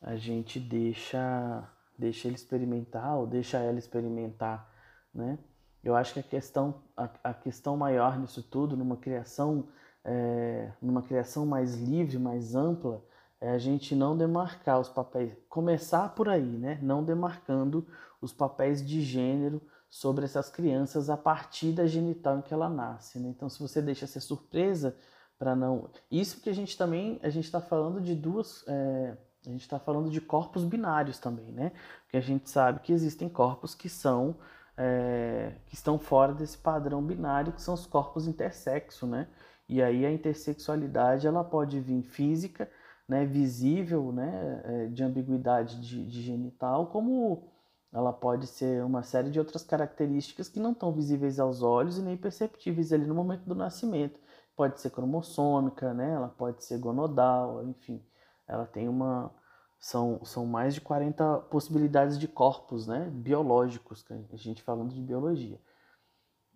A 0.00 0.16
gente 0.16 0.58
deixa, 0.58 1.68
deixa 1.98 2.28
ele 2.28 2.36
experimentar 2.36 3.18
ou 3.18 3.26
deixa 3.26 3.58
ela 3.58 3.78
experimentar, 3.78 4.70
né? 5.14 5.38
Eu 5.82 5.96
acho 5.96 6.14
que 6.14 6.20
a 6.20 6.22
questão, 6.22 6.82
a, 6.96 7.10
a 7.24 7.34
questão 7.34 7.76
maior 7.76 8.18
nisso 8.18 8.42
tudo, 8.42 8.76
numa 8.76 8.96
criação, 8.96 9.68
é, 10.04 10.72
numa 10.80 11.02
criação 11.02 11.44
mais 11.44 11.74
livre, 11.74 12.18
mais 12.18 12.54
ampla, 12.54 13.04
é 13.42 13.50
a 13.50 13.58
gente 13.58 13.96
não 13.96 14.16
demarcar 14.16 14.78
os 14.78 14.88
papéis, 14.88 15.36
começar 15.48 16.14
por 16.14 16.28
aí, 16.28 16.56
né? 16.56 16.78
Não 16.80 17.02
demarcando 17.02 17.84
os 18.20 18.32
papéis 18.32 18.86
de 18.86 19.02
gênero 19.02 19.60
sobre 19.90 20.24
essas 20.24 20.48
crianças 20.48 21.10
a 21.10 21.16
partir 21.16 21.72
da 21.72 21.84
genital 21.84 22.38
em 22.38 22.42
que 22.42 22.54
ela 22.54 22.70
nasce, 22.70 23.18
né? 23.18 23.28
Então, 23.28 23.48
se 23.48 23.58
você 23.58 23.82
deixa 23.82 24.06
ser 24.06 24.20
surpresa 24.20 24.96
para 25.36 25.56
não, 25.56 25.90
isso 26.08 26.36
porque 26.36 26.50
a 26.50 26.54
gente 26.54 26.78
também 26.78 27.18
a 27.20 27.28
gente 27.28 27.44
está 27.46 27.60
falando 27.60 28.00
de 28.00 28.14
duas, 28.14 28.64
é... 28.68 29.16
a 29.44 29.50
gente 29.50 29.62
está 29.62 29.80
falando 29.80 30.08
de 30.08 30.20
corpos 30.20 30.64
binários 30.64 31.18
também, 31.18 31.50
né? 31.50 31.72
Porque 32.04 32.18
a 32.18 32.22
gente 32.22 32.48
sabe 32.48 32.78
que 32.78 32.92
existem 32.92 33.28
corpos 33.28 33.74
que 33.74 33.88
são 33.88 34.36
é... 34.76 35.56
que 35.66 35.74
estão 35.74 35.98
fora 35.98 36.32
desse 36.32 36.58
padrão 36.58 37.02
binário, 37.02 37.52
que 37.52 37.60
são 37.60 37.74
os 37.74 37.86
corpos 37.86 38.28
intersexo, 38.28 39.04
né? 39.04 39.26
E 39.68 39.82
aí 39.82 40.06
a 40.06 40.12
intersexualidade 40.12 41.26
ela 41.26 41.42
pode 41.42 41.80
vir 41.80 42.02
física 42.04 42.70
né, 43.12 43.26
visível 43.26 44.10
né, 44.10 44.62
é, 44.64 44.86
de 44.86 45.04
ambiguidade 45.04 45.78
de, 45.82 46.06
de, 46.06 46.22
genital, 46.22 46.86
como 46.86 47.52
ela 47.92 48.10
pode 48.10 48.46
ser 48.46 48.82
uma 48.82 49.02
série 49.02 49.30
de 49.30 49.38
outras 49.38 49.62
características 49.62 50.48
que 50.48 50.58
não 50.58 50.72
estão 50.72 50.90
visíveis 50.90 51.38
aos 51.38 51.62
olhos 51.62 51.98
e 51.98 52.02
nem 52.02 52.16
perceptíveis 52.16 52.90
ali 52.90 53.06
no 53.06 53.14
momento 53.14 53.44
do 53.44 53.54
nascimento. 53.54 54.18
Pode 54.56 54.80
ser 54.80 54.88
cromossômica, 54.90 55.92
né, 55.92 56.14
ela 56.14 56.28
pode 56.28 56.64
ser 56.64 56.78
gonodal, 56.78 57.62
enfim, 57.68 58.02
ela 58.48 58.64
tem 58.64 58.88
uma. 58.88 59.30
São, 59.78 60.24
são 60.24 60.46
mais 60.46 60.74
de 60.74 60.80
40 60.80 61.38
possibilidades 61.50 62.18
de 62.18 62.28
corpos 62.28 62.86
né, 62.86 63.10
biológicos, 63.12 64.04
a 64.32 64.36
gente 64.36 64.62
falando 64.62 64.94
de 64.94 65.02
biologia. 65.02 65.60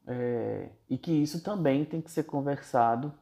É, 0.07 0.71
e 0.89 0.97
que 0.97 1.11
isso 1.11 1.43
também 1.43 1.85
tem 1.85 2.01
que 2.01 2.11
ser 2.11 2.23
conversado 2.23 3.13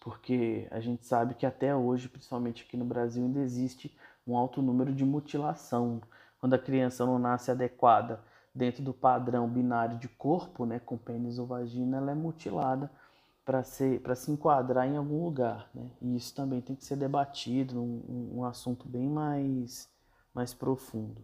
porque 0.00 0.66
a 0.70 0.80
gente 0.80 1.06
sabe 1.06 1.34
que 1.34 1.46
até 1.46 1.74
hoje, 1.74 2.08
principalmente 2.08 2.64
aqui 2.66 2.76
no 2.76 2.84
Brasil, 2.84 3.24
ainda 3.24 3.40
existe 3.40 3.96
um 4.26 4.36
alto 4.36 4.62
número 4.62 4.92
de 4.92 5.04
mutilação. 5.04 6.00
Quando 6.40 6.54
a 6.54 6.58
criança 6.58 7.04
não 7.04 7.18
nasce 7.18 7.50
adequada 7.50 8.20
dentro 8.54 8.82
do 8.82 8.92
padrão 8.92 9.48
binário 9.48 9.98
de 9.98 10.08
corpo, 10.08 10.64
né, 10.64 10.78
com 10.78 10.96
pênis 10.96 11.38
ou 11.38 11.46
vagina, 11.46 11.96
ela 11.96 12.12
é 12.12 12.14
mutilada 12.14 12.90
para 13.44 13.62
se 13.62 14.30
enquadrar 14.30 14.86
em 14.86 14.96
algum 14.96 15.24
lugar. 15.24 15.70
Né? 15.74 15.90
E 16.02 16.16
isso 16.16 16.34
também 16.34 16.60
tem 16.60 16.76
que 16.76 16.84
ser 16.84 16.96
debatido, 16.96 17.80
um, 17.80 18.38
um 18.38 18.44
assunto 18.44 18.86
bem 18.86 19.08
mais, 19.08 19.88
mais 20.34 20.52
profundo. 20.52 21.22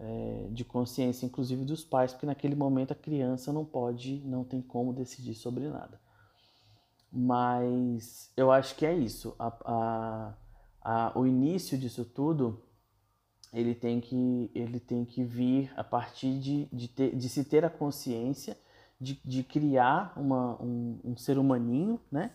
É, 0.00 0.46
de 0.52 0.64
consciência, 0.64 1.26
inclusive 1.26 1.64
dos 1.64 1.82
pais, 1.82 2.12
porque 2.12 2.24
naquele 2.24 2.54
momento 2.54 2.92
a 2.92 2.94
criança 2.94 3.52
não 3.52 3.64
pode, 3.64 4.20
não 4.24 4.44
tem 4.44 4.62
como 4.62 4.92
decidir 4.92 5.34
sobre 5.34 5.68
nada. 5.68 6.00
Mas 7.10 8.32
eu 8.36 8.50
acho 8.52 8.74
que 8.76 8.84
é 8.84 8.94
isso. 8.94 9.34
A, 9.38 9.46
a, 9.64 10.34
a, 10.82 11.18
o 11.18 11.26
início 11.26 11.78
disso 11.78 12.04
tudo 12.04 12.62
ele 13.52 13.74
tem 13.74 14.00
que, 14.00 14.50
ele 14.54 14.78
tem 14.78 15.04
que 15.04 15.24
vir 15.24 15.72
a 15.76 15.82
partir 15.82 16.38
de, 16.38 16.66
de, 16.66 16.88
ter, 16.88 17.16
de 17.16 17.28
se 17.28 17.44
ter 17.44 17.64
a 17.64 17.70
consciência 17.70 18.58
de, 19.00 19.20
de 19.24 19.42
criar 19.42 20.12
uma, 20.16 20.60
um, 20.62 21.00
um 21.04 21.16
ser 21.16 21.38
humaninho, 21.38 22.00
né? 22.10 22.32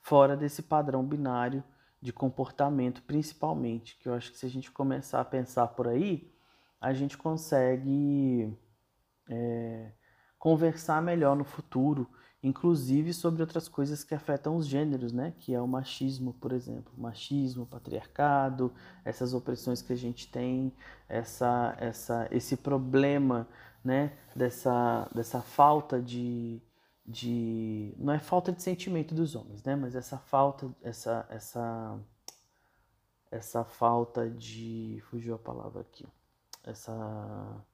Fora 0.00 0.36
desse 0.36 0.62
padrão 0.62 1.04
binário 1.04 1.62
de 2.00 2.12
comportamento, 2.12 3.02
principalmente. 3.02 3.98
Que 3.98 4.08
eu 4.08 4.14
acho 4.14 4.30
que 4.30 4.38
se 4.38 4.46
a 4.46 4.48
gente 4.48 4.70
começar 4.70 5.20
a 5.20 5.24
pensar 5.24 5.66
por 5.68 5.88
aí, 5.88 6.32
a 6.80 6.92
gente 6.94 7.18
consegue 7.18 8.56
é, 9.28 9.92
conversar 10.38 11.02
melhor 11.02 11.36
no 11.36 11.44
futuro 11.44 12.08
inclusive 12.46 13.12
sobre 13.12 13.42
outras 13.42 13.68
coisas 13.68 14.04
que 14.04 14.14
afetam 14.14 14.56
os 14.56 14.66
gêneros, 14.68 15.12
né? 15.12 15.34
Que 15.40 15.52
é 15.52 15.60
o 15.60 15.66
machismo, 15.66 16.32
por 16.34 16.52
exemplo, 16.52 16.92
machismo, 16.96 17.66
patriarcado, 17.66 18.72
essas 19.04 19.34
opressões 19.34 19.82
que 19.82 19.92
a 19.92 19.96
gente 19.96 20.28
tem, 20.30 20.72
essa, 21.08 21.76
essa, 21.80 22.28
esse 22.30 22.56
problema, 22.56 23.48
né? 23.84 24.12
Dessa, 24.34 25.10
dessa 25.12 25.40
falta 25.42 26.00
de, 26.00 26.62
de, 27.04 27.92
não 27.98 28.12
é 28.12 28.18
falta 28.20 28.52
de 28.52 28.62
sentimento 28.62 29.12
dos 29.12 29.34
homens, 29.34 29.64
né? 29.64 29.74
Mas 29.74 29.96
essa 29.96 30.16
falta, 30.16 30.70
essa, 30.82 31.26
essa, 31.28 31.98
essa 33.28 33.64
falta 33.64 34.30
de, 34.30 35.02
fugiu 35.10 35.34
a 35.34 35.38
palavra 35.38 35.80
aqui, 35.80 36.06
essa 36.62 37.64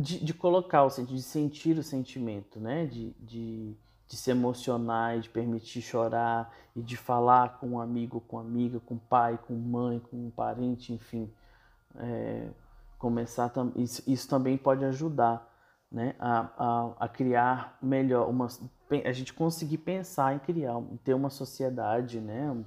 de, 0.00 0.24
de 0.24 0.34
colocar, 0.34 0.84
o 0.84 0.88
de 0.88 1.22
sentir 1.22 1.78
o 1.78 1.82
sentimento, 1.82 2.60
né? 2.60 2.86
De, 2.86 3.10
de, 3.20 3.76
de 4.06 4.16
se 4.16 4.30
emocionar 4.30 5.18
de 5.20 5.28
permitir 5.28 5.82
chorar 5.82 6.54
e 6.74 6.82
de 6.82 6.96
falar 6.96 7.58
com 7.58 7.70
um 7.70 7.80
amigo, 7.80 8.20
com 8.20 8.38
amiga, 8.38 8.78
com 8.80 8.96
pai, 8.96 9.38
com 9.38 9.54
mãe, 9.54 9.98
com 9.98 10.26
um 10.26 10.30
parente, 10.30 10.92
enfim. 10.92 11.32
É, 11.96 12.48
começar 12.98 13.52
isso, 13.76 14.02
isso 14.06 14.28
também 14.28 14.56
pode 14.56 14.84
ajudar 14.84 15.46
né, 15.92 16.16
a, 16.18 16.50
a, 16.56 16.94
a, 17.00 17.08
criar 17.08 17.78
melhor 17.80 18.28
uma 18.28 18.48
a 19.04 19.12
gente 19.12 19.32
conseguir 19.32 19.78
pensar 19.78 20.34
em 20.34 20.38
criar 20.38 20.74
ter 21.04 21.14
uma 21.14 21.30
sociedade 21.30 22.20
né 22.20 22.64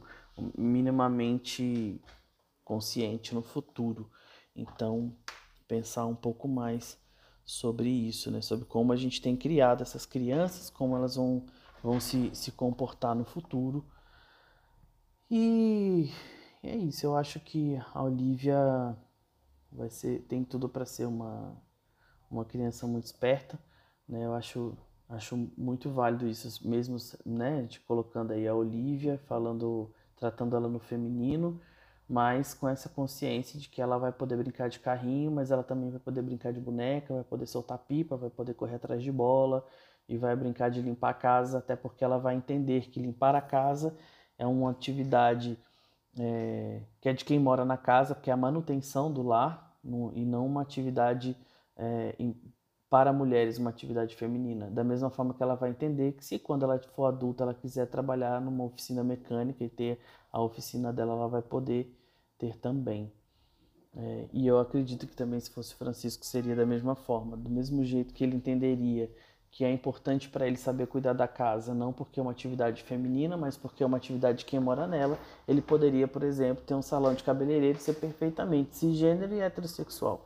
minimamente 0.58 2.00
consciente 2.64 3.34
no 3.34 3.42
futuro 3.42 4.10
então 4.56 5.14
pensar 5.68 6.06
um 6.06 6.16
pouco 6.16 6.48
mais 6.48 6.98
sobre 7.46 7.90
isso, 7.90 8.30
né? 8.32 8.42
Sobre 8.42 8.66
como 8.66 8.92
a 8.92 8.96
gente 8.98 9.22
tem 9.22 9.36
criado 9.36 9.82
essas 9.82 10.06
crianças, 10.06 10.70
como 10.70 10.96
elas 10.96 11.16
vão, 11.16 11.46
vão 11.84 12.00
se, 12.00 12.30
se 12.34 12.52
comportar 12.52 13.16
no 13.16 13.26
futuro. 13.26 13.86
E 15.30 16.10
é 16.64 16.76
isso, 16.76 17.06
eu 17.06 17.16
acho 17.16 17.40
que 17.40 17.78
a 17.94 18.04
Olivia 18.04 18.98
vai 19.72 19.90
ser, 19.90 20.22
tem 20.24 20.44
tudo 20.44 20.68
para 20.70 20.86
ser 20.86 21.06
uma, 21.06 21.56
uma 22.30 22.46
criança 22.46 22.88
muito 22.88 23.06
esperta, 23.06 23.60
né? 24.08 24.26
Eu 24.26 24.34
acho, 24.34 24.78
acho 25.10 25.38
muito 25.58 25.90
válido 25.90 26.28
isso, 26.28 26.68
mesmo, 26.68 26.98
né? 27.26 27.68
Colocando 27.88 28.32
aí 28.32 28.48
a 28.48 28.56
Olivia, 28.56 29.18
falando, 29.28 29.94
tratando 30.16 30.56
ela 30.56 30.68
no 30.68 30.80
feminino, 30.80 31.62
mas 32.10 32.54
com 32.54 32.68
essa 32.70 32.88
consciência 32.90 33.60
de 33.60 33.70
que 33.70 33.82
ela 33.82 33.98
vai 33.98 34.12
poder 34.12 34.38
brincar 34.38 34.70
de 34.70 34.80
carrinho, 34.80 35.32
mas 35.32 35.52
ela 35.52 35.64
também 35.64 35.90
vai 35.90 36.00
poder 36.00 36.22
brincar 36.22 36.54
de 36.54 36.60
boneca, 36.60 37.14
vai 37.14 37.24
poder 37.24 37.48
soltar 37.48 37.78
pipa, 37.80 38.16
vai 38.16 38.30
poder 38.30 38.54
correr 38.54 38.76
atrás 38.76 39.04
de 39.04 39.12
bola 39.12 39.66
e 40.08 40.18
vai 40.18 40.36
brincar 40.36 40.70
de 40.70 40.82
limpar 40.82 41.10
a 41.10 41.14
casa, 41.14 41.58
até 41.58 41.76
porque 41.76 42.04
ela 42.04 42.18
vai 42.18 42.36
entender 42.36 42.90
que 42.90 43.00
limpar 43.00 43.36
a 43.36 43.42
casa 43.42 43.96
é 44.38 44.48
uma 44.48 44.72
atividade 44.72 45.58
é, 46.20 46.82
que 47.02 47.10
é 47.10 47.14
de 47.14 47.26
quem 47.26 47.40
mora 47.40 47.66
na 47.66 47.78
casa, 47.78 48.16
porque 48.16 48.30
é 48.30 48.34
a 48.34 48.38
manutenção 48.38 49.12
do 49.12 49.22
lar 49.22 49.78
no, 49.84 50.12
e 50.16 50.26
não 50.26 50.46
uma 50.46 50.62
atividade 50.62 51.36
é, 51.76 52.16
em, 52.18 52.36
para 52.90 53.12
mulheres, 53.12 53.58
uma 53.58 53.70
atividade 53.70 54.16
feminina. 54.16 54.70
Da 54.72 54.84
mesma 54.84 55.10
forma 55.10 55.34
que 55.34 55.44
ela 55.44 55.56
vai 55.56 55.70
entender 55.72 56.14
que 56.14 56.26
se 56.26 56.40
quando 56.40 56.64
ela 56.64 56.80
for 56.96 57.06
adulta 57.06 57.44
ela 57.44 57.54
quiser 57.54 57.88
trabalhar 57.88 58.42
numa 58.42 58.64
oficina 58.64 59.04
mecânica 59.04 59.64
e 59.64 59.70
ter 59.70 60.00
a 60.32 60.42
oficina 60.42 60.94
dela, 60.94 61.14
ela 61.14 61.28
vai 61.28 61.42
poder 61.42 61.94
ter 62.38 62.58
também. 62.58 63.12
É, 63.96 64.28
e 64.32 64.46
eu 64.46 64.60
acredito 64.60 65.08
que 65.08 65.16
também 65.16 65.40
se 65.40 65.50
fosse 65.50 65.74
Francisco 65.74 66.26
seria 66.26 66.56
da 66.56 66.66
mesma 66.66 66.96
forma, 66.96 67.36
do 67.36 67.50
mesmo 67.50 67.84
jeito 67.84 68.14
que 68.14 68.24
ele 68.24 68.36
entenderia 68.36 69.10
que 69.58 69.64
é 69.64 69.72
importante 69.72 70.30
para 70.30 70.46
ele 70.46 70.58
saber 70.58 70.86
cuidar 70.88 71.14
da 71.14 71.28
casa, 71.28 71.74
não 71.74 71.92
porque 71.92 72.20
é 72.20 72.24
uma 72.24 72.32
atividade 72.32 72.84
feminina, 72.84 73.36
mas 73.36 73.58
porque 73.58 73.82
é 73.82 73.86
uma 73.86 73.98
atividade 73.98 74.40
de 74.40 74.46
quem 74.46 74.60
mora 74.60 74.86
nela. 74.86 75.18
Ele 75.48 75.62
poderia, 75.62 76.08
por 76.08 76.22
exemplo, 76.22 76.64
ter 76.64 76.76
um 76.76 76.82
salão 76.82 77.16
de 77.16 77.24
cabeleireiro 77.24 77.78
e 77.78 77.82
ser 77.82 77.94
perfeitamente 77.94 78.76
cisgênero 78.76 79.34
e 79.34 79.40
heterossexual. 79.40 80.24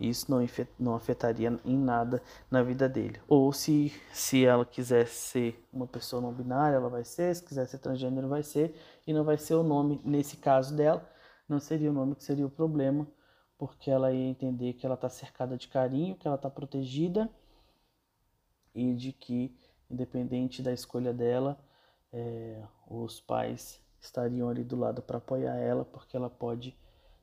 Isso 0.00 0.30
não, 0.30 0.38
não 0.78 0.94
afetaria 0.94 1.60
em 1.62 1.76
nada 1.76 2.22
na 2.50 2.62
vida 2.62 2.88
dele. 2.88 3.20
Ou 3.28 3.52
se, 3.52 3.92
se 4.14 4.46
ela 4.46 4.64
quiser 4.64 5.06
ser 5.06 5.62
uma 5.70 5.86
pessoa 5.86 6.22
não 6.22 6.32
binária, 6.32 6.76
ela 6.76 6.88
vai 6.88 7.04
ser, 7.04 7.34
se 7.34 7.44
quiser 7.44 7.66
ser 7.66 7.78
transgênero, 7.78 8.28
vai 8.28 8.42
ser, 8.42 8.74
e 9.06 9.12
não 9.12 9.24
vai 9.24 9.36
ser 9.36 9.54
o 9.54 9.62
nome, 9.62 10.00
nesse 10.02 10.38
caso 10.38 10.74
dela, 10.74 11.06
não 11.50 11.58
seria 11.60 11.90
o 11.90 11.92
nome 11.92 12.14
que 12.14 12.24
seria 12.24 12.46
o 12.46 12.50
problema, 12.50 13.06
porque 13.58 13.90
ela 13.90 14.12
ia 14.12 14.28
entender 14.28 14.74
que 14.74 14.86
ela 14.86 14.94
está 14.94 15.08
cercada 15.08 15.56
de 15.56 15.68
carinho, 15.68 16.16
que 16.16 16.26
ela 16.26 16.36
está 16.36 16.48
protegida 16.48 17.28
e 18.74 18.94
de 18.94 19.12
que, 19.12 19.54
independente 19.90 20.62
da 20.62 20.72
escolha 20.72 21.12
dela, 21.12 21.58
é, 22.12 22.62
os 22.88 23.20
pais 23.20 23.80
estariam 24.00 24.48
ali 24.48 24.64
do 24.64 24.76
lado 24.76 25.02
para 25.02 25.18
apoiar 25.18 25.56
ela, 25.56 25.84
porque 25.84 26.16
ela 26.16 26.30
pode 26.30 26.76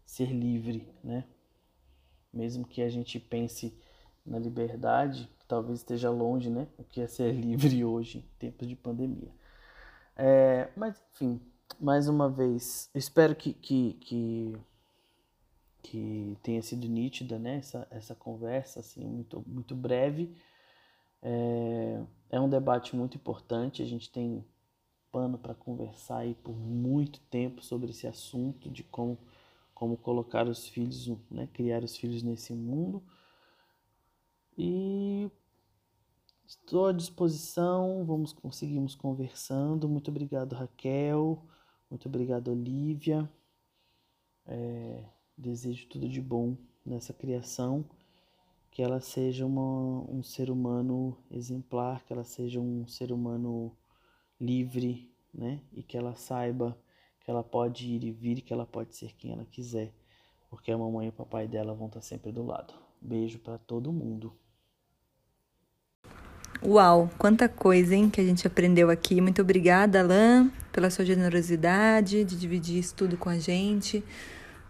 ser 0.05 0.31
livre, 0.31 0.87
né? 1.03 1.25
Mesmo 2.31 2.67
que 2.67 2.81
a 2.81 2.89
gente 2.89 3.19
pense 3.19 3.75
na 4.25 4.37
liberdade, 4.37 5.29
talvez 5.47 5.79
esteja 5.79 6.09
longe, 6.09 6.49
né? 6.49 6.67
O 6.77 6.83
que 6.83 7.01
é 7.01 7.07
ser 7.07 7.31
livre 7.33 7.83
hoje, 7.83 8.19
em 8.19 8.37
tempos 8.37 8.67
de 8.67 8.75
pandemia. 8.75 9.31
É, 10.15 10.69
mas, 10.75 11.01
enfim, 11.13 11.41
mais 11.79 12.07
uma 12.07 12.29
vez, 12.29 12.89
espero 12.95 13.35
que, 13.35 13.53
que, 13.53 13.93
que, 14.01 14.57
que 15.83 16.37
tenha 16.43 16.61
sido 16.61 16.87
nítida, 16.87 17.37
né? 17.39 17.57
Essa, 17.57 17.87
essa 17.91 18.15
conversa, 18.15 18.79
assim, 18.79 19.05
muito, 19.05 19.43
muito 19.47 19.75
breve 19.75 20.35
é, 21.21 22.03
é 22.29 22.39
um 22.39 22.49
debate 22.49 22.95
muito 22.95 23.17
importante, 23.17 23.81
a 23.81 23.85
gente 23.85 24.09
tem 24.11 24.45
pano 25.11 25.37
para 25.37 25.53
conversar 25.55 26.19
aí 26.19 26.35
por 26.35 26.55
muito 26.55 27.19
tempo 27.21 27.63
sobre 27.63 27.91
esse 27.91 28.07
assunto 28.07 28.69
de 28.69 28.83
como, 28.83 29.17
como 29.73 29.97
colocar 29.97 30.47
os 30.47 30.67
filhos, 30.67 31.07
né, 31.31 31.47
criar 31.53 31.83
os 31.83 31.97
filhos 31.97 32.23
nesse 32.23 32.53
mundo. 32.53 33.03
E 34.57 35.29
estou 36.45 36.87
à 36.87 36.91
disposição, 36.91 38.03
vamos 38.05 38.33
conseguimos 38.33 38.95
conversando. 38.95 39.87
Muito 39.87 40.09
obrigado, 40.09 40.53
Raquel. 40.53 41.43
Muito 41.89 42.07
obrigado, 42.07 42.49
Olivia. 42.49 43.29
É, 44.45 45.05
desejo 45.37 45.87
tudo 45.87 46.07
de 46.07 46.21
bom 46.21 46.57
nessa 46.85 47.13
criação 47.13 47.85
que 48.71 48.81
ela 48.81 48.99
seja 48.99 49.45
uma, 49.45 50.01
um 50.09 50.21
ser 50.21 50.51
humano 50.51 51.17
exemplar, 51.31 52.03
que 52.05 52.13
ela 52.13 52.23
seja 52.23 52.59
um 52.59 52.85
ser 52.87 53.11
humano 53.11 53.75
livre, 54.39 55.11
né? 55.33 55.61
E 55.73 55.81
que 55.81 55.97
ela 55.97 56.15
saiba 56.15 56.77
que 57.21 57.31
ela 57.31 57.43
pode 57.43 57.87
ir 57.87 58.03
e 58.03 58.11
vir, 58.11 58.41
que 58.41 58.53
ela 58.53 58.65
pode 58.65 58.95
ser 58.95 59.13
quem 59.15 59.31
ela 59.31 59.45
quiser, 59.45 59.93
porque 60.49 60.71
a 60.71 60.77
mamãe 60.77 61.07
e 61.07 61.09
o 61.09 61.13
papai 61.13 61.47
dela 61.47 61.73
vão 61.73 61.87
estar 61.87 62.01
sempre 62.01 62.31
do 62.31 62.43
lado. 62.43 62.73
Beijo 63.01 63.39
para 63.39 63.57
todo 63.57 63.91
mundo. 63.91 64.37
Uau, 66.63 67.09
quanta 67.17 67.47
coisa, 67.47 67.95
hein, 67.95 68.09
que 68.09 68.19
a 68.19 68.23
gente 68.23 68.47
aprendeu 68.47 68.89
aqui. 68.89 69.21
Muito 69.21 69.41
obrigada, 69.41 69.99
Alain, 69.99 70.51
pela 70.71 70.89
sua 70.89 71.05
generosidade 71.05 72.23
de 72.23 72.35
dividir 72.35 72.79
isso 72.79 72.95
tudo 72.95 73.17
com 73.17 73.29
a 73.29 73.37
gente 73.37 74.03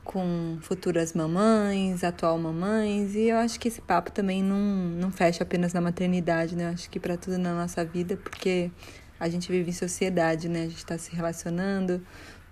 com 0.08 0.58
futuras 0.62 1.12
mamães, 1.12 2.02
atual 2.02 2.38
mamães, 2.40 3.14
e 3.14 3.28
eu 3.28 3.38
acho 3.38 3.60
que 3.60 3.68
esse 3.68 3.82
papo 3.82 4.10
também 4.10 4.42
não, 4.42 4.58
não 4.58 5.12
fecha 5.12 5.44
apenas 5.44 5.74
na 5.74 5.82
maternidade, 5.82 6.56
né? 6.56 6.64
Eu 6.64 6.70
acho 6.70 6.90
que 6.90 6.98
para 6.98 7.18
tudo 7.18 7.38
na 7.38 7.54
nossa 7.54 7.84
vida, 7.84 8.16
porque 8.16 8.72
a 9.20 9.28
gente 9.28 9.52
vive 9.52 9.70
em 9.70 9.74
sociedade, 9.74 10.48
né? 10.48 10.62
A 10.62 10.68
gente 10.70 10.78
está 10.78 10.98
se 10.98 11.14
relacionando, 11.14 12.02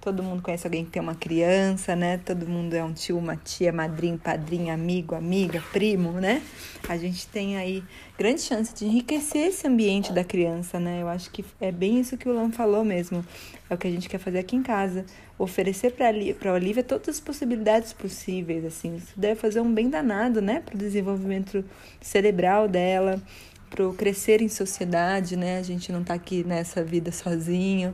todo 0.05 0.21
mundo 0.21 0.43
conhece 0.43 0.67
alguém 0.67 0.85
que 0.85 0.91
tem 0.91 1.01
uma 1.01 1.15
criança, 1.15 1.95
né? 1.95 2.19
Todo 2.23 2.47
mundo 2.47 2.75
é 2.75 2.83
um 2.83 2.93
tio, 2.93 3.17
uma 3.17 3.35
tia, 3.35 3.73
madrinho, 3.73 4.19
padrinho, 4.19 4.71
amigo, 4.71 5.15
amiga, 5.15 5.63
primo, 5.73 6.11
né? 6.11 6.43
A 6.87 6.95
gente 6.95 7.27
tem 7.27 7.57
aí 7.57 7.83
grande 8.15 8.41
chance 8.41 8.71
de 8.71 8.85
enriquecer 8.85 9.47
esse 9.47 9.67
ambiente 9.67 10.13
da 10.13 10.23
criança, 10.23 10.79
né? 10.79 11.01
Eu 11.01 11.09
acho 11.09 11.31
que 11.31 11.43
é 11.59 11.71
bem 11.71 11.99
isso 11.99 12.17
que 12.17 12.29
o 12.29 12.33
Lam 12.33 12.51
falou 12.51 12.85
mesmo. 12.85 13.25
É 13.67 13.73
o 13.73 13.77
que 13.79 13.87
a 13.87 13.89
gente 13.89 14.07
quer 14.07 14.19
fazer 14.19 14.37
aqui 14.37 14.55
em 14.55 14.61
casa 14.61 15.03
oferecer 15.39 15.93
para 15.93 16.51
a 16.51 16.53
Olivia 16.53 16.83
todas 16.83 17.09
as 17.09 17.19
possibilidades 17.19 17.91
possíveis, 17.91 18.63
assim, 18.63 18.95
isso 18.95 19.11
deve 19.17 19.35
fazer 19.35 19.59
um 19.59 19.73
bem 19.73 19.89
danado, 19.89 20.41
né, 20.41 20.61
para 20.65 20.75
o 20.75 20.77
desenvolvimento 20.77 21.65
cerebral 21.99 22.69
dela, 22.69 23.21
para 23.69 23.91
crescer 23.97 24.41
em 24.41 24.47
sociedade, 24.47 25.35
né, 25.35 25.57
a 25.57 25.61
gente 25.61 25.91
não 25.91 26.01
está 26.01 26.13
aqui 26.13 26.45
nessa 26.45 26.81
vida 26.81 27.11
sozinho, 27.11 27.93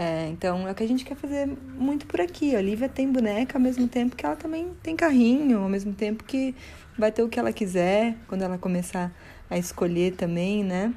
é, 0.00 0.28
então 0.28 0.66
é 0.66 0.72
o 0.72 0.74
que 0.74 0.82
a 0.82 0.88
gente 0.88 1.04
quer 1.04 1.14
fazer 1.14 1.46
muito 1.76 2.06
por 2.06 2.22
aqui. 2.22 2.56
A 2.56 2.58
Olivia 2.58 2.88
tem 2.88 3.12
boneca 3.12 3.58
ao 3.58 3.62
mesmo 3.62 3.86
tempo 3.86 4.16
que 4.16 4.24
ela 4.24 4.34
também 4.34 4.70
tem 4.82 4.96
carrinho, 4.96 5.58
ao 5.58 5.68
mesmo 5.68 5.92
tempo 5.92 6.24
que 6.24 6.54
vai 6.96 7.12
ter 7.12 7.22
o 7.22 7.28
que 7.28 7.38
ela 7.38 7.52
quiser 7.52 8.16
quando 8.26 8.40
ela 8.40 8.56
começar 8.56 9.12
a 9.50 9.58
escolher 9.58 10.14
também, 10.16 10.64
né? 10.64 10.94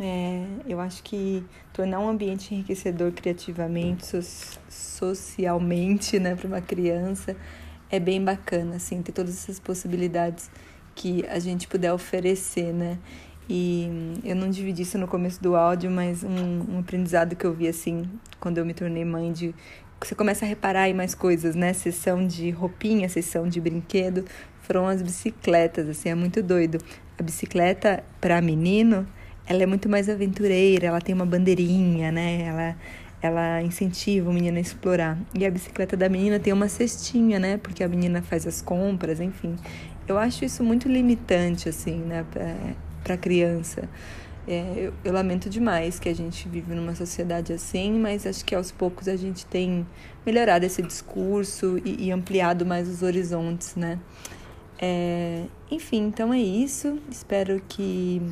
É, 0.00 0.46
eu 0.66 0.80
acho 0.80 1.02
que 1.02 1.44
tornar 1.70 2.00
um 2.00 2.08
ambiente 2.08 2.54
enriquecedor 2.54 3.12
criativamente, 3.12 4.06
so 4.06 4.22
socialmente, 4.70 6.18
né, 6.18 6.34
para 6.34 6.46
uma 6.46 6.62
criança 6.62 7.36
é 7.90 8.00
bem 8.00 8.24
bacana, 8.24 8.76
assim, 8.76 9.02
ter 9.02 9.12
todas 9.12 9.34
essas 9.36 9.60
possibilidades 9.60 10.50
que 10.94 11.26
a 11.26 11.38
gente 11.38 11.68
puder 11.68 11.92
oferecer, 11.92 12.72
né? 12.72 12.98
E 13.52 13.90
eu 14.22 14.36
não 14.36 14.48
dividi 14.48 14.82
isso 14.82 14.96
no 14.96 15.08
começo 15.08 15.42
do 15.42 15.56
áudio, 15.56 15.90
mas 15.90 16.22
um, 16.22 16.76
um 16.76 16.78
aprendizado 16.78 17.34
que 17.34 17.44
eu 17.44 17.52
vi, 17.52 17.66
assim, 17.66 18.08
quando 18.38 18.58
eu 18.58 18.64
me 18.64 18.72
tornei 18.72 19.04
mãe, 19.04 19.32
de 19.32 19.52
você 20.00 20.14
começa 20.14 20.44
a 20.44 20.48
reparar 20.48 20.88
em 20.88 20.94
mais 20.94 21.16
coisas, 21.16 21.56
né? 21.56 21.72
Sessão 21.72 22.24
de 22.24 22.50
roupinha, 22.50 23.08
sessão 23.08 23.48
de 23.48 23.60
brinquedo, 23.60 24.24
foram 24.62 24.86
as 24.86 25.02
bicicletas, 25.02 25.88
assim, 25.88 26.10
é 26.10 26.14
muito 26.14 26.40
doido. 26.42 26.78
A 27.18 27.22
bicicleta 27.24 28.04
para 28.20 28.40
menino 28.40 29.04
ela 29.50 29.64
é 29.64 29.66
muito 29.66 29.88
mais 29.88 30.08
aventureira, 30.08 30.86
ela 30.86 31.00
tem 31.00 31.12
uma 31.12 31.26
bandeirinha, 31.26 32.12
né? 32.12 32.42
Ela, 32.42 32.76
ela 33.20 33.62
incentiva 33.62 34.30
o 34.30 34.32
menino 34.32 34.58
a 34.58 34.60
explorar. 34.60 35.18
E 35.34 35.44
a 35.44 35.50
bicicleta 35.50 35.96
da 35.96 36.08
menina 36.08 36.38
tem 36.38 36.52
uma 36.52 36.68
cestinha, 36.68 37.40
né? 37.40 37.56
Porque 37.56 37.82
a 37.82 37.88
menina 37.88 38.22
faz 38.22 38.46
as 38.46 38.62
compras, 38.62 39.20
enfim. 39.20 39.56
Eu 40.06 40.16
acho 40.18 40.44
isso 40.44 40.62
muito 40.62 40.88
limitante, 40.88 41.68
assim, 41.68 41.96
né? 41.96 42.24
Para 43.02 43.16
criança. 43.16 43.88
É, 44.48 44.72
eu, 44.76 44.94
eu, 45.04 45.12
lamento 45.12 45.48
demais 45.48 45.98
que 45.98 46.08
a 46.08 46.14
gente 46.14 46.48
vive 46.48 46.74
numa 46.74 46.94
sociedade 46.94 47.52
assim, 47.52 47.92
mas 47.92 48.26
acho 48.26 48.44
que 48.44 48.54
aos 48.54 48.72
poucos 48.72 49.06
a 49.06 49.14
gente 49.14 49.44
tem 49.46 49.86
melhorado 50.24 50.64
esse 50.64 50.82
discurso 50.82 51.80
e, 51.84 52.06
e 52.06 52.10
ampliado 52.10 52.64
mais 52.64 52.88
os 52.88 53.02
horizontes, 53.02 53.76
né? 53.76 53.98
É, 54.80 55.44
enfim, 55.70 56.06
então 56.06 56.32
é 56.32 56.38
isso. 56.38 56.98
Espero 57.10 57.62
que 57.68 58.22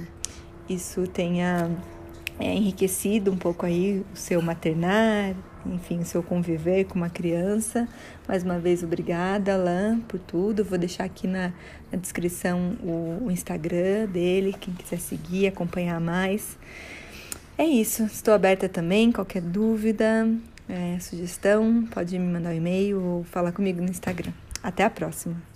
isso 0.69 1.07
tenha 1.07 1.71
é, 2.39 2.55
enriquecido 2.55 3.31
um 3.31 3.37
pouco 3.37 3.67
aí 3.67 4.05
o 4.13 4.17
seu 4.17 4.41
maternar, 4.41 5.35
enfim, 5.67 6.01
o 6.01 6.05
seu 6.05 6.23
conviver 6.23 6.85
com 6.85 6.95
uma 6.95 7.11
criança. 7.11 7.89
Mais 8.27 8.43
uma 8.43 8.59
vez, 8.59 8.83
obrigada, 8.83 9.55
Alain, 9.55 10.01
por 10.01 10.19
tudo. 10.21 10.65
Vou 10.65 10.79
deixar 10.79 11.05
aqui 11.05 11.27
na, 11.27 11.53
na 11.91 11.99
descrição 11.99 12.77
o, 12.83 13.25
o, 13.27 13.31
Instagram 13.31 14.07
dele, 14.07 14.55
quem 14.59 14.75
quiser 14.75 14.99
seguir, 14.99 15.47
acompanhar 15.47 16.01
mais. 16.01 16.59
É 17.57 17.65
isso, 17.65 18.05
estou 18.05 18.35
aberta 18.35 18.69
também, 18.69 19.11
qualquer 19.11 19.43
dúvida, 19.43 20.29
é, 20.69 20.99
sugestão, 21.01 21.89
pode 21.91 22.17
me 22.19 22.33
mandar 22.33 22.51
um 22.51 22.57
e-mail 22.57 23.03
ou 23.03 23.25
falar 23.25 23.53
comigo 23.53 23.81
no 23.81 23.91
Instagram. 23.91 24.33
Até 24.63 24.85
a 24.85 24.91
próxima! 24.91 25.48